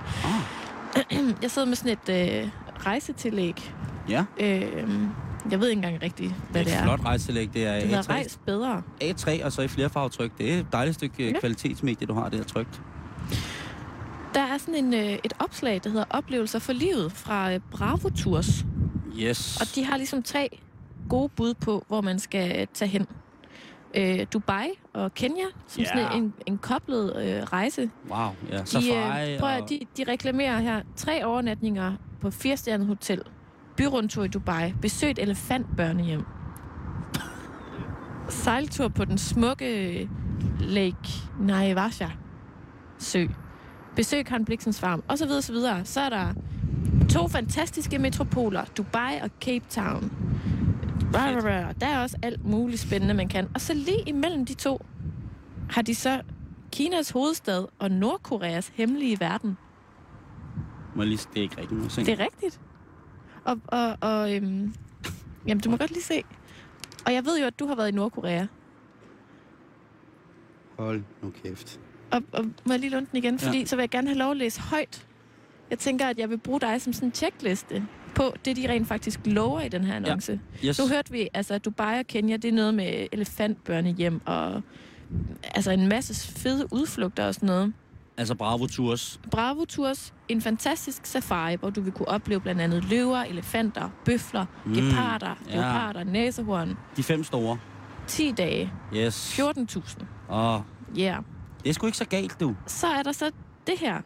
ah, 0.95 1.33
Jeg 1.43 1.51
sidder 1.51 1.67
med 1.67 1.75
sådan 1.75 1.97
et 2.07 2.43
øh, 2.43 2.49
rejsetillæg. 2.85 3.73
Ja, 4.09 4.25
Øh, 4.39 4.93
jeg 5.51 5.59
ved 5.59 5.67
ikke 5.69 5.77
engang 5.79 6.01
rigtigt, 6.03 6.33
hvad 6.51 6.65
det 6.65 6.71
et 6.73 6.77
er. 6.79 6.83
flot 6.83 7.05
rejselæg. 7.05 7.53
Det 7.53 7.65
er 7.67 7.73
Det 7.73 7.83
hedder 7.83 8.01
A3, 8.03 8.09
Rejs 8.09 8.39
Bedre. 8.45 8.81
A3 9.03 9.45
og 9.45 9.51
så 9.51 9.61
i 9.61 9.67
flerfarvetryk. 9.67 10.31
Det 10.37 10.53
er 10.53 10.59
et 10.59 10.65
dejligt 10.71 10.95
stykke 10.95 11.23
Ja. 11.23 11.29
ja. 11.29 11.39
kvalitetsmedie, 11.39 12.07
du 12.07 12.13
har 12.13 12.29
der 12.29 12.43
trygt. 12.43 12.81
Der 14.33 14.41
er 14.41 14.57
sådan 14.57 14.75
en, 14.75 14.93
øh, 14.93 14.99
et 15.23 15.33
opslag, 15.39 15.81
der 15.83 15.89
hedder 15.89 16.05
Oplevelser 16.09 16.59
for 16.59 16.73
livet 16.73 17.11
fra 17.11 17.53
øh, 17.53 17.59
Bravo 17.71 18.09
Tours. 18.09 18.65
Yes. 19.19 19.61
Og 19.61 19.75
de 19.75 19.85
har 19.85 19.97
ligesom 19.97 20.23
tre 20.23 20.59
gode 21.09 21.29
bud 21.29 21.53
på, 21.53 21.83
hvor 21.87 22.01
man 22.01 22.19
skal 22.19 22.67
tage 22.73 22.89
hen. 22.89 23.05
Øh, 23.95 24.25
Dubai 24.33 24.67
og 24.93 25.13
Kenya, 25.13 25.43
som 25.67 25.83
Ja. 25.83 25.87
sådan 25.87 26.23
en, 26.23 26.33
en 26.45 26.57
koblet 26.57 27.15
øh, 27.15 27.43
rejse. 27.43 27.89
Wow, 28.09 28.27
ja. 28.51 28.57
De, 28.61 28.65
Safari 28.65 29.33
øh, 29.33 29.39
prøv 29.39 29.49
at, 29.49 29.61
og... 29.61 29.69
de, 29.69 29.79
de 29.97 30.03
reklamerer 30.07 30.59
her 30.59 30.81
tre 30.95 31.25
overnatninger 31.25 31.93
på 32.21 32.31
firestjernet 32.31 32.87
hotel, 32.87 33.21
byrundtur 33.79 34.23
i 34.23 34.27
Dubai, 34.27 34.73
besøg 34.81 35.11
et 35.11 35.19
elefantbørnehjem, 35.19 36.25
sejltur 38.29 38.87
på 38.87 39.05
den 39.05 39.17
smukke 39.17 40.09
Lake 40.59 41.09
Naivasha 41.39 42.07
sø, 42.97 43.25
besøg 43.95 44.25
Karen 44.25 44.45
Bliksens 44.45 44.79
farm, 44.79 45.03
og 45.07 45.17
så 45.17 45.25
videre, 45.25 45.41
så 45.41 45.53
videre. 45.53 45.85
Så 45.85 46.01
er 46.01 46.09
der 46.09 46.33
to 47.09 47.27
fantastiske 47.27 47.99
metropoler, 47.99 48.65
Dubai 48.77 49.19
og 49.23 49.29
Cape 49.41 49.65
Town. 49.69 50.11
Der 51.79 51.87
er 51.87 52.01
også 52.01 52.17
alt 52.21 52.45
muligt 52.45 52.81
spændende, 52.81 53.13
man 53.13 53.27
kan. 53.27 53.47
Og 53.53 53.61
så 53.61 53.73
lige 53.73 54.03
imellem 54.05 54.45
de 54.45 54.53
to 54.53 54.85
har 55.69 55.81
de 55.81 55.95
så 55.95 56.21
Kinas 56.71 57.09
hovedstad 57.09 57.65
og 57.79 57.91
Nordkoreas 57.91 58.71
hemmelige 58.75 59.19
verden. 59.19 59.57
Må 60.95 61.01
jeg 61.01 61.09
lige... 61.09 61.19
Det 61.33 61.39
er 61.39 61.41
ikke 61.41 61.61
rigtigt. 61.61 61.95
Det 61.95 62.19
er 62.19 62.23
rigtigt. 62.23 62.61
Og, 63.49 63.59
og, 63.67 63.97
og 64.01 64.35
øhm, 64.35 64.73
jamen, 65.47 65.61
du 65.61 65.69
må 65.69 65.77
godt 65.77 65.91
lige 65.91 66.03
se. 66.03 66.23
Og 67.05 67.13
jeg 67.13 67.25
ved 67.25 67.39
jo, 67.39 67.45
at 67.45 67.59
du 67.59 67.67
har 67.67 67.75
været 67.75 67.89
i 67.91 67.91
Nordkorea. 67.95 68.45
Hold 70.77 71.03
nu 71.21 71.33
kæft. 71.43 71.79
Og, 72.11 72.21
og 72.31 72.45
må 72.45 72.73
jeg 72.73 72.79
lige 72.79 72.89
låne 72.89 73.07
den 73.11 73.17
igen? 73.17 73.39
Fordi 73.39 73.59
Ja. 73.59 73.65
så 73.65 73.75
vil 73.75 73.81
jeg 73.83 73.89
gerne 73.89 74.07
have 74.07 74.17
lov 74.17 74.31
at 74.31 74.37
læse 74.37 74.61
højt. 74.61 75.07
Jeg 75.69 75.79
tænker, 75.79 76.07
at 76.07 76.19
jeg 76.19 76.29
vil 76.29 76.37
bruge 76.37 76.59
dig 76.59 76.81
som 76.81 76.93
sådan 76.93 77.09
en 77.09 77.13
checkliste 77.13 77.87
på 78.15 78.33
det, 78.45 78.55
de 78.57 78.69
rent 78.69 78.87
faktisk 78.87 79.19
lover 79.25 79.61
i 79.61 79.69
den 79.69 79.83
her 79.83 79.95
annonce. 79.95 80.39
Yes. 80.65 80.79
Nu 80.79 80.87
hørte 80.87 81.11
vi, 81.11 81.29
altså, 81.33 81.53
at 81.53 81.65
Dubai 81.65 81.99
og 81.99 82.07
Kenya, 82.07 82.37
det 82.37 82.47
er 82.49 82.51
noget 82.53 82.73
med 82.73 83.07
elefantbørnehjem 83.11 84.21
og 84.25 84.61
altså 85.43 85.71
en 85.71 85.87
masse 85.87 86.31
fede 86.39 86.67
udflugter 86.73 87.25
og 87.27 87.33
sådan 87.33 87.47
noget. 87.47 87.73
Altså 88.19 88.35
Bravo 88.35 88.67
Tours. 88.67 89.19
Bravo 89.31 89.65
Tours, 89.65 90.13
en 90.29 90.41
fantastisk 90.41 91.05
safari, 91.05 91.55
hvor 91.55 91.69
du 91.69 91.81
vil 91.81 91.93
kunne 91.93 92.07
opleve 92.07 92.39
blandt 92.39 92.61
andet 92.61 92.83
løver, 92.89 93.17
elefanter, 93.17 93.89
bøfler, 94.05 94.45
mm, 94.65 94.73
geparder, 94.73 95.35
ja. 95.49 95.55
leoparder, 95.55 96.03
næsehorn. 96.03 96.77
De 96.97 97.03
fem 97.03 97.23
store. 97.23 97.57
10 98.07 98.31
dage, 98.31 98.73
Yes. 98.95 99.39
14.000. 99.39 100.03
Og 100.27 100.63
Ja. 100.95 101.01
Yeah. 101.01 101.23
det 101.63 101.69
er 101.69 101.73
sgu 101.73 101.85
ikke 101.85 101.97
så 101.97 102.05
galt, 102.05 102.39
du. 102.39 102.55
Så 102.67 102.87
er 102.87 103.03
der 103.03 103.11
så 103.11 103.31
det 103.67 103.79
her. 103.79 104.01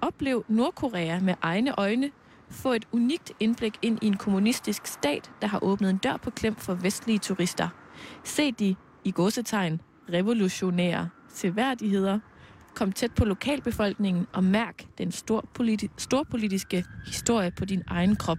Oplev 0.00 0.44
Nordkorea 0.48 1.20
med 1.20 1.34
egne 1.42 1.78
øjne. 1.78 2.10
Få 2.50 2.72
et 2.72 2.84
unikt 2.92 3.32
indblik 3.40 3.78
ind 3.82 3.98
i 4.02 4.06
en 4.06 4.16
kommunistisk 4.16 4.86
stat, 4.86 5.30
der 5.42 5.48
har 5.48 5.58
åbnet 5.64 5.90
en 5.90 5.96
dør 5.96 6.16
på 6.16 6.30
klem 6.30 6.54
for 6.54 6.74
vestlige 6.74 7.18
turister. 7.18 7.68
Se 8.24 8.52
de, 8.52 8.76
i 9.04 9.10
godsetegn, 9.10 9.80
revolutionære 10.12 11.08
seværdigheder. 11.34 12.18
Kom 12.74 12.92
tæt 12.92 13.14
på 13.14 13.24
lokalbefolkningen 13.24 14.26
og 14.32 14.44
mærk 14.44 14.86
den 14.98 15.12
stor 15.12 15.44
politi- 15.54 15.90
storpolitiske 15.98 16.84
historie 17.06 17.50
på 17.50 17.64
din 17.64 17.82
egen 17.86 18.16
krop. 18.16 18.38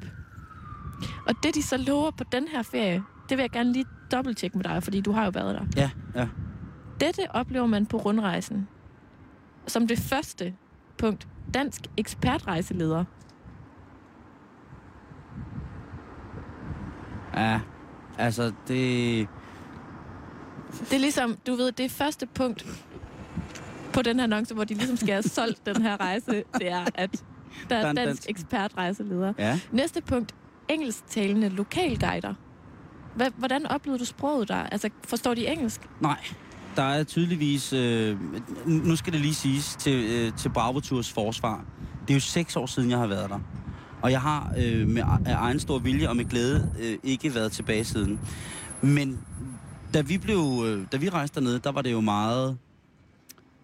Og 1.28 1.36
det, 1.44 1.56
de 1.56 1.64
så 1.64 1.78
lover 1.78 2.12
på 2.12 2.24
den 2.32 2.48
her 2.48 2.62
ferie, 2.62 3.04
det 3.30 3.38
vil 3.38 3.44
jeg 3.44 3.50
gerne 3.50 3.74
lige 3.74 3.86
dobbelttjekke 4.12 4.58
med 4.58 4.64
dig, 4.64 4.84
fordi 4.84 5.02
du 5.02 5.12
har 5.12 5.24
jo 5.26 5.32
været 5.34 5.56
der. 5.56 5.66
Ja, 5.82 5.92
ja. 6.16 6.28
Dette 7.00 7.22
oplever 7.30 7.66
man 7.66 7.86
på 7.86 7.98
rundrejsen. 7.98 8.68
Som 9.68 9.88
det 9.88 10.00
første 10.00 10.54
punkt. 10.98 11.28
Dansk 11.54 11.82
ekspertrejseleder. 11.98 13.06
Ja, 17.34 17.60
altså 18.18 18.44
det... 18.68 19.28
Det 20.80 20.94
er 20.94 21.00
ligesom, 21.00 21.38
du 21.48 21.56
ved, 21.56 21.72
det 21.72 21.92
første 21.92 22.26
punkt 22.26 22.66
på 23.94 24.02
den 24.02 24.16
her 24.16 24.24
annonce, 24.24 24.54
hvor 24.54 24.64
de 24.64 24.74
ligesom 24.74 24.98
skal 24.98 25.10
have 25.10 25.24
solgt 25.24 25.66
den 25.66 25.82
her 25.82 26.00
rejse, 26.00 26.44
det 26.54 26.72
er, 26.72 26.86
at 26.96 27.24
der 27.70 27.76
er 27.76 27.94
dansk 27.94 28.30
ekspertrejseleder. 28.30 29.34
Ja. 29.40 29.60
Næste 29.72 30.02
punkt. 30.02 30.36
Engelsktalende 30.70 31.50
lokalguider. 31.50 32.34
Hvordan 33.38 33.66
oplevede 33.68 34.00
du 34.00 34.06
sproget 34.06 34.48
der? 34.48 34.56
Altså, 34.56 34.90
forstår 35.08 35.34
de 35.34 35.48
engelsk? 35.48 35.90
Nej, 36.02 36.18
der 36.76 36.84
er 36.84 37.04
tydeligvis... 37.04 37.74
Øh, 37.74 38.18
nu 38.66 38.96
skal 38.96 39.14
det 39.14 39.22
lige 39.22 39.34
siges 39.34 39.76
til, 39.76 40.06
øh, 40.12 40.38
til 40.38 40.50
Bravo 40.50 40.80
Tours 40.80 41.12
forsvar. 41.12 41.66
Det 42.02 42.10
er 42.10 42.14
jo 42.14 42.20
seks 42.20 42.56
år 42.56 42.66
siden, 42.66 42.90
jeg 42.90 42.98
har 42.98 43.08
været 43.08 43.30
der. 43.30 43.40
Og 44.02 44.12
jeg 44.12 44.22
har 44.22 44.54
øh, 44.58 44.88
med 44.88 45.04
af 45.26 45.36
egen 45.36 45.60
stor 45.60 45.80
vilje 45.80 46.10
og 46.10 46.16
med 46.16 46.26
glæde 46.26 46.72
øh, 46.80 46.98
ikke 47.04 47.36
været 47.36 47.52
tilbage 47.52 47.84
siden. 47.84 48.20
Men 48.82 49.20
da 49.94 50.02
vi, 50.02 50.18
blev, 50.18 50.64
øh, 50.66 50.86
da 50.92 50.98
vi 50.98 51.10
rejste 51.10 51.40
dernede, 51.40 51.60
der 51.60 51.72
var 51.72 51.82
det 51.82 51.92
jo 51.92 52.02
meget 52.02 52.58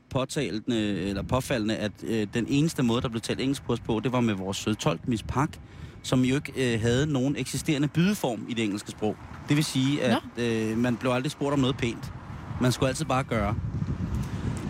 påtalende, 0.10 1.00
eller 1.02 1.24
påfaldende, 1.24 1.76
at 1.78 1.92
øh, 2.04 2.28
den 2.34 2.46
eneste 2.50 2.84
måde, 2.84 3.02
der 3.02 3.10
blev 3.10 3.22
talt 3.22 3.40
engelsk 3.42 3.64
på 3.64 3.74
os 3.74 3.80
på, 3.80 4.00
det 4.04 4.12
var 4.12 4.22
med 4.22 4.34
vores 4.34 4.58
søde 4.58 4.76
tolk, 4.76 5.08
Miss 5.08 5.24
Park, 5.24 5.60
som 6.04 6.22
jo 6.22 6.36
ikke 6.36 6.74
øh, 6.74 6.82
havde 6.82 7.08
nogen 7.08 7.36
eksisterende 7.36 7.88
bydeform 7.88 8.46
i 8.50 8.54
det 8.54 8.64
engelske 8.64 8.92
sprog. 8.92 9.16
Det 9.50 9.56
vil 9.56 9.64
sige, 9.66 10.04
at 10.04 10.18
øh, 10.38 10.78
man 10.78 10.96
blev 10.98 11.12
aldrig 11.12 11.32
spurgt 11.32 11.54
om 11.54 11.60
noget 11.60 11.78
pænt. 11.78 12.14
Man 12.62 12.72
skulle 12.72 12.90
altid 12.90 13.06
bare 13.06 13.24
gøre. 13.24 13.56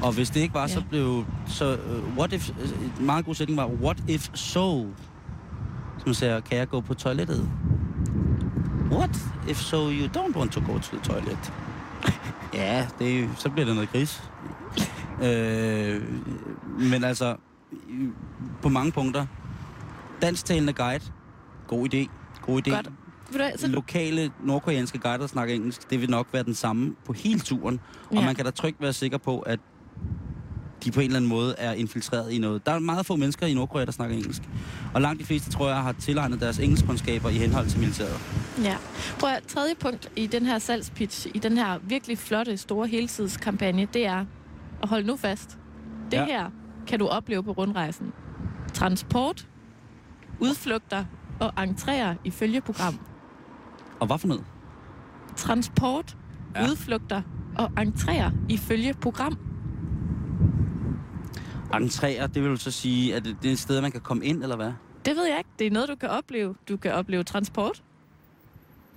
Og 0.04 0.12
hvis 0.14 0.30
det 0.30 0.40
ikke 0.40 0.54
var, 0.54 0.62
ja. 0.62 0.68
så 0.68 0.84
blev... 0.90 1.26
Så, 1.48 1.74
uh, 1.74 2.18
what 2.18 2.34
if... 2.34 2.50
øh, 2.50 3.00
En 3.00 3.06
meget 3.06 3.26
god 3.26 3.36
sætning 3.36 3.58
var, 3.58 3.68
what 3.68 4.04
if 4.08 4.30
so? 4.34 4.86
Som 6.04 6.14
siger, 6.14 6.40
kan 6.40 6.58
jeg 6.58 6.70
gå 6.70 6.82
på 6.82 6.94
toilettet? 6.94 7.50
What 8.92 9.18
if 9.50 9.58
so 9.58 9.78
you 9.78 10.08
don't 10.18 10.38
want 10.38 10.52
to 10.52 10.62
go 10.62 10.74
to 10.80 10.98
the 10.98 11.00
toilet? 11.04 11.54
ja, 12.54 12.88
det 13.00 13.30
så 13.38 13.50
bliver 13.50 13.66
det 13.66 13.76
noget 13.76 13.92
gris. 13.92 14.24
Øh, 15.24 16.02
men 16.80 17.04
altså, 17.04 17.36
på 18.62 18.70
mange 18.70 18.92
punkter, 18.92 19.26
Dansktalende 20.22 20.74
guide. 20.74 21.04
God 21.68 21.94
idé. 21.94 22.08
God 22.42 22.68
idé. 22.68 22.72
Godt. 22.76 22.90
Så, 23.60 23.68
Lokale 23.68 24.32
nordkoreanske 24.44 24.98
guider, 25.00 25.18
der 25.18 25.28
snakker 25.28 25.56
engelsk, 25.56 25.90
det 25.90 26.02
vil 26.02 26.10
nok 26.10 26.28
være 26.32 26.44
den 26.44 26.54
samme 26.54 26.96
på 27.06 27.14
hele 27.14 27.40
turen. 27.40 27.80
Og 28.10 28.16
Ja. 28.16 28.22
man 28.26 28.36
kan 28.36 28.46
da 28.46 28.52
trygt 28.52 28.82
være 28.82 28.94
sikker 28.94 29.18
på, 29.18 29.40
at 29.40 29.60
de 30.84 30.92
på 30.92 31.00
en 31.00 31.06
eller 31.06 31.18
anden 31.18 31.30
måde 31.30 31.56
er 31.58 31.74
infiltreret 31.74 32.32
i 32.32 32.38
noget. 32.38 32.66
Der 32.66 32.72
er 32.72 32.80
meget 32.80 33.06
få 33.06 33.16
mennesker 33.16 33.46
i 33.48 33.54
Nordkorea, 33.54 33.86
der 33.86 33.92
snakker 33.92 34.16
engelsk. 34.16 34.42
Og 34.94 35.02
langt 35.02 35.20
de 35.20 35.26
fleste, 35.26 35.52
tror 35.52 35.68
jeg, 35.70 35.78
har 35.84 35.92
tilegnet 35.92 36.42
deres 36.42 36.60
engelskkundskaber 36.60 37.30
i 37.30 37.34
henhold 37.34 37.68
til 37.68 37.80
militæret. 37.80 38.20
ja. 38.64 38.76
Prøv 39.20 39.30
at 39.30 39.44
tredje 39.48 39.76
punkt 39.80 40.10
i 40.16 40.28
den 40.28 40.46
her 40.46 40.60
salgspitch, 40.60 41.28
i 41.34 41.40
den 41.40 41.58
her 41.58 41.78
virkelig 41.84 42.18
flotte, 42.18 42.58
store 42.58 42.88
heltidskampagne, 42.88 43.88
det 43.94 44.06
er, 44.06 44.26
og 44.82 44.90
hold 44.90 45.06
nu 45.06 45.16
fast, 45.16 45.58
det 46.12 46.18
Ja. 46.18 46.26
her 46.26 46.50
kan 46.88 47.00
du 47.00 47.08
opleve 47.08 47.44
på 47.44 47.52
rundrejsen. 47.52 48.14
Transport, 48.74 49.48
udflugter 50.40 51.06
og 51.40 51.54
entréer 51.64 52.16
i 52.24 52.32
følgeprogram. 52.32 53.00
Og 54.00 54.08
hvad 54.08 54.18
for 54.18 54.28
noget? 54.28 54.44
Transport, 55.36 56.18
Ja. 56.56 56.64
udflugter 56.70 57.22
og 57.58 57.72
entréer 57.80 58.32
i 58.50 58.58
følgeprogram. 58.58 59.38
Entréer, 61.74 62.28
det 62.28 62.44
vil 62.44 62.50
du 62.52 62.56
så 62.58 62.72
sige, 62.72 63.16
at 63.16 63.24
det 63.26 63.46
er 63.46 63.52
et 63.52 63.60
sted, 63.60 63.82
man 63.82 63.92
kan 63.92 64.02
komme 64.02 64.26
ind, 64.26 64.44
eller 64.44 64.56
hvad? 64.56 64.72
Det 65.06 65.16
ved 65.16 65.26
jeg 65.28 65.38
ikke. 65.38 65.50
Det 65.60 65.68
er 65.68 65.72
noget, 65.72 65.90
du 65.90 65.96
kan 65.96 66.10
opleve. 66.10 66.56
Du 66.70 66.78
kan 66.78 66.94
opleve 66.94 67.24
transport. 67.24 67.84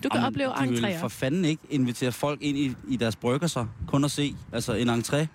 Du 0.04 0.08
kan 0.08 0.20
Jamen, 0.20 0.26
opleve 0.26 0.50
De 0.60 0.68
vil 0.68 0.84
entréer. 0.84 1.00
for 1.00 1.08
fanden 1.08 1.44
ikke 1.44 1.62
invitere 1.70 2.12
folk 2.12 2.42
ind 2.42 2.58
i, 2.58 2.74
i 2.88 2.96
deres 2.96 3.16
brygger 3.16 3.46
så 3.46 3.66
kun 3.86 4.04
at 4.04 4.10
se, 4.10 4.36
altså 4.52 4.72
en 4.74 4.88
entré. 4.90 5.26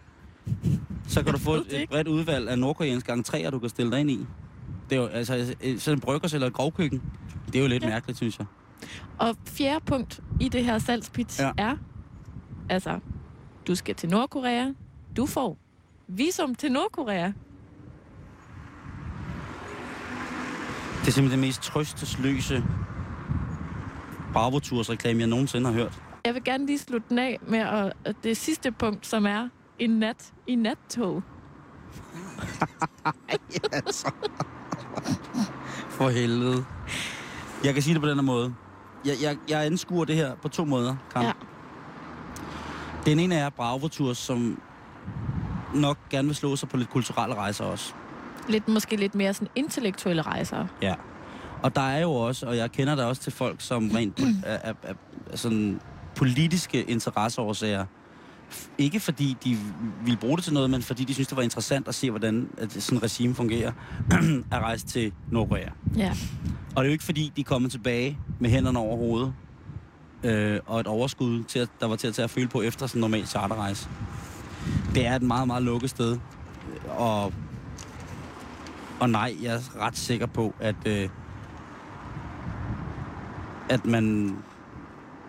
Så 1.08 1.24
kan 1.24 1.34
du 1.34 1.40
få 1.50 1.54
et, 1.54 1.66
et 1.82 1.90
bredt 1.90 2.08
udvalg 2.08 2.50
af 2.50 2.60
nordkoreanske 2.60 3.12
entréer, 3.14 3.50
du 3.50 3.60
kan 3.60 3.70
stille 3.70 3.92
dig 3.92 4.00
ind 4.00 4.12
i. 4.12 4.26
Det 4.90 4.98
er 4.98 5.02
jo, 5.02 5.08
altså, 5.08 5.56
øh, 5.64 5.80
sådan 5.80 5.98
en 5.98 6.02
bryggers 6.02 6.34
eller 6.34 6.48
et 6.48 6.54
grovkøkken, 6.54 7.02
det 7.46 7.56
er 7.56 7.60
jo 7.62 7.68
lidt 7.68 7.84
ja. 7.84 7.90
Mærkeligt, 7.90 8.18
synes 8.18 8.40
jeg. 8.40 8.48
Og 9.18 9.36
fjerde 9.46 9.86
punkt 9.86 10.20
i 10.42 10.50
det 10.50 10.66
her 10.66 10.80
salgspitch 10.80 11.42
Ja. 11.42 11.52
er, 11.58 11.78
altså, 12.70 13.00
du 13.68 13.76
skal 13.76 13.96
til 13.96 14.10
Nordkorea. 14.10 14.72
Du 15.18 15.26
får 15.26 15.58
visum 16.08 16.56
til 16.56 16.72
Nordkorea. 16.72 17.32
Det 21.02 21.08
er 21.08 21.12
simpelthen 21.12 21.40
det 21.42 21.48
mest 21.48 21.62
trøstesløse 21.62 22.64
reklame, 24.36 25.20
jeg 25.20 25.28
nogensinde 25.28 25.66
har 25.66 25.74
hørt. 25.74 26.02
Jeg 26.26 26.34
vil 26.34 26.44
gerne 26.44 26.66
lige 26.66 26.80
slutte 26.80 27.10
den 27.10 27.20
af 27.20 27.40
med 27.48 27.60
at 28.06 28.16
det 28.24 28.38
sidste 28.38 28.72
punkt, 28.72 29.08
som 29.08 29.26
er 29.26 29.50
en 29.80 29.90
nat 29.90 30.34
i 30.48 30.56
nattog. 30.56 31.24
altså. 33.72 34.12
For 35.90 36.10
helvede. 36.10 36.66
Jeg 37.64 37.74
kan 37.74 37.84
sige 37.84 37.94
det 37.94 38.02
på 38.02 38.08
den 38.08 38.18
her 38.18 38.24
måde. 38.24 38.54
Jeg, 39.06 39.14
jeg, 39.22 39.38
jeg 39.50 39.66
anskuer 39.66 40.06
det 40.06 40.16
her 40.16 40.36
på 40.36 40.48
to 40.48 40.66
måder, 40.66 40.96
Karen. 41.14 41.26
Ja. 41.26 41.34
Den 43.06 43.20
ene 43.20 43.36
er 43.36 43.50
Bravo 43.50 43.88
Tours, 43.88 44.18
som 44.18 44.62
nok 45.76 45.98
gerne 46.10 46.28
vil 46.28 46.36
slå 46.36 46.56
sig 46.56 46.70
på 46.70 46.78
lidt 46.78 46.90
kulturelle 46.90 47.36
rejser 47.36 47.66
også. 47.66 47.94
Lidt, 48.50 48.68
måske 48.68 48.96
lidt 48.96 49.16
mere 49.16 49.34
sådan 49.34 49.48
intellektuelle 49.56 50.22
rejser. 50.22 50.68
Ja. 50.82 50.96
Og 51.64 51.76
der 51.76 51.82
er 51.82 52.00
jo 52.02 52.12
også, 52.12 52.46
og 52.46 52.58
jeg 52.58 52.72
kender 52.72 52.96
der 52.96 53.06
også 53.06 53.22
til 53.22 53.32
folk, 53.32 53.62
som 53.62 53.92
rent 53.96 54.20
er, 54.20 54.52
er, 54.64 54.74
er, 54.84 54.94
er 55.32 55.38
sådan 55.38 55.82
politiske 56.16 56.84
interesseårsager. 56.84 57.86
Ikke 58.78 59.00
fordi 59.00 59.38
de 59.44 59.58
ville 60.04 60.18
bruge 60.18 60.38
det 60.38 60.44
til 60.44 60.54
noget, 60.54 60.70
men 60.70 60.82
fordi 60.82 61.04
de 61.04 61.14
synes, 61.14 61.28
det 61.28 61.38
var 61.38 61.44
interessant 61.44 61.88
at 61.88 61.96
se, 61.96 62.10
hvordan 62.10 62.50
at 62.58 62.72
sådan 62.72 62.98
et 62.98 63.04
regime 63.04 63.36
fungerer, 63.36 63.72
at 64.52 64.62
rejse 64.62 64.86
til 64.86 65.14
Nordkorea. 65.32 65.70
Ja. 65.98 66.10
Og 66.76 66.76
det 66.76 66.82
er 66.82 66.84
jo 66.86 66.92
ikke 66.92 67.04
fordi, 67.04 67.32
de 67.36 67.42
er 67.42 67.46
kommet 67.46 67.72
tilbage 67.72 68.18
med 68.40 68.50
hænderne 68.50 68.80
over 68.80 68.98
hovedet, 68.98 69.34
øh, 70.24 70.60
og 70.66 70.80
et 70.80 70.88
overskud, 70.88 71.44
til 71.44 71.60
at, 71.60 71.70
der 71.80 71.88
var 71.88 71.96
til 71.96 72.08
at 72.08 72.14
tage 72.14 72.24
at 72.24 72.30
føle 72.30 72.48
på 72.48 72.62
efter 72.62 72.88
sådan 72.88 73.00
en 73.00 73.02
normal 73.02 73.28
charterrejse. 73.28 73.90
Det 74.96 75.06
er 75.06 75.16
et 75.16 75.22
meget, 75.22 75.48
meget 75.48 75.64
lukket 75.64 75.90
sted. 75.90 76.18
Og, 76.90 77.34
og 79.00 79.10
nej, 79.10 79.38
jeg 79.42 79.56
er 79.56 79.80
ret 79.80 79.98
sikker 79.98 80.26
på, 80.26 80.56
at, 80.60 80.76
øh, 80.86 81.10
at 83.70 83.86
man, 83.86 84.38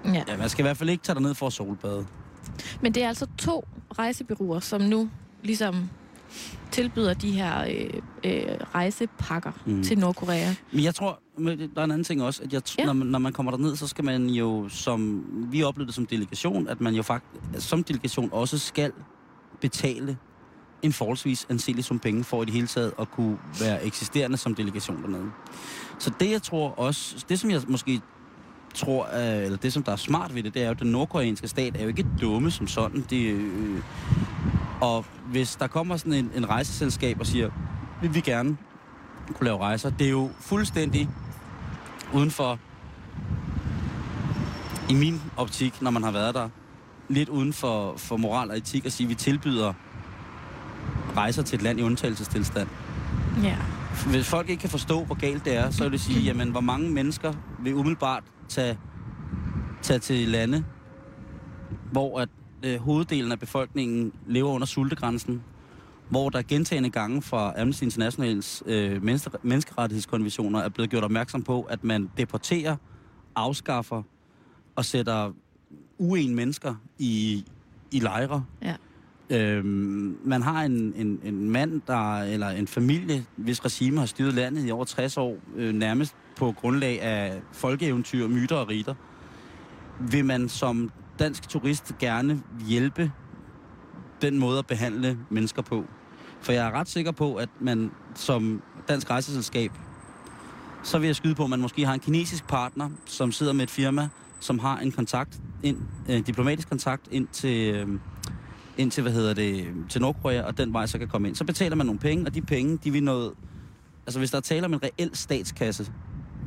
ja. 0.05 0.23
ja, 0.29 0.37
man 0.37 0.49
skal 0.49 0.63
i 0.63 0.67
hvert 0.67 0.77
fald 0.77 0.91
ikke 0.91 1.05
tage 1.05 1.21
ned 1.21 1.35
for 1.35 1.47
at 1.47 1.53
solbade. 1.53 2.07
Men 2.83 2.95
det 2.95 3.03
er 3.03 3.09
altså 3.09 3.27
to 3.39 3.65
rejsebyråer, 3.99 4.61
som 4.61 4.81
nu 4.81 5.11
ligesom 5.43 5.91
tilbyder 6.71 7.15
de 7.15 7.31
her 7.31 7.63
øh, 7.63 7.91
øh, 8.25 8.43
rejsepakker 8.75 9.53
Mm. 9.67 9.83
til 9.83 9.99
Nordkorea. 9.99 10.55
Men 10.73 10.85
jeg 10.85 10.95
tror, 10.95 11.21
der 11.39 11.81
er 11.81 11.85
en 11.85 11.91
anden 11.91 12.05
ting 12.05 12.23
også, 12.23 12.43
at 12.43 12.53
jeg, 12.53 12.63
ja. 12.79 12.85
Når, 12.85 12.93
man, 12.93 13.07
når 13.07 13.19
man 13.19 13.33
kommer 13.33 13.53
derned, 13.53 13.77
så 13.77 13.87
skal 13.87 14.05
man 14.05 14.27
jo, 14.27 14.69
som 14.69 15.25
vi 15.51 15.63
oplevede 15.63 15.87
det 15.87 15.95
som 15.95 16.07
delegation, 16.07 16.69
at 16.69 16.81
man 16.81 16.95
jo 16.95 17.03
faktisk 17.03 17.69
som 17.69 17.85
delegation 17.85 18.29
også 18.33 18.59
skal 18.59 18.93
betale 19.61 20.17
en 20.83 20.93
forholdsvis 20.93 21.47
anselig 21.51 21.85
sum 21.85 21.99
penge 21.99 22.25
for 22.25 22.43
i 22.43 22.45
det 22.45 22.55
hele 22.55 22.67
taget 22.67 22.93
at 22.99 23.11
kunne 23.11 23.39
være 23.61 23.87
eksisterende 23.87 24.37
som 24.37 24.55
delegation 24.55 25.03
dernede. 25.03 25.31
Så 25.99 26.13
det 26.21 26.31
jeg 26.31 26.43
tror 26.43 26.69
også, 26.71 27.25
det 27.29 27.41
som 27.41 27.51
jeg 27.51 27.61
måske 27.69 28.01
tror, 28.79 29.09
øh, 29.15 29.45
eller 29.45 29.59
det 29.59 29.73
som 29.73 29.83
der 29.83 29.93
er 29.93 29.97
smart 29.97 30.35
ved 30.35 30.43
det, 30.43 30.55
det 30.55 30.63
er 30.63 30.67
jo, 30.67 30.71
at 30.71 30.81
den 30.81 30.93
nordkoreanske 30.93 31.49
stat 31.49 31.77
er 31.77 31.83
jo 31.83 31.89
ikke 31.89 32.07
dumme 32.21 32.51
som 32.51 32.67
sådan. 32.67 33.05
De, 33.11 33.25
øh, 33.25 33.83
og 34.81 35.05
hvis 35.27 35.57
der 35.57 35.67
kommer 35.67 35.97
sådan 35.97 36.13
en, 36.13 36.31
en 36.35 36.49
rejseselskab 36.49 37.21
og 37.21 37.27
siger, 37.27 37.51
vil 38.03 38.15
vi 38.15 38.21
gerne 38.21 38.57
kunne 39.35 39.45
lave 39.45 39.59
rejser, 39.59 39.91
det 39.91 40.07
er 40.07 40.11
jo 40.11 40.31
fuldstændig 40.41 41.09
uden 42.13 42.31
for, 42.31 42.59
i 44.91 44.95
min 44.95 45.23
optik, 45.37 45.83
når 45.83 45.91
man 45.91 46.03
har 46.03 46.11
været 46.11 46.35
der, 46.35 46.49
lidt 47.09 47.29
uden 47.29 47.53
for, 47.53 47.95
for 47.97 48.17
moral 48.17 48.51
og 48.51 48.57
etik 48.57 48.87
at 48.87 48.93
sige, 48.93 49.05
at 49.05 49.09
vi 49.09 49.15
tilbyder 49.15 49.73
rejser 51.17 51.43
til 51.43 51.57
et 51.57 51.63
land 51.63 51.81
i 51.81 51.83
undtagelsestilstand. 51.83 52.69
Ja. 53.43 53.57
Hvis 54.11 54.29
folk 54.29 54.49
ikke 54.49 54.61
kan 54.61 54.71
forstå, 54.71 55.05
hvor 55.05 55.15
galt 55.15 55.45
det 55.45 55.57
er, 55.57 55.71
så 55.71 55.83
vil 55.83 55.93
det 55.93 56.01
sige, 56.01 56.21
jamen, 56.21 56.51
hvor 56.51 56.61
mange 56.61 56.91
mennesker 56.91 57.33
vil 57.63 57.75
umiddelbart 57.75 58.25
tage, 58.49 58.79
tage 59.83 59.99
til 59.99 60.29
lande, 60.29 60.65
hvor 61.93 62.21
at, 62.21 62.29
øh, 62.63 62.81
hoveddelen 62.81 63.33
af 63.33 63.39
befolkningen 63.39 64.13
lever 64.27 64.51
under 64.51 64.67
sultegrænsen, 64.67 65.43
hvor 66.09 66.29
der 66.29 66.43
gentagende 66.43 66.91
gange 66.91 67.23
fra 67.23 67.61
Amnesty 67.61 67.83
Internationals 67.83 68.63
øh, 68.67 69.03
menneske, 69.03 69.31
menneskerettighedskonventioner 69.43 70.61
er 70.61 70.69
blevet 70.69 70.91
gjort 70.91 71.05
opmærksom 71.05 71.43
på, 71.43 71.63
at 71.63 71.85
man 71.85 72.11
deporterer, 72.17 72.77
afskaffer 73.35 74.03
og 74.77 74.85
sætter 74.85 75.33
uen 75.99 76.35
mennesker 76.35 76.75
i, 76.99 77.45
i 77.91 78.01
lejre. 78.01 78.45
Ja. 78.63 78.75
Øhm, 79.31 80.19
man 80.25 80.43
har 80.43 80.63
en, 80.63 80.93
en, 80.97 81.21
en 81.25 81.51
mand, 81.51 81.81
der, 81.87 82.23
eller 82.23 82.49
en 82.49 82.67
familie, 82.67 83.25
hvis 83.37 83.65
regime 83.65 83.99
har 83.99 84.07
styret 84.07 84.35
landet 84.35 84.69
i 84.69 84.71
over 84.71 84.85
60 84.85 85.17
år, 85.17 85.37
øh, 85.57 85.75
nærmest 85.75 86.15
på 86.37 86.53
grundlag 86.53 87.03
af 87.03 87.41
folkeeventyr, 87.53 88.29
myter 88.29 88.57
og 88.57 88.69
riter. 88.69 88.95
Vil 90.01 90.25
man 90.25 90.49
som 90.49 90.91
dansk 91.19 91.49
turist 91.49 91.99
gerne 91.99 92.43
hjælpe 92.69 93.13
den 94.23 94.39
måde 94.39 94.59
at 94.59 94.67
behandle 94.67 95.19
mennesker 95.31 95.63
på? 95.63 95.85
For 96.41 96.53
jeg 96.53 96.67
er 96.67 96.71
ret 96.71 96.89
sikker 96.89 97.13
på, 97.13 97.35
at 97.35 97.49
man 97.61 97.91
som 98.15 98.63
dansk 98.89 99.11
rejseselskab, 99.11 99.71
så 100.83 100.99
vil 100.99 101.07
jeg 101.07 101.17
skyde 101.17 101.35
på, 101.35 101.45
at 101.45 101.51
man 101.51 101.61
måske 101.61 101.87
har 101.87 101.95
en 101.95 102.01
kinesisk 102.01 102.47
partner, 102.47 102.91
som 103.05 103.33
sidder 103.33 103.53
med 103.53 103.63
et 103.63 103.71
firma, 103.71 104.09
som 104.41 104.59
har 104.59 104.79
en 104.79 104.93
kontakt 104.93 105.41
ind, 105.63 105.79
en 106.09 106.23
diplomatisk 106.23 106.69
kontakt 106.69 107.09
ind 107.11 107.29
til, 107.33 107.75
øh, 107.75 107.89
ind 108.79 108.91
til, 108.91 109.03
hvad 109.03 109.13
hedder 109.13 109.35
det, 109.35 109.67
til 109.89 110.01
Nordkorea, 110.01 110.43
og 110.43 110.59
den 110.59 110.73
vej 110.73 110.87
så 110.87 110.99
kan 110.99 111.09
komme 111.09 111.29
ind. 111.29 111.37
Så 111.37 111.45
betaler 111.45 111.77
man 111.77 111.87
nogle 111.87 111.99
penge, 112.01 112.27
og 112.27 112.35
de 112.35 112.43
penge, 112.43 112.79
de 112.85 112.91
vil 112.91 113.03
noget... 113.03 113.33
Altså, 114.07 114.19
hvis 114.19 114.31
der 114.31 114.37
er 114.37 114.41
tale 114.43 114.65
om 114.65 114.73
en 114.75 114.81
reel 114.83 115.11
statskasse, 115.17 115.93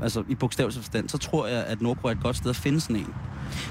altså 0.01 0.23
i 0.29 0.35
bogstavelig 0.35 0.75
forstand, 0.75 1.09
så 1.09 1.17
tror 1.17 1.47
jeg, 1.47 1.63
at 1.65 1.81
Nordkorea 1.81 2.13
er 2.13 2.17
et 2.17 2.23
godt 2.23 2.35
sted 2.35 2.49
at 2.49 2.55
finde 2.55 2.79
sådan 2.81 2.95
en. 2.95 3.13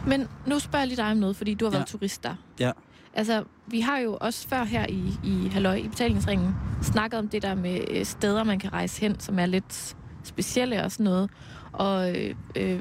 Men 0.06 0.28
nu 0.46 0.58
spørger 0.58 0.80
jeg 0.80 0.88
lige 0.88 0.96
dig 0.96 1.10
om 1.10 1.16
noget, 1.16 1.36
fordi 1.36 1.54
du 1.54 1.64
har 1.64 1.72
Ja. 1.72 1.76
været 1.78 1.88
turist 1.88 2.22
der. 2.24 2.34
Ja. 2.60 2.70
Altså, 3.14 3.44
vi 3.66 3.80
har 3.80 3.98
jo 3.98 4.18
også 4.20 4.48
før 4.48 4.64
her 4.64 4.86
i, 4.88 5.12
i 5.24 5.48
Halløj, 5.48 5.74
i 5.74 5.88
betalingsringen, 5.88 6.54
snakket 6.82 7.18
om 7.18 7.28
det 7.28 7.42
der 7.42 7.54
med 7.54 7.80
øh, 7.90 8.04
steder, 8.04 8.44
man 8.44 8.58
kan 8.58 8.72
rejse 8.72 9.00
hen, 9.00 9.20
som 9.20 9.38
er 9.38 9.46
lidt 9.46 9.96
specielle 10.24 10.84
og 10.84 10.92
sådan 10.92 11.04
noget. 11.04 11.30
Og 11.72 12.16
øh, 12.18 12.34
øh, 12.56 12.80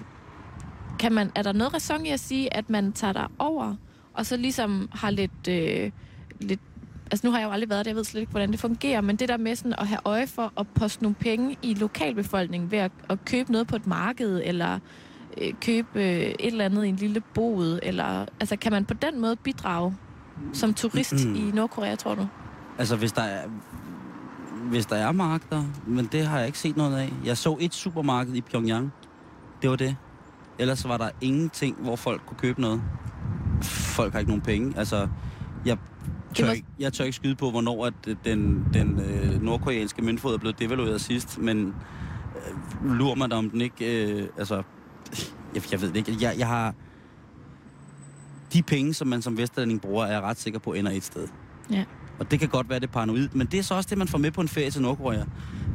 kan 0.99 1.13
man, 1.13 1.31
er 1.35 1.41
der 1.41 1.51
noget 1.51 1.73
ræson 1.73 2.05
i 2.05 2.09
at 2.09 2.19
sige, 2.19 2.53
at 2.53 2.69
man 2.69 2.91
tager 2.93 3.13
der 3.13 3.31
over, 3.39 3.75
og 4.13 4.25
så 4.25 4.37
ligesom 4.37 4.89
har 4.91 5.09
lidt, 5.11 5.47
øh, 5.49 5.91
lidt... 6.39 6.59
Altså, 7.11 7.27
nu 7.27 7.31
har 7.31 7.39
jeg 7.39 7.47
jo 7.47 7.51
aldrig 7.51 7.69
været 7.69 7.85
der, 7.85 7.89
jeg 7.91 7.95
ved 7.95 8.03
slet 8.03 8.21
ikke, 8.21 8.31
hvordan 8.31 8.51
det 8.51 8.59
fungerer, 8.59 9.01
men 9.01 9.15
det 9.15 9.29
der 9.29 9.37
med 9.37 9.55
sådan 9.55 9.73
at 9.77 9.87
have 9.87 9.99
øje 10.05 10.27
for 10.27 10.53
at 10.57 10.67
poste 10.67 11.03
nogle 11.03 11.15
penge 11.15 11.57
i 11.61 11.73
lokalbefolkningen 11.73 12.71
ved 12.71 12.79
at, 12.79 12.91
at 13.09 13.25
købe 13.25 13.51
noget 13.51 13.67
på 13.67 13.75
et 13.75 13.87
marked, 13.87 14.41
eller 14.45 14.79
øh, 15.41 15.53
købe 15.61 15.87
øh, 15.95 16.19
et 16.19 16.35
eller 16.39 16.65
andet 16.65 16.85
i 16.85 16.89
en 16.89 16.95
lille 16.95 17.19
bod, 17.33 17.79
eller... 17.83 18.25
Altså, 18.39 18.55
kan 18.55 18.71
man 18.71 18.85
på 18.85 18.93
den 18.93 19.19
måde 19.21 19.35
bidrage 19.35 19.95
som 20.53 20.73
turist 20.73 21.13
Mm. 21.27 21.35
i 21.35 21.51
Nordkorea, 21.53 21.95
tror 21.95 22.15
du? 22.15 22.27
Altså, 22.77 22.95
hvis 22.95 23.11
der 23.11 23.21
er... 23.21 23.47
hvis 24.69 24.85
der 24.85 24.95
er 24.95 25.11
markeder, 25.11 25.63
men 25.87 26.05
det 26.11 26.25
har 26.27 26.37
jeg 26.37 26.47
ikke 26.47 26.59
set 26.59 26.77
noget 26.77 26.97
af. 26.97 27.13
Jeg 27.25 27.37
så 27.37 27.57
et 27.59 27.73
supermarked 27.73 28.33
i 28.35 28.41
Pyongyang. 28.41 28.93
Det 29.61 29.69
var 29.69 29.75
det. 29.75 29.95
Ellers 30.59 30.87
var 30.87 30.97
der 30.97 31.09
ingenting, 31.21 31.75
hvor 31.79 31.95
folk 31.95 32.21
kunne 32.25 32.37
købe 32.37 32.61
noget. 32.61 32.81
Folk 33.63 34.11
har 34.13 34.19
ikke 34.19 34.31
nogen 34.31 34.41
penge. 34.41 34.73
Altså, 34.77 35.07
jeg 35.65 35.77
tør, 36.35 36.45
må- 36.45 36.51
ikke, 36.51 36.67
jeg 36.79 36.93
tør 36.93 37.03
ikke 37.03 37.15
skyde 37.15 37.35
på, 37.35 37.51
hvornår 37.51 37.85
at 37.85 37.93
øh, 38.07 38.15
den, 38.25 38.65
den 38.73 38.99
øh, 38.99 39.41
nordkoreanske 39.43 40.01
møntfod 40.01 40.33
er 40.33 40.37
blevet 40.37 40.59
devalueret 40.59 41.01
sidst, 41.01 41.37
men 41.37 41.73
øh, 42.35 42.97
lurer 42.97 43.15
mig 43.15 43.31
da, 43.31 43.35
om 43.35 43.49
den 43.49 43.61
ikke... 43.61 44.05
Øh, 44.11 44.27
altså, 44.37 44.63
jeg, 45.55 45.71
jeg 45.71 45.81
ved 45.81 45.87
det 45.87 45.95
ikke. 45.95 46.17
Jeg, 46.21 46.35
jeg 46.39 46.47
har... 46.47 46.73
De 48.53 48.61
penge, 48.61 48.93
som 48.93 49.07
man 49.07 49.21
som 49.21 49.37
vesterlænding 49.37 49.81
bruger, 49.81 50.05
er 50.05 50.11
jeg 50.11 50.21
ret 50.21 50.39
sikker 50.39 50.59
på, 50.59 50.73
ender 50.73 50.91
et 50.91 51.03
sted. 51.03 51.27
Ja. 51.71 51.85
Og 52.19 52.31
det 52.31 52.39
kan 52.39 52.49
godt 52.49 52.69
være, 52.69 52.79
det 52.79 52.87
er 52.87 52.91
paranoid, 52.91 53.29
men 53.33 53.47
det 53.47 53.59
er 53.59 53.63
så 53.63 53.73
også 53.75 53.87
det, 53.89 53.97
man 53.97 54.07
får 54.07 54.17
med 54.17 54.31
på 54.31 54.41
en 54.41 54.47
ferie 54.47 54.71
til 54.71 54.81
Nordkorea. 54.81 55.23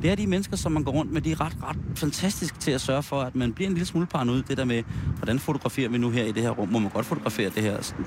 Det 0.04 0.12
er 0.12 0.14
de 0.14 0.26
mennesker, 0.26 0.56
som 0.56 0.72
man 0.72 0.82
går 0.84 0.92
rundt 0.92 1.12
med, 1.12 1.20
de 1.20 1.32
er 1.32 1.40
ret, 1.40 1.56
ret 1.62 1.76
fantastiske 1.94 2.58
til 2.58 2.70
at 2.70 2.80
sørge 2.80 3.02
for, 3.02 3.20
at 3.20 3.34
man 3.34 3.52
bliver 3.52 3.68
en 3.68 3.74
lille 3.74 3.86
smule 3.86 4.06
paranoid. 4.06 4.42
Det 4.42 4.56
der 4.56 4.64
med, 4.64 4.82
hvordan 5.16 5.38
fotograferer 5.38 5.88
vi 5.88 5.98
nu 5.98 6.10
her 6.10 6.24
i 6.24 6.32
det 6.32 6.42
her 6.42 6.50
rum? 6.50 6.68
Må 6.68 6.78
man 6.78 6.90
godt 6.90 7.06
fotografere 7.06 7.50
det 7.50 7.62
her? 7.62 7.82
Sådan. 7.82 8.04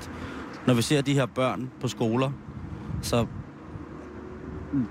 Når 0.66 0.74
vi 0.74 0.82
ser 0.82 1.00
de 1.00 1.14
her 1.14 1.26
børn 1.26 1.70
på 1.80 1.88
skoler, 1.88 2.30
så 3.02 3.26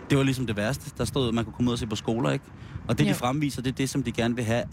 det 0.10 0.18
var 0.18 0.24
ligesom 0.24 0.46
det 0.48 0.58
værste. 0.58 0.92
Der 0.98 1.06
stod, 1.06 1.28
at 1.28 1.34
man 1.34 1.44
kunne 1.44 1.54
komme 1.54 1.70
ud 1.70 1.74
og 1.74 1.80
se 1.80 1.88
på 1.88 1.96
skoler, 1.96 2.32
ikke? 2.32 2.46
Og 2.88 2.98
det, 2.98 3.06
Jo. 3.06 3.10
de 3.10 3.14
fremviser, 3.14 3.62
det 3.62 3.72
er 3.72 3.76
det, 3.76 3.90
som 3.90 4.04
de 4.04 4.12
gerne 4.12 4.36
vil 4.36 4.44
have. 4.44 4.64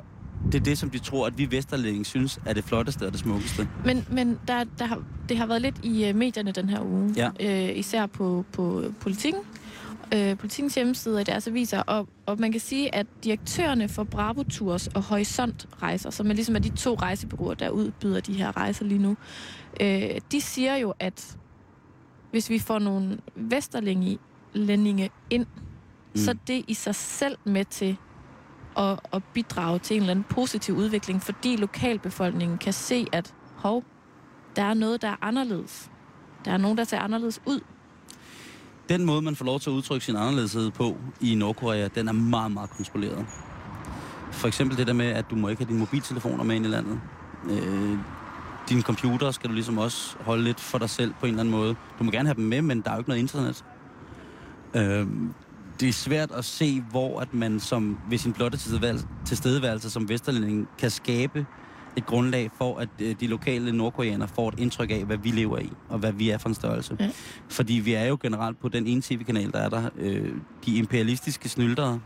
Det 0.47 0.55
er 0.55 0.65
det, 0.65 0.79
som 0.79 0.91
de 0.91 0.99
tror, 0.99 1.27
at 1.27 1.39
vi 1.39 1.51
vesterlændinge 1.51 2.05
synes 2.05 2.41
er 2.47 2.53
det 2.53 2.65
flotteste 2.65 3.07
og 3.07 3.13
det 3.13 3.21
smukkeste. 3.21 3.69
Men, 3.85 4.07
men 4.11 4.39
der, 4.49 4.65
der 4.79 4.85
har, 4.85 5.03
det 5.29 5.39
har 5.39 5.47
været 5.47 5.63
lidt 5.63 5.77
i 5.83 6.11
uh, 6.11 6.17
medierne 6.17 6.53
den 6.53 6.69
her 6.69 6.81
uge. 6.83 7.15
Ja. 7.17 7.31
Øh, 7.71 7.79
især 7.79 8.07
på, 8.07 8.45
på 8.53 8.85
politikken. 9.01 9.41
Øh, 10.15 10.39
politikens 10.39 10.75
hjemmeside 10.75 11.19
og 11.19 11.27
deres 11.27 11.47
aviser. 11.47 11.81
Og, 11.81 12.09
og 12.27 12.41
man 12.41 12.53
kan 12.53 12.61
sige, 12.61 12.95
at 12.95 13.07
direktørerne 13.25 13.89
for 13.89 14.05
Bravo 14.05 14.43
Tours 14.43 14.87
og 14.87 15.03
Horisont 15.03 15.69
Rejser, 15.83 16.11
som 16.11 16.31
er 16.31 16.35
ligesom 16.35 16.55
er 16.55 16.61
de 16.61 16.69
to 16.69 16.95
rejsebureauer, 16.95 17.55
der 17.55 17.71
udbyder 17.71 18.21
de 18.21 18.33
her 18.33 18.57
rejser 18.57 18.85
lige 18.85 19.03
nu, 19.03 19.17
øh, 19.81 20.21
de 20.33 20.41
siger 20.41 20.77
jo, 20.77 20.95
at 20.99 21.37
hvis 22.31 22.51
vi 22.51 22.59
får 22.59 22.79
nogle 22.79 23.19
vesterlændinge 23.35 25.11
ind, 25.31 25.47
mm. 25.47 26.21
så 26.21 26.31
er 26.31 26.35
det 26.47 26.65
i 26.69 26.75
sig 26.75 26.95
selv 26.95 27.39
med 27.45 27.65
til 27.65 27.97
at, 28.77 29.01
at 29.13 29.23
bidrage 29.35 29.79
til 29.79 29.97
en 29.97 30.03
eller 30.03 30.11
anden 30.11 30.25
positiv 30.29 30.75
udvikling, 30.75 31.23
fordi 31.23 31.57
lokalbefolkningen 31.57 32.59
kan 32.59 32.73
se, 32.73 33.07
at 33.13 33.35
hov, 33.57 33.85
der 34.57 34.63
er 34.63 34.75
noget, 34.75 35.03
der 35.03 35.09
er 35.09 35.17
anderledes. 35.21 35.91
Der 36.45 36.53
er 36.53 36.57
nogen, 36.57 36.79
der 36.79 36.85
ser 36.85 36.99
anderledes 36.99 37.41
ud. 37.47 37.61
Den 38.89 39.05
måde, 39.05 39.23
man 39.23 39.37
får 39.37 39.45
lov 39.45 39.61
til 39.61 39.71
at 39.71 39.75
udtrykke 39.75 40.05
sin 40.05 40.17
anderledeshed 40.17 40.71
på 40.71 40.97
i 41.21 41.35
Nordkorea, 41.35 41.89
den 41.95 42.09
er 42.09 42.13
meget, 42.13 42.53
meget 42.53 42.71
kontrolleret. 42.71 43.27
For 44.33 44.49
eksempel 44.49 44.79
det 44.79 44.87
der 44.87 44.93
med, 44.93 45.07
at 45.07 45.31
du 45.31 45.37
må 45.37 45.49
ikke 45.49 45.63
have 45.63 45.69
dine 45.69 45.79
mobiltelefoner 45.79 46.45
med 46.45 46.57
ind 46.57 46.67
i 46.67 46.69
landet. 46.69 47.01
Øh, 47.51 47.99
din 48.69 48.83
computer 48.83 49.31
skal 49.31 49.51
du 49.51 49.55
ligesom 49.55 49.79
også 49.79 50.17
holde 50.21 50.45
lidt 50.45 50.61
for 50.61 50.79
dig 50.79 50.91
selv 50.91 51.15
på 51.21 51.27
en 51.27 51.31
eller 51.31 51.41
anden 51.41 51.55
måde. 51.55 51.77
Du 51.99 52.05
må 52.05 52.11
gerne 52.11 52.29
have 52.29 52.37
dem 52.37 52.45
med, 52.45 52.63
men 52.63 52.81
der 52.81 52.91
er 52.91 52.95
jo 52.95 52.99
ikke 52.99 53.11
noget 53.11 53.21
internet. 53.21 53.65
Øh, 54.75 55.07
det 55.81 55.89
er 55.89 55.93
svært 55.93 56.31
at 56.31 56.45
se, 56.45 56.81
hvor 56.91 57.21
at 57.21 57.35
man 57.35 57.61
som, 57.61 57.99
ved 58.11 58.19
sin 58.19 58.33
blotte 58.33 58.59
tilstedeværelse, 59.25 59.91
som 59.91 60.09
vesterlænding 60.09 60.69
kan 60.79 60.91
skabe 60.91 61.47
et 61.97 62.07
grundlag 62.07 62.51
for, 62.59 62.79
at 62.79 62.89
øh, 63.01 63.17
de 63.21 63.27
lokale 63.27 63.73
nordkoreanere 63.73 64.29
får 64.29 64.49
et 64.49 64.55
indtryk 64.59 64.91
af, 64.91 65.05
hvad 65.05 65.17
vi 65.17 65.31
lever 65.31 65.59
i, 65.59 65.71
og 65.89 65.99
hvad 65.99 66.13
vi 66.13 66.31
er 66.31 66.39
for 66.39 66.49
en 66.49 66.55
størrelse. 66.55 66.97
Ja. 67.01 67.11
Fordi 67.49 67.75
vi 67.75 67.95
er 67.95 68.05
jo 68.05 68.19
generelt 68.23 68.61
på 68.61 68.69
den 68.69 68.87
ene 68.87 69.03
tv-kanal, 69.03 69.53
der 69.53 69.59
er 69.59 69.69
der. 69.69 69.91
Øh, 69.99 70.33
de 70.67 70.77
imperialistiske 70.77 71.49
snyldere, 71.49 72.01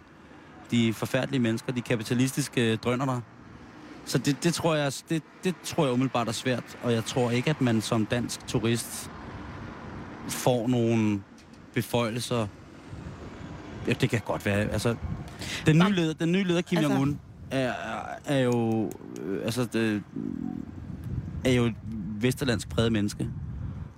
de 0.71 0.93
forfærdelige 0.93 1.41
mennesker, 1.41 1.73
de 1.73 1.81
kapitalistiske 1.81 2.77
drønner 2.77 3.21
Så 4.05 4.19
det, 4.19 4.45
det, 4.45 4.55
tror 4.55 4.75
jeg, 4.75 4.93
det, 5.09 5.23
det 5.45 5.55
tror 5.65 5.85
jeg 5.85 5.93
umiddelbart 5.93 6.29
er 6.29 6.33
svært, 6.33 6.79
og 6.83 6.93
jeg 6.93 7.05
tror 7.05 7.31
ikke, 7.31 7.51
at 7.51 7.61
man 7.61 7.81
som 7.81 8.07
dansk 8.07 8.47
turist 8.47 9.11
får 10.29 10.69
nogle 10.69 11.23
beføjelser. 11.75 12.47
Ja, 13.87 13.93
det 13.93 14.11
kan 14.11 14.21
godt 14.25 14.47
være. 14.47 14.59
Altså, 14.59 14.97
den 15.67 15.79
nye 15.79 15.93
leder, 15.93 16.15
den 16.15 16.33
nye 16.33 16.45
leder 16.45 16.63
Kim 16.63 16.79
Altså- 16.79 16.93
Jong-un, 16.95 17.28
er, 17.51 17.73
er, 18.25 18.39
jo... 18.39 18.91
Øh, 19.23 19.45
altså, 19.45 19.65
det, 19.65 20.03
er 21.45 21.53
jo 21.53 21.65
et 21.65 21.75
vesterlandsk 22.21 22.69
præget 22.69 22.93
menneske. 22.93 23.29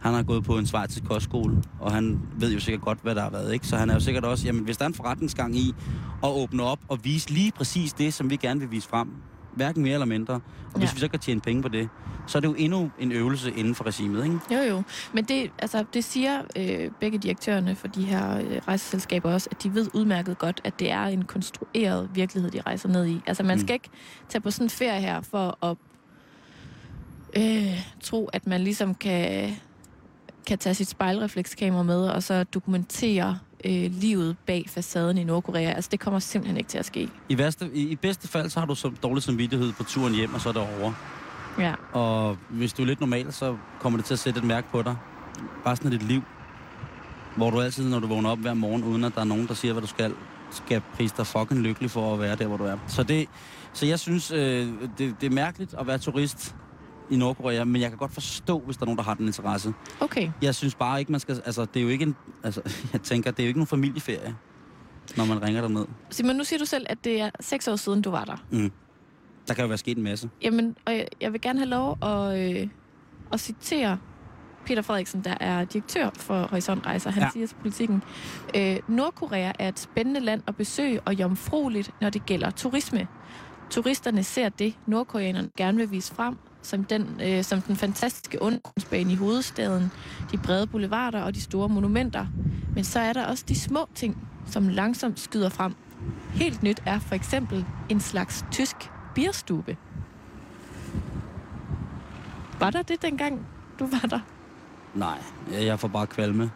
Han 0.00 0.14
har 0.14 0.22
gået 0.22 0.44
på 0.44 0.58
en 0.58 0.66
svejtisk 0.66 1.04
kostskole, 1.04 1.62
og 1.80 1.92
han 1.92 2.20
ved 2.38 2.52
jo 2.52 2.60
sikkert 2.60 2.82
godt, 2.82 2.98
hvad 3.02 3.14
der 3.14 3.22
har 3.22 3.30
været, 3.30 3.52
ikke? 3.52 3.66
Så 3.66 3.76
han 3.76 3.90
er 3.90 3.94
jo 3.94 4.00
sikkert 4.00 4.24
også, 4.24 4.46
jamen 4.46 4.64
hvis 4.64 4.76
der 4.76 4.84
er 4.84 4.88
en 4.88 4.94
forretningsgang 4.94 5.56
i 5.56 5.74
at 6.22 6.28
åbne 6.28 6.62
op 6.62 6.78
og 6.88 7.04
vise 7.04 7.30
lige 7.30 7.52
præcis 7.52 7.92
det, 7.92 8.14
som 8.14 8.30
vi 8.30 8.36
gerne 8.36 8.60
vil 8.60 8.70
vise 8.70 8.88
frem, 8.88 9.08
hverken 9.54 9.82
mere 9.82 9.92
eller 9.92 10.06
mindre, 10.06 10.34
og 10.34 10.78
hvis 10.78 10.88
Ja. 10.88 10.94
vi 10.94 11.00
så 11.00 11.08
kan 11.08 11.20
tjene 11.20 11.40
penge 11.40 11.62
på 11.62 11.68
det, 11.68 11.88
så 12.26 12.38
er 12.38 12.40
det 12.40 12.48
jo 12.48 12.54
endnu 12.58 12.90
en 12.98 13.12
øvelse 13.12 13.52
inden 13.52 13.74
for 13.74 13.86
regimet, 13.86 14.24
ikke? 14.24 14.38
Jo, 14.50 14.58
jo. 14.76 14.82
Men 15.12 15.24
det, 15.24 15.50
altså, 15.58 15.84
det 15.94 16.04
siger 16.04 16.42
øh, 16.56 16.90
begge 17.00 17.18
direktørerne 17.18 17.76
for 17.76 17.88
de 17.88 18.04
her 18.04 18.38
øh, 18.38 18.60
rejseselskaber 18.68 19.32
også, 19.32 19.48
at 19.50 19.62
de 19.62 19.74
ved 19.74 19.88
udmærket 19.94 20.38
godt, 20.38 20.60
at 20.64 20.78
det 20.78 20.90
er 20.90 21.04
en 21.04 21.24
konstrueret 21.24 22.10
virkelighed, 22.14 22.50
de 22.50 22.60
rejser 22.60 22.88
ned 22.88 23.06
i. 23.06 23.20
Altså, 23.26 23.42
man 23.42 23.56
Mm. 23.58 23.62
skal 23.64 23.74
ikke 23.74 23.88
tage 24.28 24.42
på 24.42 24.50
sådan 24.50 24.66
en 24.66 24.70
ferie 24.70 25.00
her 25.00 25.20
for 25.20 25.58
at 25.64 25.76
øh, 27.36 27.80
tro, 28.00 28.26
at 28.32 28.46
man 28.46 28.60
ligesom 28.60 28.94
kan, 28.94 29.56
kan 30.46 30.58
tage 30.58 30.74
sit 30.74 30.88
spejlreflekskamera 30.88 31.82
med, 31.82 32.00
og 32.08 32.22
så 32.22 32.44
dokumentere 32.44 33.38
øh, 33.64 33.90
livet 33.92 34.36
bag 34.46 34.64
facaden 34.68 35.18
i 35.18 35.24
Nordkorea. 35.24 35.72
Altså, 35.72 35.88
det 35.92 36.00
kommer 36.00 36.20
simpelthen 36.20 36.56
ikke 36.56 36.68
til 36.68 36.78
at 36.78 36.84
ske. 36.84 37.08
I, 37.28 37.38
værste, 37.38 37.70
i, 37.74 37.88
I 37.88 37.96
bedste 37.96 38.28
fald, 38.28 38.50
så 38.50 38.60
har 38.60 38.66
du 38.66 38.74
så 38.74 38.92
dårlig 39.02 39.22
samvittighed 39.22 39.72
på 39.72 39.84
turen 39.84 40.14
hjem, 40.14 40.34
og 40.34 40.40
så 40.40 40.48
er 40.48 40.52
det 40.52 40.62
over. 40.62 40.92
Ja. 41.58 41.74
Og 41.92 42.36
hvis 42.48 42.72
du 42.72 42.82
er 42.82 42.86
lidt 42.86 43.00
normal, 43.00 43.32
så 43.32 43.56
kommer 43.80 43.96
det 43.96 44.06
til 44.06 44.14
at 44.14 44.18
sætte 44.18 44.38
et 44.38 44.46
mærke 44.46 44.66
på 44.70 44.82
dig. 44.82 44.96
Resten 45.66 45.92
af 45.92 45.98
dit 45.98 46.08
liv. 46.08 46.22
Hvor 47.36 47.50
du 47.50 47.60
altid, 47.60 47.88
når 47.88 47.98
du 47.98 48.06
vågner 48.06 48.30
op 48.30 48.38
hver 48.38 48.54
morgen, 48.54 48.84
uden 48.84 49.04
at 49.04 49.14
der 49.14 49.20
er 49.20 49.24
nogen, 49.24 49.48
der 49.48 49.54
siger, 49.54 49.72
hvad 49.72 49.82
du 49.82 49.88
skal, 49.88 50.14
skal 50.50 50.82
prise 50.94 51.14
dig 51.16 51.26
fucking 51.26 51.60
lykkelig 51.60 51.90
for 51.90 52.14
at 52.14 52.20
være 52.20 52.36
der, 52.36 52.46
hvor 52.46 52.56
du 52.56 52.64
er. 52.64 52.76
Så, 52.88 53.02
det, 53.02 53.28
så 53.72 53.86
jeg 53.86 53.98
synes, 53.98 54.30
øh, 54.30 54.68
det, 54.98 55.16
det 55.20 55.26
er 55.26 55.30
mærkeligt 55.30 55.74
at 55.74 55.86
være 55.86 55.98
turist 55.98 56.54
i 57.10 57.16
Nordkorea, 57.16 57.64
men 57.64 57.82
jeg 57.82 57.90
kan 57.90 57.98
godt 57.98 58.12
forstå, 58.12 58.58
hvis 58.58 58.76
der 58.76 58.82
er 58.82 58.86
nogen, 58.86 58.98
der 58.98 59.04
har 59.04 59.14
den 59.14 59.26
interesse. 59.26 59.74
Okay. 60.00 60.30
Jeg 60.42 60.54
synes 60.54 60.74
bare 60.74 60.98
ikke, 61.00 61.12
man 61.12 61.20
skal... 61.20 61.42
Altså, 61.46 61.64
det 61.64 61.80
er 61.80 61.84
jo 61.84 61.88
ikke 61.88 62.02
en... 62.02 62.16
Altså, 62.42 62.60
jeg 62.92 63.02
tænker, 63.02 63.30
det 63.30 63.40
er 63.40 63.44
jo 63.44 63.48
ikke 63.48 63.58
nogen 63.58 63.66
familieferie, 63.66 64.36
når 65.16 65.24
man 65.24 65.42
ringer 65.42 65.60
derned. 65.60 65.86
Simon, 66.10 66.36
nu 66.36 66.44
siger 66.44 66.58
du 66.58 66.64
selv, 66.64 66.86
at 66.88 67.04
det 67.04 67.20
er 67.20 67.30
seks 67.40 67.68
år 67.68 67.76
siden, 67.76 68.02
du 68.02 68.10
var 68.10 68.24
der. 68.24 68.68
Der 69.48 69.54
kan 69.54 69.62
jo 69.62 69.68
være 69.68 69.78
sket 69.78 69.96
en 69.96 70.02
masse. 70.02 70.30
Jamen, 70.42 70.76
og 70.86 70.92
jeg, 70.92 71.08
jeg 71.20 71.32
vil 71.32 71.40
gerne 71.40 71.58
have 71.58 71.68
lov 71.68 71.98
at, 72.02 72.38
øh, 72.38 72.68
at 73.32 73.40
citere 73.40 73.98
Peter 74.66 74.82
Frederiksen, 74.82 75.24
der 75.24 75.34
er 75.40 75.64
direktør 75.64 76.10
for 76.14 76.46
Horisont 76.46 76.86
Rejser. 76.86 77.10
Han 77.10 77.22
ja. 77.22 77.30
siger 77.32 77.46
til 77.46 77.54
politikken, 77.54 78.02
øh, 78.56 78.76
Nordkorea 78.88 79.52
er 79.58 79.68
et 79.68 79.78
spændende 79.78 80.20
land 80.20 80.42
at 80.46 80.56
besøge 80.56 81.00
og 81.00 81.14
jomfrueligt, 81.14 81.90
når 82.00 82.10
det 82.10 82.26
gælder 82.26 82.50
turisme. 82.50 83.08
Turisterne 83.70 84.22
ser 84.24 84.48
det, 84.48 84.74
nordkoreanerne 84.86 85.50
gerne 85.56 85.78
vil 85.78 85.90
vise 85.90 86.14
frem, 86.14 86.36
som 86.62 86.84
den, 86.84 87.20
øh, 87.24 87.44
som 87.44 87.60
den 87.60 87.76
fantastiske 87.76 88.42
undergrundsbane 88.42 89.12
i 89.12 89.14
hovedstaden, 89.14 89.90
de 90.32 90.38
brede 90.38 90.66
boulevarder 90.66 91.22
og 91.22 91.34
de 91.34 91.40
store 91.40 91.68
monumenter. 91.68 92.26
Men 92.74 92.84
så 92.84 93.00
er 93.00 93.12
der 93.12 93.26
også 93.26 93.44
de 93.48 93.60
små 93.60 93.88
ting, 93.94 94.28
som 94.46 94.68
langsomt 94.68 95.20
skyder 95.20 95.48
frem. 95.48 95.74
Helt 96.34 96.62
nyt 96.62 96.82
er 96.86 96.98
for 96.98 97.14
eksempel 97.14 97.64
en 97.88 98.00
slags 98.00 98.44
tysk 98.50 98.76
bierstube. 99.14 99.76
Var 102.58 102.70
der 102.70 102.82
det 102.82 103.02
dengang, 103.02 103.46
du 103.78 103.86
var 103.86 104.08
der? 104.10 104.20
Nej, 104.94 105.18
jeg 105.52 105.80
får 105.80 105.88
bare 105.88 106.06
kvalme. 106.06 106.50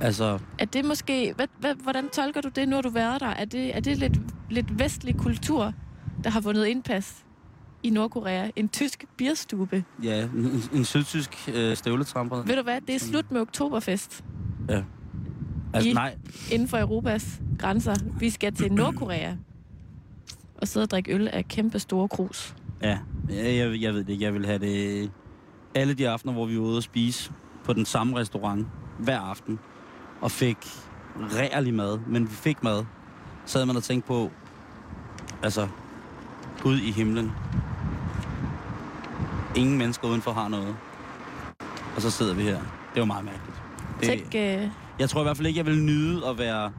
Altså, 0.00 0.38
Er 0.58 0.64
det 0.64 0.84
måske... 0.84 1.32
Hvad, 1.36 1.46
hvad, 1.58 1.74
hvordan 1.74 2.08
tolker 2.08 2.40
du 2.40 2.48
det, 2.48 2.68
nu 2.68 2.74
har 2.74 2.82
du 2.82 2.88
været 2.90 3.20
der? 3.20 3.26
Er 3.26 3.44
det, 3.44 3.76
er 3.76 3.80
det 3.80 3.98
lidt, 3.98 4.18
lidt 4.50 4.78
vestlig 4.78 5.16
kultur, 5.16 5.72
der 6.24 6.30
har 6.30 6.40
vundet 6.40 6.66
indpas 6.66 7.25
i 7.82 7.90
Nordkorea? 7.90 8.50
En 8.56 8.68
tysk 8.68 9.04
bierstube? 9.16 9.84
ja, 10.02 10.22
en, 10.24 10.62
en 10.74 10.84
sydtysk 10.84 11.50
øh, 11.54 11.76
støvletramper. 11.76 12.42
Ved 12.42 12.56
du 12.56 12.62
hvad? 12.62 12.80
Det 12.80 12.94
er 12.94 12.98
slut 12.98 13.30
med 13.30 13.40
Oktoberfest 13.40 14.24
Altså, 15.74 15.90
I- 15.90 15.92
nej, 15.92 16.16
inden 16.52 16.68
for 16.68 16.78
Europas 16.78 17.40
grænser. 17.58 17.94
Vi 18.18 18.30
skal 18.30 18.54
til 18.54 18.72
Nordkorea 18.72 19.32
og 20.58 20.68
sidde 20.68 20.84
og 20.84 20.90
drikke 20.90 21.14
øl 21.14 21.28
af 21.28 21.48
kæmpe 21.48 21.78
store 21.78 22.08
krus. 22.08 22.54
ja, 22.82 22.98
jeg, 23.28 23.56
jeg, 23.56 23.80
jeg 23.82 23.94
ved 23.94 24.04
det 24.04 24.08
ikke. 24.12 24.24
Jeg 24.24 24.34
vil 24.34 24.46
have 24.46 24.58
det 24.58 25.10
alle 25.74 25.94
de 25.94 26.08
aftener, 26.08 26.32
hvor 26.32 26.46
vi 26.46 26.56
var 26.58 26.62
ude 26.64 26.76
og 26.76 26.82
spise 26.82 27.32
på 27.64 27.72
den 27.72 27.84
samme 27.84 28.16
restaurant 28.18 28.66
hver 28.98 29.20
aften, 29.20 29.58
og 30.20 30.30
fik 30.30 30.56
rærlig 31.16 31.74
mad, 31.74 31.98
men 32.06 32.22
vi 32.30 32.34
fik 32.34 32.62
mad. 32.62 32.84
Så 33.46 33.58
havde 33.58 33.66
man 33.66 33.76
og 33.76 33.82
tænkt 33.82 34.06
på, 34.06 34.30
altså, 35.42 35.68
Gud 36.62 36.78
i 36.78 36.90
himlen. 36.90 37.32
Ingen 39.56 39.78
mennesker 39.78 40.08
udenfor 40.08 40.32
har 40.32 40.48
noget. 40.48 40.76
Og 41.96 42.02
så 42.02 42.10
sidder 42.10 42.34
vi 42.34 42.42
her. 42.42 42.60
Det 42.94 43.00
var 43.00 43.04
meget 43.04 43.24
mærkeligt. 43.24 43.62
Tænk, 44.02 44.34
øh, 44.34 44.70
Jeg 44.98 45.08
tror 45.10 45.20
i 45.20 45.24
hvert 45.24 45.36
fald 45.36 45.46
ikke, 45.46 45.58
jeg 45.58 45.66
vil 45.66 45.82
nyde 45.82 46.26
at 46.28 46.38
være 46.38 46.72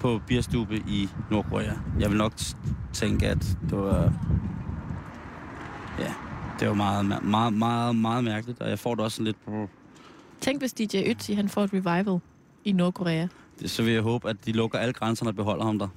på 0.00 0.20
bierstube 0.26 0.76
i 0.76 1.08
Nordkorea. 1.30 1.72
Jeg 2.00 2.10
vil 2.10 2.18
nok 2.18 2.32
tænke, 2.92 3.26
at 3.26 3.56
det 3.70 3.78
var... 3.78 4.12
Ja, 5.98 6.12
det 6.60 6.68
var 6.68 6.74
meget, 6.74 7.06
meget, 7.24 7.52
meget, 7.54 7.96
meget, 7.96 8.24
mærkeligt, 8.24 8.60
og 8.60 8.68
jeg 8.70 8.78
får 8.78 8.94
det 8.94 9.04
også 9.04 9.16
sådan 9.16 9.24
lidt... 9.24 9.44
på- 9.44 9.68
tænk, 10.40 10.60
hvis 10.60 10.72
DJ 10.72 10.96
Ötzi, 11.12 11.34
han 11.34 11.48
får 11.48 11.64
et 11.64 11.70
revival 11.72 12.20
i 12.64 12.72
Nordkorea. 12.72 13.26
Det, 13.60 13.70
så 13.70 13.82
vil 13.82 13.92
jeg 13.92 14.02
håbe, 14.02 14.28
at 14.30 14.36
de 14.46 14.52
lukker 14.52 14.78
alle 14.78 14.92
grænserne 14.92 15.30
og 15.30 15.34
beholder 15.36 15.64
ham 15.64 15.78
der. 15.78 15.88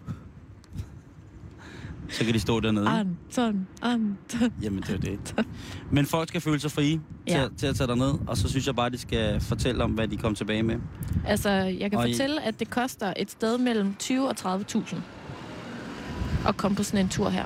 Så 2.11 2.25
kan 2.25 2.33
de 2.33 2.39
stå 2.39 2.59
dernede. 2.59 2.89
Anton, 2.89 3.67
Anton. 3.81 4.53
Jamen, 4.61 4.81
det 4.81 4.89
er 4.89 4.97
det. 4.97 5.45
Men 5.91 6.05
folk 6.05 6.27
skal 6.27 6.41
føle 6.41 6.59
sig 6.59 6.71
frie 6.71 7.01
ja. 7.27 7.31
til, 7.33 7.37
at, 7.39 7.51
til 7.57 7.67
at 7.67 7.75
tage 7.75 7.87
derned, 7.87 8.13
og 8.27 8.37
så 8.37 8.49
synes 8.49 8.67
jeg 8.67 8.75
bare, 8.75 8.89
de 8.89 8.97
skal 8.97 9.41
fortælle 9.41 9.83
om, 9.83 9.91
hvad 9.91 10.07
de 10.07 10.17
kom 10.17 10.35
tilbage 10.35 10.63
med. 10.63 10.75
Altså, 11.27 11.49
jeg 11.49 11.89
kan 11.91 11.99
Og 11.99 12.09
I- 12.09 12.13
fortælle, 12.13 12.41
at 12.41 12.59
det 12.59 12.69
koster 12.69 13.13
et 13.17 13.31
sted 13.31 13.57
mellem 13.57 13.93
20 13.99 14.27
og 14.27 14.35
30.000 14.39 14.95
at 16.47 16.57
komme 16.57 16.75
på 16.77 16.83
sådan 16.83 17.05
en 17.05 17.09
tur 17.09 17.29
her. 17.29 17.45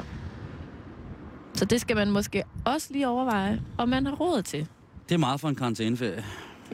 Så 1.54 1.66
det 1.66 1.82
skal 1.82 1.96
man 1.96 2.12
måske 2.12 2.44
også 2.66 2.88
lige 2.92 3.08
overveje, 3.08 3.62
om 3.78 3.90
man 3.90 4.06
har 4.06 4.14
råd 4.14 4.42
til. 4.42 4.68
Det 5.10 5.16
er 5.16 5.20
meget 5.20 5.40
for 5.40 5.50
en 5.50 5.56
karantæneferie, 5.56 6.24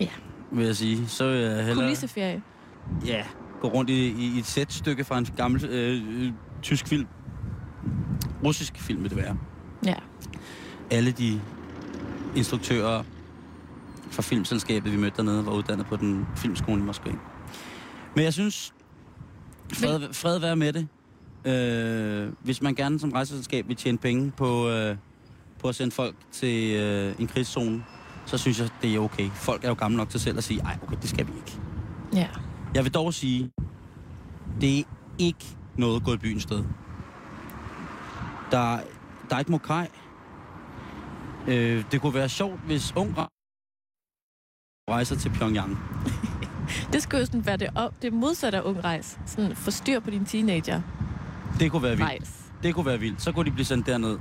Ja. 0.01 0.07
vil 0.51 0.65
jeg 0.65 0.75
sige. 0.75 1.07
Så 1.07 1.27
vil 1.31 1.37
jeg 1.39 1.65
hellere 1.65 1.85
Kulisseferie. 1.85 2.41
ja, 3.05 3.23
gå 3.61 3.67
rundt 3.67 3.89
i, 3.89 4.07
i, 4.07 4.35
i 4.35 4.39
et 4.39 4.45
sætstykke 4.45 5.03
fra 5.03 5.17
en 5.17 5.25
gammel 5.37 5.65
øh, 5.65 6.23
øh, 6.25 6.31
tysk 6.61 6.87
film. 6.87 7.07
Russisk 8.43 8.79
film 8.79 9.03
vil 9.03 9.09
det 9.09 9.17
være. 9.17 9.37
Ja. 9.85 9.95
Alle 10.91 11.11
de 11.11 11.41
instruktører 12.35 13.03
fra 14.11 14.21
filmselskabet, 14.21 14.91
vi 14.91 14.97
mødte 14.97 15.17
dernede, 15.17 15.45
var 15.45 15.51
uddannet 15.51 15.85
på 15.85 15.95
den 15.95 16.27
filmskole 16.35 16.81
i 16.81 16.85
Moskva. 16.85 17.11
Men 18.15 18.23
jeg 18.23 18.33
synes, 18.33 18.73
fred, 19.73 20.13
fred 20.13 20.39
være 20.39 20.55
med 20.55 20.73
det. 20.73 20.87
Øh, 21.45 22.33
hvis 22.43 22.61
man 22.61 22.75
gerne 22.75 22.99
som 22.99 23.11
rejseselskab 23.11 23.67
vil 23.67 23.75
tjene 23.75 23.97
penge 23.97 24.31
på, 24.37 24.69
øh, 24.69 24.95
på 25.59 25.67
at 25.67 25.75
sende 25.75 25.91
folk 25.91 26.15
til 26.31 26.75
øh, 26.75 27.15
en 27.19 27.27
krigszone, 27.27 27.83
så 28.25 28.37
synes 28.37 28.59
jeg, 28.59 28.69
det 28.81 28.95
er 28.95 28.99
okay. 28.99 29.29
Folk 29.29 29.63
er 29.63 29.67
jo 29.67 29.73
gamle 29.73 29.97
nok 29.97 30.09
til 30.09 30.19
selv 30.19 30.37
at 30.37 30.43
sige, 30.43 30.61
ej, 30.61 30.77
okay, 30.83 30.97
det 31.01 31.09
skal 31.09 31.27
vi 31.27 31.31
ikke. 31.37 31.57
Ja. 32.13 32.27
Jeg 32.75 32.83
vil 32.83 32.93
dog 32.93 33.13
sige, 33.13 33.51
det 34.61 34.79
er 34.79 34.83
ikke 35.17 35.45
noget 35.77 35.95
at 35.95 36.03
gå 36.03 36.13
i 36.13 36.17
byen 36.17 36.39
sted. 36.39 36.63
Der, 38.51 38.79
der 39.29 39.35
er 39.35 39.39
ikke 39.39 39.51
Mokai. 39.51 39.85
Øh, 41.47 41.83
det 41.91 42.01
kunne 42.01 42.13
være 42.13 42.29
sjovt, 42.29 42.59
hvis 42.65 42.93
ung 42.95 43.15
rejser 44.89 45.15
til 45.15 45.29
Pyongyang. 45.29 45.77
Det 46.93 47.03
skulle 47.03 47.19
jo 47.19 47.25
sådan 47.25 47.45
være 47.45 47.57
det, 47.57 47.69
op, 47.75 48.01
det 48.01 48.13
modsatte 48.13 48.57
af 48.57 48.61
ung 48.61 48.83
rejs. 48.83 49.19
Sådan 49.25 49.55
forstyr 49.55 49.99
på 49.99 50.09
din 50.09 50.25
teenager 50.25 50.81
Det 51.59 51.71
kunne 51.71 51.83
være 51.83 51.91
vildt. 51.91 52.03
rejs. 52.09 52.51
Det 52.63 52.75
kunne 52.75 52.85
være 52.85 52.99
vildt. 52.99 53.21
Så 53.21 53.31
kunne 53.31 53.45
de 53.45 53.51
blive 53.51 53.65
sendt 53.65 53.85
derned. 53.87 54.19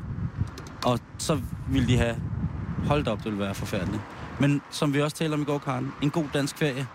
Og 0.87 0.99
så 1.18 1.41
ville 1.68 1.89
de 1.89 1.97
have... 1.97 2.16
Hold 2.87 3.07
op, 3.09 3.18
det 3.18 3.24
ville 3.24 3.39
være 3.39 3.55
forfærdeligt. 3.55 4.03
Men 4.41 4.62
som 4.70 4.95
vi 4.95 5.01
også 5.03 5.16
talte 5.16 5.35
om 5.35 5.41
i 5.41 5.45
går, 5.45 5.59
Karen, 5.59 5.93
en 6.03 6.11
god 6.11 6.24
dansk 6.35 6.59
ferie, 6.59 6.87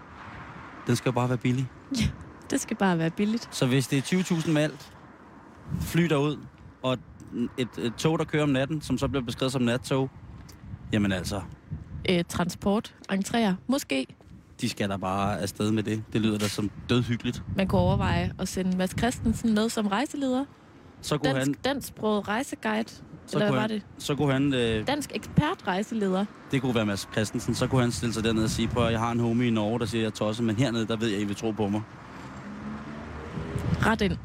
den 0.88 0.96
skal 0.96 1.10
jo 1.10 1.14
bare 1.14 1.30
være 1.30 1.38
billig. 1.38 1.70
Det 2.50 2.62
skal 2.62 2.78
bare 2.78 2.98
være 2.98 3.10
billigt. 3.10 3.48
Så 3.52 3.66
hvis 3.68 3.88
det 3.88 3.98
er 3.98 4.02
20.000 4.02 4.52
med 4.52 4.62
alt, 4.62 4.94
fly 5.82 6.02
derud, 6.04 6.38
og 6.84 6.98
et, 7.58 7.68
et 7.78 7.94
tog, 7.96 8.20
der 8.20 8.26
kører 8.26 8.44
om 8.44 8.50
natten, 8.50 8.82
som 8.82 8.98
så 8.98 9.08
bliver 9.08 9.24
beskrevet 9.24 9.52
som 9.52 9.62
nattog, 9.62 10.10
jamen 10.94 11.12
altså, 11.12 11.42
Øh, 12.10 12.24
transport, 12.30 12.96
entréer. 13.12 13.54
Måske 13.68 14.08
de 14.62 14.70
skal 14.70 14.90
da 14.90 14.98
bare 14.98 15.40
afsted 15.42 15.72
med 15.72 15.84
det. 15.84 16.04
Det 16.14 16.22
lyder 16.22 16.38
da 16.38 16.48
som 16.48 16.72
dødhyggeligt. 16.90 17.44
man 17.56 17.68
kunne 17.68 17.82
overveje 17.82 18.32
at 18.40 18.48
sende 18.48 18.78
Mads 18.78 18.96
Christensen 18.98 19.54
med 19.54 19.70
som 19.70 19.88
rejseleder. 19.88 20.46
Så 21.02 21.18
kunne 21.18 21.28
han... 21.30 21.38
Dansk, 21.38 21.66
dansksproget 21.66 22.28
rejseguide. 22.28 22.90
Så 22.90 23.38
Eller 23.38 23.40
hvad 23.40 23.48
kunne 23.48 23.56
var 23.56 23.62
han, 23.62 23.70
det? 23.70 23.82
Så 23.98 24.16
kunne 24.16 24.34
han... 24.34 24.54
Øh, 24.54 24.88
Dansk 24.88 25.12
ekspert 25.16 25.68
rejseleder. 25.68 26.26
det 26.52 26.62
kunne 26.62 26.76
være 26.76 26.86
Mads 26.86 27.10
Christensen. 27.12 27.56
Så 27.56 27.68
kunne 27.68 27.82
han 27.82 27.92
stille 27.92 28.14
sig 28.14 28.24
derned 28.24 28.44
og 28.44 28.50
sige, 28.50 28.68
på, 28.68 28.80
at 28.84 28.92
jeg 28.92 29.00
har 29.00 29.12
en 29.12 29.20
homie 29.20 29.48
i 29.48 29.52
Norge, 29.52 29.80
der 29.80 29.86
siger, 29.86 30.02
jeg 30.02 30.08
er 30.08 30.12
tosset, 30.12 30.46
men 30.46 30.56
hernede, 30.56 30.88
der 30.88 30.96
ved 30.96 31.08
jeg, 31.08 31.18
at 31.18 31.24
I 31.24 31.26
vil 31.26 31.36
tro 31.36 31.52
på 31.52 31.68
mig. 31.68 31.82
Ret 33.86 34.02
ind. 34.02 34.18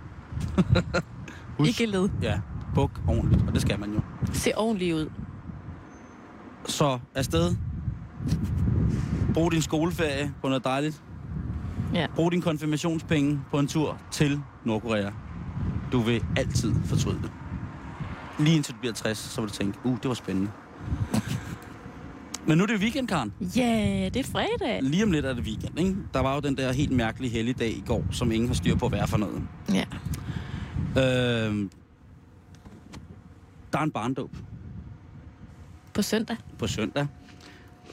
Husk, 1.58 1.80
Ikke 1.80 1.92
led. 1.92 2.08
Ja, 2.22 2.40
buk 2.78 3.00
ordentligt, 3.08 3.42
og 3.46 3.52
det 3.52 3.62
skal 3.62 3.80
man 3.80 3.92
jo. 3.92 4.00
Se 4.32 4.58
ordentligt 4.58 4.94
ud. 4.94 5.10
Så 6.66 6.98
afsted. 7.14 7.56
Brug 9.34 9.52
din 9.52 9.62
skoleferie 9.62 10.34
på 10.42 10.48
noget 10.48 10.64
dejligt. 10.64 11.02
Ja. 11.94 12.06
Brug 12.14 12.32
din 12.32 12.40
konfirmationspenge 12.40 13.40
på 13.50 13.58
en 13.58 13.66
tur 13.66 13.98
til 14.10 14.40
Nordkorea. 14.64 15.10
Du 15.92 16.00
vil 16.00 16.24
altid 16.36 16.74
fortryde 16.84 17.18
det. 17.22 17.30
Lige 18.38 18.56
indtil 18.56 18.74
du 18.74 18.78
bliver 18.78 18.94
60, 18.94 19.18
så 19.18 19.40
vil 19.40 19.50
du 19.50 19.54
tænke, 19.54 19.78
uh, 19.84 19.96
det 20.02 20.08
var 20.08 20.14
spændende. 20.14 20.50
Men 22.46 22.58
nu 22.58 22.64
er 22.64 22.66
det 22.66 22.80
weekend, 22.80 23.08
Karen. 23.08 23.32
Ja, 23.56 23.60
yeah, 23.60 24.14
det 24.14 24.16
er 24.16 24.24
fredag. 24.32 24.82
Lige 24.82 25.04
om 25.04 25.12
lidt 25.12 25.26
er 25.26 25.32
det 25.34 25.44
weekend, 25.44 25.78
ikke? 25.78 25.96
Der 26.14 26.20
var 26.20 26.34
jo 26.34 26.40
den 26.40 26.56
der 26.56 26.72
helt 26.72 26.92
mærkelige 26.92 27.30
helligdag 27.30 27.70
i 27.70 27.82
går, 27.86 28.04
som 28.10 28.32
ingen 28.32 28.48
har 28.48 28.54
styr 28.54 28.76
på, 28.76 28.88
hvad 28.88 29.06
for 29.06 29.16
noget. 29.16 29.42
Ja. 29.74 29.84
Øh, 30.96 31.68
der 33.72 33.78
er 33.78 33.82
en 33.82 33.90
barndåb 33.90 34.30
På 35.94 36.02
søndag. 36.02 36.36
på 36.58 36.66
søndag. 36.66 37.06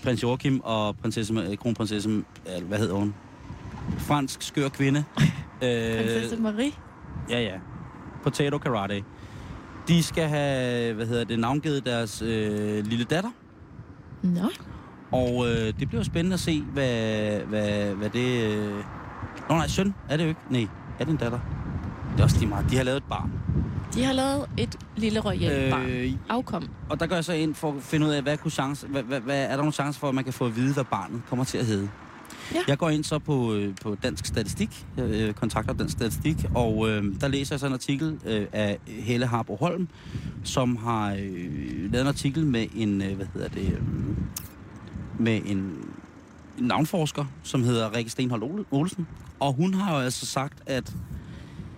Prins 0.04 0.24
Joachim 0.24 0.60
og 0.64 0.98
prinsesse, 0.98 1.34
øh, 1.34 1.58
kronprinsesse, 1.58 2.10
øh, 2.10 2.68
hvad 2.68 2.78
hedder 2.80 2.96
hun? 2.96 3.16
Fransk 3.98 4.42
skør 4.42 4.70
kvinde. 4.70 5.04
Prinsesse 5.60 6.38
Marie. 6.38 6.72
Ja, 7.30 7.42
ja. 7.42 7.60
Potato 8.24 8.58
Karate. 8.58 9.04
De 9.88 10.04
skal 10.04 10.28
have, 10.28 10.94
hvad 10.94 11.06
hedder 11.06 11.24
det, 11.24 11.40
navngivet 11.40 11.86
deres 11.86 12.22
øh, 12.22 12.86
lille 12.86 13.06
datter. 13.06 13.30
Nå. 14.24 14.50
Og 15.12 15.48
øh, 15.48 15.74
det 15.80 15.88
bliver 15.88 16.04
spændende 16.04 16.34
at 16.34 16.40
se, 16.40 16.62
hvad, 16.62 17.40
hvad, 17.40 17.94
hvad 17.96 18.10
det... 18.10 18.44
Øh... 18.44 18.76
Nå 19.50 19.56
nej, 19.56 19.68
søn 19.68 19.96
er 20.10 20.18
det 20.18 20.24
jo 20.24 20.30
ikke. 20.30 20.42
Nej, 20.50 20.68
er 21.00 21.04
det 21.06 21.12
en 21.12 21.18
datter? 21.18 21.40
Det 22.14 22.20
er 22.20 22.24
også 22.24 22.38
lige 22.40 22.50
meget. 22.50 22.70
De 22.72 22.78
har 22.78 22.84
lavet 22.84 22.98
et 22.98 23.04
barn. 23.10 23.32
De 23.96 24.04
har 24.04 24.14
lavet 24.14 24.50
et 24.58 24.76
lille 24.98 25.20
royalt 25.20 25.72
barn. 25.72 25.86
Øh, 25.90 26.12
Afkom. 26.30 26.70
og 26.90 27.00
der 27.00 27.08
går 27.08 27.16
jeg 27.16 27.26
så 27.26 27.34
ind 27.34 27.56
for 27.56 27.72
at 27.72 27.84
finde 27.84 28.08
ud 28.08 28.12
af, 28.12 28.22
hvad, 28.22 28.38
kunne 28.38 28.52
chance, 28.52 28.88
hvad, 28.88 29.04
hvad, 29.04 29.20
hvad 29.20 29.44
er 29.44 29.50
der 29.50 29.58
nogle 29.58 29.72
chancer 29.72 30.00
for, 30.00 30.10
at 30.10 30.16
man 30.16 30.24
kan 30.24 30.34
få 30.34 30.46
at 30.46 30.56
vide, 30.56 30.74
hvad 30.74 30.84
barnet 30.84 31.22
kommer 31.30 31.46
til 31.46 31.58
at 31.58 31.66
hedde. 31.66 31.90
Ja. 32.54 32.60
Jeg 32.68 32.78
går 32.78 32.90
ind 32.90 33.04
så 33.04 33.20
på, 33.20 33.54
øh, 33.54 33.76
på 33.82 33.98
Dansk 34.04 34.26
Statistik, 34.26 34.86
jeg 34.98 35.06
øh, 35.06 35.34
kontakter 35.34 35.74
Dansk 35.74 35.92
Statistik, 35.92 36.36
og 36.56 36.90
øh, 36.90 37.04
der 37.22 37.28
læser 37.28 37.56
jeg 37.56 37.60
så 37.60 37.68
en 37.68 37.74
artikel 37.74 38.20
øh, 38.26 38.48
af 38.54 38.80
Helle 38.88 39.26
Harbo 39.26 39.56
Holm, 39.56 39.88
som 40.44 40.76
har 40.76 41.12
øh, 41.20 41.92
lavet 41.92 42.02
en 42.02 42.08
artikel 42.08 42.46
med 42.46 42.68
en, 42.76 43.02
øh, 43.02 43.16
hvad 43.16 43.26
hedder 43.34 43.48
det, 43.48 43.72
øh, 43.72 43.82
med 45.20 45.42
en, 45.46 45.58
en 45.58 45.78
navnforsker, 46.58 47.26
som 47.44 47.64
hedder 47.64 47.96
Rikke 47.96 48.12
Stenhold 48.12 48.66
Olsen. 48.72 49.08
Og 49.40 49.54
hun 49.54 49.74
har 49.74 49.96
jo 49.96 50.02
altså 50.02 50.26
sagt, 50.26 50.58
at 50.66 50.94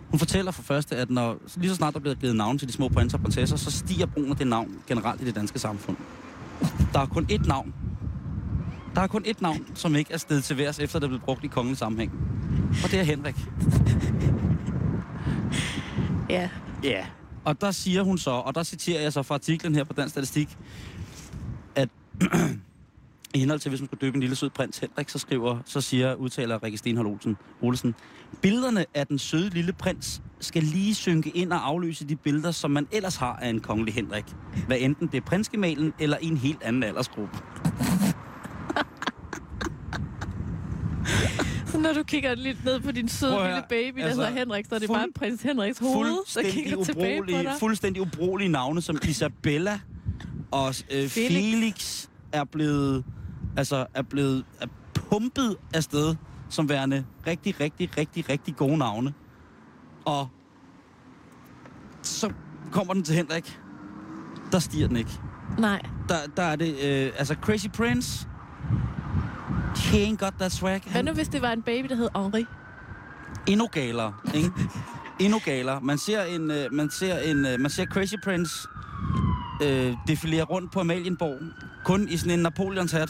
hun 0.09 0.19
fortæller 0.19 0.51
for 0.51 0.61
første, 0.61 0.95
at 0.95 1.09
når, 1.09 1.37
lige 1.55 1.69
så 1.69 1.75
snart 1.75 1.93
der 1.93 1.99
bliver 1.99 2.15
givet 2.15 2.35
navn 2.35 2.57
til 2.57 2.67
de 2.67 2.73
små 2.73 2.89
prinser 2.89 3.17
og 3.17 3.21
prinsesser, 3.23 3.57
så 3.57 3.71
stiger 3.71 4.05
brugen 4.05 4.31
af 4.31 4.37
det 4.37 4.47
navn 4.47 4.75
generelt 4.87 5.21
i 5.21 5.25
det 5.25 5.35
danske 5.35 5.59
samfund. 5.59 5.97
Der 6.93 6.99
er 6.99 7.05
kun 7.05 7.27
ét 7.31 7.47
navn. 7.47 7.73
Der 8.95 9.01
er 9.01 9.07
kun 9.07 9.25
ét 9.25 9.41
navn, 9.41 9.67
som 9.75 9.95
ikke 9.95 10.13
er 10.13 10.17
stedet 10.17 10.43
til 10.43 10.57
værs, 10.57 10.79
efter 10.79 10.99
det 10.99 11.05
er 11.05 11.09
blevet 11.09 11.23
brugt 11.23 11.43
i 11.43 11.47
kongelig 11.47 11.77
sammenhæng. 11.77 12.11
Og 12.83 12.91
det 12.91 12.99
er 12.99 13.03
Henrik. 13.03 13.35
Ja. 16.29 16.49
Ja. 16.83 16.89
Yeah. 16.89 17.05
Og 17.45 17.61
der 17.61 17.71
siger 17.71 18.03
hun 18.03 18.17
så, 18.17 18.31
og 18.31 18.55
der 18.55 18.63
citerer 18.63 19.01
jeg 19.01 19.13
så 19.13 19.23
fra 19.23 19.35
artiklen 19.35 19.75
her 19.75 19.83
på 19.83 19.93
Dansk 19.93 20.11
Statistik, 20.11 20.57
at 21.75 21.89
i 23.35 23.39
henhold 23.39 23.59
til, 23.59 23.69
hvis 23.69 23.81
man 23.81 23.87
skulle 23.87 24.01
døbe 24.01 24.15
en 24.15 24.21
lille 24.21 24.35
sød 24.35 24.49
prins 24.49 24.77
Henrik, 24.77 25.09
så 25.09 25.19
skriver, 25.19 25.59
så 25.65 25.81
siger, 25.81 26.15
udtaler 26.15 26.63
Rikke 26.63 26.77
Stenhold 26.77 27.07
Olsen, 27.07 27.37
Olsen, 27.61 27.95
billederne 28.41 28.85
af 28.93 29.07
den 29.07 29.19
søde 29.19 29.49
lille 29.49 29.73
prins 29.73 30.21
skal 30.39 30.63
lige 30.63 30.95
synke 30.95 31.29
ind 31.29 31.53
og 31.53 31.67
afløse 31.67 32.05
de 32.07 32.15
billeder, 32.15 32.51
som 32.51 32.71
man 32.71 32.87
ellers 32.91 33.15
har 33.15 33.35
af 33.35 33.49
en 33.49 33.59
kongelig 33.59 33.93
Henrik. 33.93 34.25
Hvad 34.67 34.77
enten 34.79 35.07
det 35.07 35.17
er 35.17 35.21
prinsgemalen 35.21 35.93
eller 35.99 36.17
i 36.21 36.25
en 36.27 36.37
helt 36.37 36.63
anden 36.63 36.83
aldersgruppe. 36.83 37.37
Så 41.67 41.77
når 41.79 41.93
du 41.93 42.03
kigger 42.03 42.35
lidt 42.35 42.65
ned 42.65 42.79
på 42.79 42.91
din 42.91 43.09
søde 43.09 43.31
lille 43.47 43.63
baby, 43.69 43.99
der 43.99 44.05
altså, 44.05 44.21
hedder 44.21 44.39
Henrik, 44.39 44.65
så 44.69 44.75
er 44.75 44.79
det 44.79 44.87
fuld- 44.87 44.97
bare 44.97 45.07
prins 45.15 45.41
Henriks 45.41 45.79
hoved, 45.79 46.07
der 46.07 46.15
fuldstændig 46.15 46.53
kigger 46.53 46.83
tilbage 46.83 47.21
på 47.21 47.27
dig. 47.27 47.53
fuldstændig 47.59 48.01
ubrugelige 48.01 48.49
navne, 48.49 48.81
som 48.81 48.97
Isabella 49.07 49.79
og 50.51 50.67
øh, 50.69 51.07
Felix. 51.09 51.11
Felix. 51.11 51.51
Felix 51.51 52.07
er 52.31 52.43
blevet, 52.43 53.03
altså 53.57 53.85
er 53.93 54.01
blevet 54.01 54.43
er 54.61 54.67
pumpet 54.93 55.55
afsted 55.73 56.15
som 56.49 56.69
værende 56.69 57.05
rigtig, 57.27 57.59
rigtig, 57.59 57.97
rigtig, 57.97 58.29
rigtig 58.29 58.55
gode 58.55 58.77
navne. 58.77 59.13
Og 60.05 60.27
så 62.01 62.31
kommer 62.71 62.93
den 62.93 63.03
til 63.03 63.15
Henrik. 63.15 63.59
Der 64.51 64.59
stiger 64.59 64.87
den 64.87 64.97
ikke. 64.97 65.11
Nej. 65.59 65.81
Der, 66.09 66.15
der 66.37 66.43
er 66.43 66.55
det, 66.55 66.75
øh, 66.83 67.11
altså 67.17 67.35
Crazy 67.41 67.67
Prince, 67.67 68.27
He 69.75 70.05
ain't 70.05 70.25
got 70.25 70.33
that 70.39 70.51
swag. 70.51 70.81
Hvad 70.91 71.03
nu, 71.03 71.11
hvis 71.11 71.27
det 71.27 71.41
var 71.41 71.51
en 71.51 71.61
baby, 71.61 71.87
der 71.89 71.95
hed 71.95 72.09
Henri? 72.15 72.45
endnu 73.47 73.67
galere, 73.67 74.13
ikke? 74.33 74.51
Endnu 75.19 75.39
galere. 75.45 75.81
Man 75.81 75.97
ser 75.97 76.23
en, 76.23 76.51
øh, 76.51 76.73
man 76.73 76.89
ser 76.89 77.17
en, 77.19 77.45
øh, 77.45 77.59
man 77.59 77.71
ser 77.71 77.85
Crazy 77.85 78.15
Prince 78.23 78.67
øh, 79.63 79.93
defilere 80.07 80.43
rundt 80.43 80.71
på 80.71 80.79
Amalienborg, 80.79 81.39
kun 81.85 82.07
i 82.09 82.17
sådan 82.17 82.31
en 82.31 82.39
Napoleons 82.39 82.91
hat. 82.91 83.09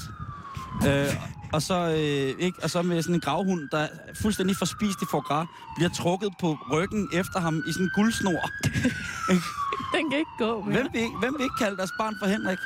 Øh, 0.88 1.06
og 1.54 1.62
så, 1.62 1.78
øh, 1.90 2.46
ikke, 2.46 2.64
og 2.64 2.70
så 2.70 2.82
med 2.82 3.02
sådan 3.02 3.16
en 3.16 3.22
gravhund, 3.22 3.70
der 3.72 3.78
er 3.78 3.88
fuldstændig 4.22 4.56
forspist 4.58 5.02
i 5.02 5.06
forgras, 5.12 5.48
bliver 5.76 5.90
trukket 5.90 6.30
på 6.40 6.58
ryggen 6.72 7.10
efter 7.14 7.40
ham 7.40 7.64
i 7.68 7.72
sådan 7.74 7.86
en 7.86 7.92
guldsnor. 7.96 8.50
Den 9.96 10.10
kan 10.10 10.20
ikke 10.20 10.38
gå 10.40 10.62
mere. 10.62 10.74
Hvem 10.74 10.88
vil, 10.94 11.10
hvem 11.20 11.34
vil 11.38 11.44
ikke 11.44 11.56
kalde 11.60 11.78
deres 11.78 11.92
barn 12.00 12.16
for 12.20 12.28
Henrik? 12.28 12.58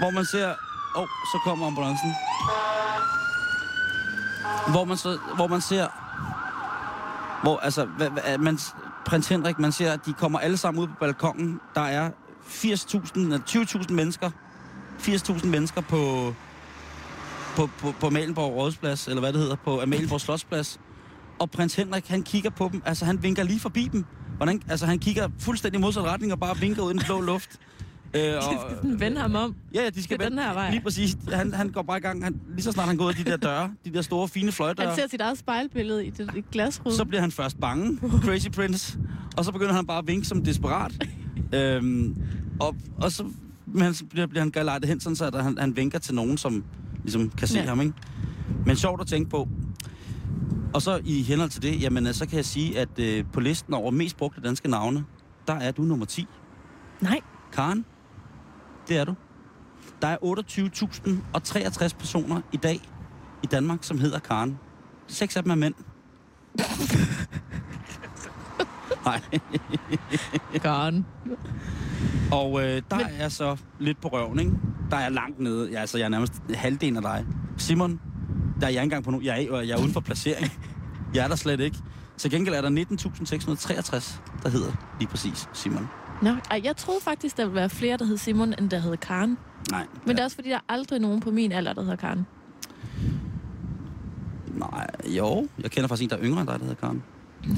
Hvor 0.00 0.10
man 0.10 0.24
ser... 0.24 0.48
Åh, 0.96 1.02
oh, 1.02 1.08
så 1.32 1.38
kommer 1.44 1.66
ambulancen. 1.66 2.12
Hvor 4.70 4.84
man, 4.84 4.96
så, 4.96 5.18
hvor 5.36 5.46
man 5.46 5.60
ser... 5.60 5.86
Hvor, 7.42 7.58
altså, 7.58 7.88
man, 8.38 8.58
prins 9.06 9.28
Henrik, 9.28 9.58
man 9.58 9.72
ser, 9.72 9.92
at 9.92 10.06
de 10.06 10.12
kommer 10.12 10.38
alle 10.38 10.56
sammen 10.56 10.82
ud 10.82 10.86
på 10.86 10.94
balkongen. 11.00 11.60
Der 11.74 11.80
er 11.80 12.10
80.000, 12.48 13.20
eller 13.20 13.38
20.000 13.48 13.92
mennesker. 13.92 14.30
80.000 14.98 15.46
mennesker 15.46 15.80
på, 15.80 16.34
på, 17.56 17.68
på, 17.78 17.94
på 18.00 18.06
Amalienborg 18.06 18.56
Rådsplads, 18.56 19.08
eller 19.08 19.20
hvad 19.20 19.32
det 19.32 19.40
hedder, 19.40 19.56
på 19.64 19.80
Amalienborg 19.80 20.20
Slotsplads. 20.20 20.80
Og 21.38 21.50
prins 21.50 21.74
Henrik, 21.74 22.08
han 22.08 22.22
kigger 22.22 22.50
på 22.50 22.68
dem, 22.72 22.82
altså 22.86 23.04
han 23.04 23.22
vinker 23.22 23.42
lige 23.42 23.60
forbi 23.60 23.88
dem. 23.92 24.04
Hvordan, 24.36 24.62
altså 24.68 24.86
han 24.86 24.98
kigger 24.98 25.28
fuldstændig 25.38 25.80
modsat 25.80 26.02
retning 26.02 26.32
og 26.32 26.40
bare 26.40 26.56
vinker 26.56 26.82
ud 26.82 26.90
i 26.90 26.94
den 26.94 27.02
blå 27.06 27.20
luft. 27.20 27.50
Øh, 28.14 28.22
De 28.22 28.42
skal 28.42 28.58
sådan 28.76 29.00
vende 29.00 29.20
ham 29.20 29.34
om. 29.34 29.54
Ja, 29.74 29.82
ja, 29.82 29.90
de 29.90 30.02
skal 30.02 30.20
er 30.22 30.28
den 30.28 30.38
her 30.38 30.52
vej. 30.52 30.70
Lige 30.70 30.82
præcis. 30.82 31.16
Han, 31.32 31.54
han 31.54 31.68
går 31.68 31.82
bare 31.82 31.98
i 31.98 32.00
gang. 32.00 32.24
Han, 32.24 32.40
lige 32.54 32.62
så 32.62 32.72
snart 32.72 32.86
han 32.86 32.96
går 32.96 33.04
ud 33.04 33.10
af 33.10 33.14
de 33.16 33.24
der 33.30 33.36
døre, 33.36 33.72
de 33.84 33.92
der 33.92 34.02
store, 34.02 34.28
fine 34.28 34.52
fløjdøre, 34.52 34.86
Han 34.86 34.96
ser 34.96 35.08
sit 35.08 35.20
eget 35.20 35.38
spejlbillede 35.38 36.06
i 36.06 36.10
det 36.10 36.44
glasrude. 36.52 36.96
så 36.96 37.04
bliver 37.04 37.20
han 37.20 37.30
først 37.32 37.60
bange, 37.60 37.98
Crazy 38.24 38.48
Prince, 38.48 38.98
og 39.36 39.44
så 39.44 39.52
begynder 39.52 39.72
han 39.72 39.86
bare 39.86 39.98
at 39.98 40.06
vinke 40.06 40.26
som 40.26 40.44
desperat. 40.44 41.08
øhm, 41.54 42.16
og, 42.60 42.76
og 43.00 43.12
så, 43.12 43.24
men 43.66 43.94
så 43.94 44.04
bliver, 44.04 44.26
bliver 44.26 44.42
han 44.42 44.50
gelejtet 44.50 44.88
hen, 44.88 45.00
sådan 45.00 45.16
så 45.16 45.24
at 45.26 45.44
han, 45.44 45.58
han 45.58 45.76
vinker 45.76 45.98
til 45.98 46.14
nogen, 46.14 46.38
som 46.38 46.64
ligesom 47.02 47.30
kan 47.30 47.48
se 47.48 47.58
Ja. 47.58 47.64
ham, 47.68 47.80
ikke? 47.80 47.92
Men 48.66 48.76
sjovt 48.76 49.00
at 49.00 49.06
tænke 49.06 49.30
på. 49.30 49.48
Og 50.74 50.82
så 50.82 51.00
i 51.04 51.22
henhold 51.22 51.50
til 51.50 51.62
det, 51.62 51.82
jamen, 51.82 52.06
øh, 52.06 52.14
så 52.14 52.26
kan 52.26 52.36
jeg 52.36 52.44
sige, 52.44 52.78
at 52.78 52.98
øh, 52.98 53.24
på 53.32 53.40
listen 53.40 53.74
over 53.74 53.90
mest 53.90 54.16
brugte 54.16 54.40
danske 54.40 54.68
navne, 54.68 55.04
der 55.46 55.54
er 55.54 55.70
du 55.72 55.82
nummer 55.82 56.06
10. 56.06 56.26
Nej. 57.00 57.20
Karen, 57.52 57.84
det 58.88 58.96
er 58.96 59.04
du. 59.04 59.14
Der 60.02 60.08
er 60.08 60.16
28.063 60.24 61.96
personer 61.98 62.40
i 62.52 62.56
dag 62.56 62.80
i 63.42 63.46
Danmark, 63.46 63.78
som 63.84 63.98
hedder 63.98 64.18
Karen. 64.18 64.58
Seks 65.06 65.36
af 65.36 65.42
dem 65.42 65.52
er 65.52 65.56
mænd. 65.56 65.74
Nej. 69.04 69.20
Gone. 70.62 71.04
Og 72.32 72.62
øh, 72.62 72.82
der 72.90 72.96
Men- 72.96 73.06
er 73.18 73.28
så 73.28 73.56
lidt 73.78 74.00
på 74.00 74.08
røven, 74.08 74.38
ikke? 74.38 74.52
Der 74.90 74.96
er 74.96 75.08
langt 75.08 75.40
nede. 75.40 75.72
Jeg, 75.72 75.80
altså, 75.80 75.98
jeg 75.98 76.04
er 76.04 76.08
nærmest 76.08 76.32
halvdelen 76.54 76.96
af 76.96 77.02
dig. 77.02 77.26
Simon, 77.56 78.00
der 78.60 78.66
er 78.66 78.70
jeg 78.70 78.70
ikke 78.70 78.82
engang 78.82 79.04
på 79.04 79.10
nu. 79.10 79.20
Jeg 79.22 79.44
er, 79.44 79.60
jeg 79.60 79.70
er 79.70 79.80
uden 79.80 79.92
for 79.92 80.00
placering. 80.00 80.52
Jeg 81.14 81.24
er 81.24 81.28
der 81.28 81.36
slet 81.36 81.60
ikke. 81.60 81.78
Til 82.16 82.30
gengæld 82.30 82.54
er 82.54 82.60
der 82.60 82.68
19.663, 82.70 84.20
der 84.42 84.48
hedder 84.48 84.72
lige 84.98 85.08
præcis 85.08 85.48
Simon. 85.52 85.88
Nå, 86.22 86.30
ej, 86.50 86.60
jeg 86.64 86.76
troede 86.76 87.00
faktisk, 87.04 87.36
der 87.36 87.44
ville 87.44 87.54
være 87.54 87.70
flere, 87.70 87.96
der 87.96 88.04
hed 88.04 88.16
Simon, 88.16 88.54
end 88.58 88.70
der 88.70 88.78
hed 88.78 88.96
Karen. 88.96 89.38
Nej. 89.70 89.86
Men 90.06 90.16
det 90.16 90.20
er 90.20 90.24
også 90.24 90.34
fordi, 90.36 90.48
der 90.48 90.54
er 90.56 90.60
aldrig 90.68 91.00
nogen 91.00 91.20
på 91.20 91.30
min 91.30 91.52
alder, 91.52 91.72
der 91.72 91.82
hedder 91.82 91.96
Karen. 91.96 92.26
Nej, 94.54 94.86
jo. 95.06 95.48
Jeg 95.62 95.70
kender 95.70 95.88
faktisk 95.88 96.04
en, 96.04 96.10
der 96.10 96.16
er 96.16 96.22
yngre 96.24 96.40
end 96.40 96.48
dig, 96.48 96.58
der 96.58 96.64
hedder 96.64 96.80
Karen. 96.80 97.02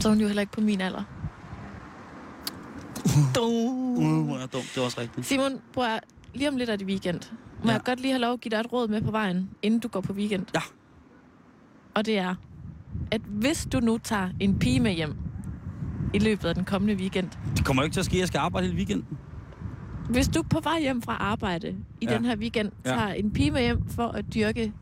Så 0.01 0.09
er 0.09 0.12
hun 0.12 0.20
jo 0.20 0.26
heller 0.26 0.40
ikke 0.40 0.53
på 0.53 0.61
min 0.61 0.80
alder. 0.80 1.03
Uh, 1.03 1.03
hvor 1.03 1.07
er 1.07 2.90
jeg 2.90 2.91
dum. 2.91 2.91
Det 3.05 4.76
er 4.76 4.80
også 4.84 5.00
rigtigt. 5.00 5.26
Simon, 5.26 5.53
bror, 5.72 5.86
lige 6.34 6.48
om 6.48 6.57
lidt 6.57 6.70
er 6.70 6.76
det 6.76 6.86
weekend. 6.86 7.20
Må 7.64 7.68
Ja. 7.70 7.72
jeg 7.72 7.80
godt 7.84 8.00
lige 8.00 8.12
have 8.12 8.20
lov 8.20 8.32
at 8.32 8.40
give 8.40 8.50
dig 8.50 8.57
et 8.57 8.72
råd 8.72 8.88
med 8.88 9.03
på 9.03 9.11
vejen, 9.11 9.50
inden 9.62 9.80
du 9.80 9.88
går 9.88 10.00
på 10.00 10.12
weekend? 10.12 10.46
Ja. 10.55 10.61
Og 11.94 12.07
det 12.07 12.18
er, 12.18 12.34
at 13.11 13.20
hvis 13.26 13.68
du 13.72 13.80
nu 13.80 13.98
tager 13.98 14.28
en 14.40 14.59
pige 14.59 14.80
med 14.80 14.92
hjem 14.92 15.14
i 16.14 16.18
løbet 16.18 16.44
af 16.48 16.55
den 16.55 16.64
kommende 16.64 16.94
weekend, 16.94 17.28
Det 17.57 17.64
kommer 17.64 17.82
jo 17.82 17.84
ikke 17.84 17.94
til 17.94 18.00
at 18.00 18.07
ske. 18.07 18.18
Jeg 18.18 18.28
skal 18.28 18.38
arbejde 18.38 18.66
hele 18.66 18.76
weekenden. 18.76 19.18
hvis 20.11 20.28
du 20.28 20.42
på 20.42 20.61
vej 20.61 20.80
hjem 20.80 21.03
fra 21.03 21.12
arbejde 21.12 21.76
i 22.00 22.07
Ja. 22.07 22.14
den 22.16 22.24
her 22.24 22.36
weekend 22.36 22.72
Ja. 22.84 22.90
tager 22.90 23.09
en 23.09 23.30
pige 23.30 23.50
med 23.50 23.61
hjem 23.61 23.88
for 23.88 24.09
at 24.09 24.24
dyrke 24.34 24.72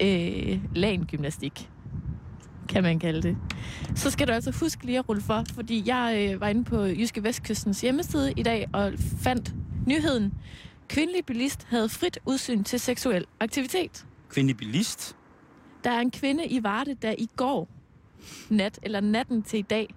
øh, 0.00 0.60
lagen-gymnastik, 0.74 1.70
kan 2.68 2.82
man 2.82 2.98
kalde 2.98 3.22
det, 3.22 3.36
så 3.94 4.10
skal 4.10 4.28
du 4.28 4.32
altså 4.32 4.50
huske 4.60 4.86
lige 4.86 4.98
at 4.98 5.08
rulle 5.08 5.22
for, 5.22 5.44
fordi 5.54 5.82
jeg 5.86 6.30
øh, 6.34 6.40
var 6.40 6.48
inde 6.48 6.64
på 6.64 6.82
Jyske 6.82 7.22
Vestkystens 7.24 7.80
hjemmeside 7.80 8.32
i 8.36 8.42
dag 8.42 8.68
og 8.72 8.92
fandt 9.18 9.54
nyheden. 9.86 10.34
Kvindelig 10.88 11.26
bilist 11.26 11.66
havde 11.70 11.88
frit 11.88 12.18
udsyn 12.26 12.64
til 12.64 12.80
seksuel 12.80 13.24
aktivitet. 13.40 14.06
Kvindelig 14.28 14.56
bilist. 14.56 15.16
Der 15.84 15.90
er 15.90 16.00
en 16.00 16.10
kvinde 16.10 16.46
i 16.46 16.62
Varde, 16.62 16.94
der 17.02 17.14
i 17.18 17.28
går 17.36 17.68
nat, 18.50 18.78
eller 18.82 19.00
natten 19.00 19.42
til 19.42 19.58
i 19.58 19.62
dag, 19.62 19.94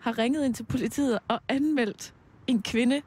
har 0.00 0.18
ringet 0.18 0.44
ind 0.44 0.54
til 0.54 0.64
politiet 0.64 1.18
og 1.28 1.40
anmeldt 1.48 2.14
en 2.46 2.62
kvinde, 2.62 3.02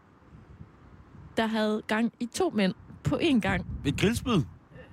der 1.37 1.45
havde 1.47 1.81
gang 1.87 2.13
i 2.19 2.25
to 2.25 2.49
mænd 2.55 2.73
på 3.03 3.15
én 3.21 3.39
gang 3.39 3.65
Et 3.85 3.97
grillspyd. 3.99 4.41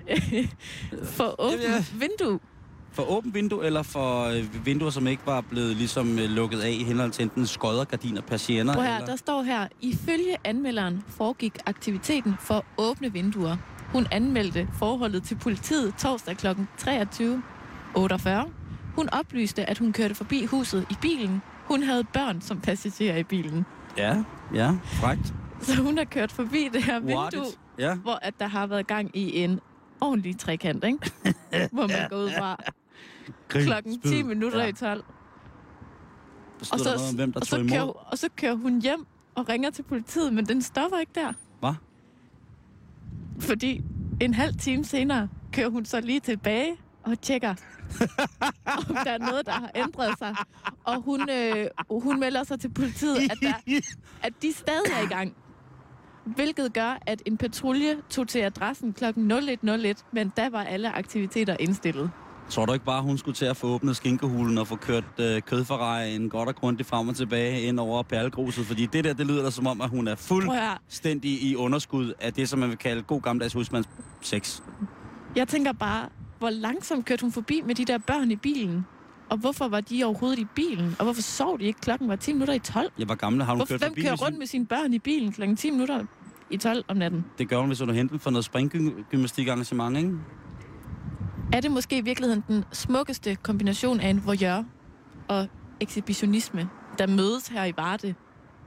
for 1.17 1.35
åbent 1.39 1.63
Ja. 1.63 1.85
vindue. 1.99 2.41
For 2.95 3.11
åbent 3.11 3.35
vindue, 3.35 3.67
eller 3.67 3.83
for 3.83 4.25
øh, 4.25 4.67
vinduer, 4.67 4.91
som 4.91 5.07
ikke 5.07 5.23
var 5.27 5.41
blevet 5.41 5.77
ligesom 5.77 6.19
øh, 6.19 6.25
lukket 6.25 6.61
af 6.61 6.71
i 6.71 6.83
henhold 6.85 7.11
til 7.11 7.23
enten 7.23 7.47
skodder, 7.47 7.85
gardiner, 7.85 8.21
persienner. 8.21 8.75
Prøv 8.75 8.85
her, 8.85 8.95
eller... 8.95 9.07
der 9.07 9.17
står 9.17 9.43
her, 9.43 9.69
ifølge 9.81 10.37
anmelderen 10.45 11.05
foregik 11.09 11.59
aktiviteten 11.67 12.35
for 12.41 12.65
åbne 12.79 13.13
vinduer. 13.13 13.57
Hun 13.93 14.07
anmeldte 14.11 14.69
forholdet 14.79 15.23
til 15.23 15.35
politiet 15.35 15.95
torsdag 15.99 16.37
kl. 16.37 16.47
23.48. 16.47 18.31
Hun 18.97 19.09
oplyste, 19.13 19.65
at 19.71 19.79
hun 19.79 19.93
kørte 19.93 20.15
forbi 20.15 20.45
huset 20.45 20.87
i 20.91 20.95
bilen. 21.03 21.43
Hun 21.65 21.83
havde 21.83 22.05
børn 22.05 22.41
som 22.41 22.61
passagerer 22.61 23.17
i 23.17 23.23
bilen. 23.23 23.67
Ja, 23.97 24.25
ja, 24.55 24.71
frækt. 24.85 25.35
Så 25.61 25.83
hun 25.83 25.99
har 25.99 26.05
kørt 26.05 26.33
forbi 26.33 26.69
det 26.73 26.85
her 26.85 27.01
What 27.01 27.33
vindue? 27.33 27.51
Ja. 27.79 27.95
hvor 27.95 28.19
at 28.23 28.35
der 28.41 28.47
har 28.47 28.67
været 28.67 28.87
gang 28.87 29.17
i 29.17 29.39
en 29.39 29.61
ordentlig 30.01 30.39
trekant, 30.39 30.85
ikke? 30.85 30.99
hvor 31.73 31.87
man 31.87 32.09
går 32.11 32.17
ud 32.17 32.31
fra 32.39 32.57
klokken 33.49 34.01
10 34.01 34.23
minutter 34.23 34.63
ja. 34.63 34.67
i 34.69 34.73
12. 34.73 35.05
Der 36.61 36.69
Og 36.73 36.79
så, 36.79 36.85
der 36.85 36.85
noget 36.85 37.09
om, 37.09 37.15
hvem 37.17 37.33
der 37.33 37.41
og, 37.41 37.47
så 37.47 37.57
tog 37.57 37.69
kører, 37.69 37.83
imod. 37.83 37.95
og 38.07 38.19
så 38.19 38.29
kører 38.37 38.55
hun 38.55 38.83
hjem 38.83 39.07
og 39.35 39.49
ringer 39.49 39.71
til 39.71 39.83
politiet, 39.83 40.33
men 40.33 40.47
den 40.47 40.63
stopper 40.63 40.99
ikke 40.99 41.13
der. 41.15 41.33
Hvad? 41.61 41.75
Fordi 43.41 43.85
en 44.21 44.35
halv 44.35 44.55
time 44.57 44.85
senere 44.85 45.29
kører 45.53 45.69
hun 45.69 45.85
så 45.85 46.01
lige 46.01 46.21
tilbage 46.21 46.77
og 47.03 47.21
tjekker, 47.21 47.49
om 48.89 48.97
der 49.05 49.11
er 49.11 49.19
noget, 49.19 49.47
der 49.47 49.53
har 49.53 49.71
ændret 49.75 50.19
sig. 50.19 50.37
Og 50.85 51.03
hun, 51.03 51.31
øh, 51.31 51.67
hun 51.91 52.21
melder 52.21 52.45
sig 52.45 52.61
til 52.61 52.69
politiet, 52.69 53.17
at, 53.17 53.39
der, 53.43 53.81
at 54.23 54.33
de 54.43 54.53
stadig 54.53 54.93
er 54.93 55.03
i 55.03 55.07
gang. 55.07 55.37
Hvilket 56.25 56.73
gør, 56.73 56.99
at 57.07 57.23
en 57.27 57.37
patrulje 57.37 57.97
tog 58.11 58.29
til 58.29 58.39
adressen 58.39 58.93
kl. 58.93 59.05
01.01, 59.05 60.05
men 60.13 60.29
da 60.29 60.49
var 60.49 60.63
alle 60.63 60.93
aktiviteter 60.93 61.57
indstillet. 61.61 62.11
Tror 62.51 62.67
du 62.67 62.73
ikke 62.73 62.85
bare, 62.85 63.03
hun 63.03 63.19
skulle 63.19 63.35
til 63.35 63.45
at 63.45 63.57
få 63.57 63.67
åbnet 63.67 63.97
skinkehulen 63.97 64.59
og 64.59 64.67
få 64.67 64.77
kørt 64.77 65.05
øh, 65.21 65.43
kødforrejen 65.43 66.29
godt 66.31 66.49
og 66.49 66.55
grundigt 66.57 66.89
frem 66.89 67.09
og 67.09 67.17
tilbage 67.17 67.61
ind 67.63 67.81
over 67.81 68.03
perlegruset? 68.03 68.67
Fordi 68.67 68.87
det 68.87 69.05
der, 69.05 69.13
det 69.13 69.27
lyder 69.27 69.43
da 69.43 69.51
som 69.51 69.67
om, 69.67 69.81
at 69.81 69.89
hun 69.91 70.09
er 70.09 70.15
fuldstændig 70.15 71.43
i 71.43 71.57
underskud 71.57 72.13
af 72.21 72.33
det, 72.33 72.49
som 72.49 72.59
man 72.59 72.69
vil 72.69 72.79
kalde 72.79 73.03
god 73.03 73.21
gammeldags 73.21 73.55
husmands 73.55 73.89
sex. 74.21 74.61
Jeg 75.37 75.49
tænker 75.49 75.73
bare, 75.73 76.09
hvor 76.39 76.51
langsomt 76.51 77.05
kørte 77.07 77.23
hun 77.23 77.33
forbi 77.33 77.63
med 77.67 77.75
de 77.75 77.85
der 77.85 77.99
børn 77.99 78.31
i 78.31 78.37
bilen? 78.37 78.87
Og 79.31 79.37
hvorfor 79.39 79.69
var 79.69 79.81
de 79.81 80.05
overhovedet 80.05 80.39
i 80.39 80.47
bilen? 80.55 80.97
Og 80.99 81.05
hvorfor 81.05 81.23
sov 81.23 81.59
de 81.59 81.65
ikke? 81.65 81.81
Klokken 81.81 82.09
var 82.09 82.17
10 82.17 82.33
minutter 82.33 82.55
i 82.55 82.59
12. 82.59 82.93
Jeg 82.99 83.09
var 83.09 83.15
gammel, 83.15 83.43
har 83.43 83.53
hun 83.53 83.59
Hvorfor, 83.59 83.73
kørt 83.73 83.81
hvem 83.81 83.91
forbi 83.91 84.01
kører 84.03 84.11
med 84.13 84.17
sin- 84.19 84.27
rundt 84.27 84.39
med 84.39 84.47
sine 84.47 84.67
børn 84.67 84.93
i 84.95 84.99
bilen 84.99 85.33
klokken 85.33 85.57
10 85.57 85.71
minutter 85.71 86.05
i 86.51 86.57
12 86.57 86.85
om 86.89 86.97
natten? 86.97 87.25
Det 87.39 87.49
gør 87.49 87.59
hun, 87.59 87.67
hvis 87.67 87.81
hun 87.81 87.89
er 87.91 87.95
hentet 87.95 88.21
for 88.21 88.31
noget 88.31 88.45
springgymnastikarrangement, 88.45 89.97
ikke? 89.97 90.11
Er 91.55 91.61
det 91.61 91.71
måske 91.71 91.99
i 91.99 92.01
virkeligheden 92.01 92.45
den 92.49 92.65
smukkeste 92.73 93.35
kombination 93.35 94.01
af 94.01 94.09
en 94.09 94.27
voyeur 94.27 94.65
og 95.29 95.49
ekshibitionisme, 95.81 96.69
der 96.99 97.07
mødes 97.07 97.49
her 97.49 97.65
i 97.65 97.73
Varde? 97.77 98.15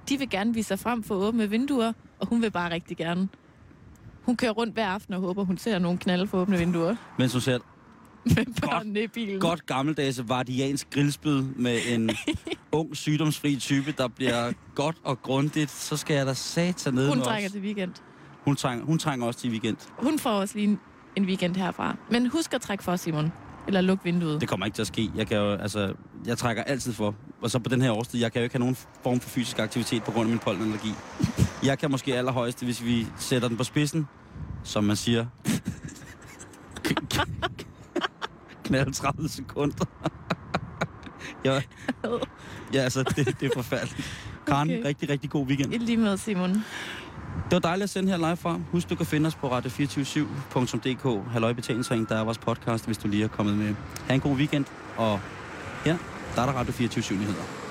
De 0.10 0.18
vil 0.20 0.30
gerne 0.30 0.54
vise 0.54 0.68
sig 0.68 0.80
frem 0.80 1.04
for 1.04 1.16
åbne 1.16 1.50
vinduer, 1.50 1.94
og 2.20 2.28
hun 2.28 2.42
vil 2.42 2.52
bare 2.52 2.72
rigtig 2.72 2.98
gerne. 2.98 3.30
Hun 4.24 4.38
kører 4.38 4.52
rundt 4.52 4.74
hver 4.74 4.88
aften 4.88 5.14
og 5.14 5.20
håber, 5.20 5.44
hun 5.44 5.58
ser 5.58 5.80
nogen 5.80 5.98
knalde 5.98 6.28
for 6.28 6.38
åbne 6.38 6.58
vinduer 6.58 6.96
Mens 7.18 7.34
hun 7.34 7.42
ser 7.42 7.60
med 8.86 9.02
i 9.02 9.08
bilen. 9.08 9.40
godt 9.40 9.66
gammeldags 9.66 10.30
vardiansk 10.30 10.90
grillspyd 10.90 11.42
med 11.42 11.80
en 11.88 12.10
ung, 12.72 12.98
sygdomsfri 12.98 13.56
type, 13.56 13.92
der 13.92 14.08
bliver 14.08 14.52
godt 14.76 14.98
og 15.04 15.22
grundigt, 15.22 15.72
så 15.72 15.98
skal 15.98 16.16
jeg 16.16 16.26
da 16.26 16.34
satan 16.34 16.94
ned 16.94 17.10
Hun 17.10 17.22
trænger 17.22 17.50
til 17.50 17.62
weekend. 17.62 17.94
Hun 18.46 18.56
trænger, 18.56 18.86
hun 18.86 19.00
trænger 19.00 19.28
også 19.28 19.40
til 19.40 19.50
weekend. 19.50 19.78
Hun 19.98 20.20
får 20.20 20.32
også 20.32 20.56
lige 20.56 20.68
en 20.68 20.80
en 21.18 21.26
weekend 21.26 21.56
herfra. 21.56 21.96
Men 22.12 22.28
husk 22.28 22.54
at 22.54 22.62
trække 22.62 22.84
for, 22.84 22.96
Simon. 22.96 23.32
Eller 23.68 23.82
luk 23.82 24.00
vinduet. 24.04 24.42
Det 24.42 24.50
kommer 24.50 24.66
ikke 24.66 24.76
til 24.76 24.82
at 24.82 24.88
ske. 24.88 25.12
Jeg, 25.16 25.28
kan 25.28 25.38
jo, 25.38 25.52
altså, 25.54 25.94
jeg 26.26 26.38
trækker 26.38 26.64
altid 26.64 26.94
for. 26.94 27.16
Og 27.42 27.52
så 27.52 27.60
på 27.60 27.70
den 27.70 27.82
her 27.82 27.92
årstid, 27.92 28.20
jeg 28.20 28.32
kan 28.32 28.40
jo 28.40 28.44
ikke 28.44 28.54
have 28.54 28.60
nogen 28.60 28.78
form 29.04 29.20
for 29.20 29.30
fysisk 29.30 29.60
aktivitet 29.60 30.04
på 30.04 30.12
grund 30.12 30.26
af 30.26 30.30
min 30.30 30.40
pollenallergi. 30.40 30.94
Jeg 31.64 31.80
kan 31.80 31.92
måske 31.92 32.16
allerhøjst, 32.18 32.64
hvis 32.64 32.84
vi 32.84 33.08
sætter 33.18 33.48
den 33.48 33.58
på 33.58 33.64
spidsen, 33.64 34.08
som 34.64 34.84
man 34.84 34.96
siger, 34.96 35.26
knald 38.64 38.94
30 38.94 39.30
sekunder. 39.30 39.86
ja, 41.46 41.62
ja, 42.74 42.80
altså, 42.80 43.04
det, 43.04 43.40
det 43.40 43.44
er 43.44 43.50
forfærdeligt. 43.54 44.24
Karen, 44.48 44.70
Okay. 44.70 44.84
rigtig, 44.86 45.10
rigtig 45.10 45.30
god 45.30 45.46
weekend. 45.48 45.74
I 45.74 45.78
lige 45.78 45.98
med, 45.98 46.18
Simon. 46.18 46.64
Det 47.44 47.52
var 47.52 47.60
dejligt 47.60 47.84
at 47.84 47.90
sende 47.90 48.10
her 48.10 48.18
live 48.18 48.38
fra. 48.38 48.60
Husk, 48.72 48.90
du 48.90 48.96
kan 48.96 49.06
finde 49.06 49.28
os 49.28 49.36
på 49.36 49.48
radio247.dk. 49.58 51.32
Halløj 51.32 51.54
betalingsring, 51.54 52.10
der 52.10 52.16
er 52.16 52.24
vores 52.24 52.38
podcast, 52.38 52.86
hvis 52.86 52.98
du 52.98 53.08
lige 53.08 53.24
er 53.24 53.28
kommet 53.28 53.58
med. 53.58 53.76
Ha' 54.08 54.14
en 54.14 54.20
god 54.22 54.36
weekend, 54.36 54.66
og 54.98 55.20
ja, 55.86 55.98
der 56.36 56.42
er 56.42 56.46
der 56.46 56.54
Radio 56.54 56.74
24 56.74 57.18
nyheder. 57.18 57.67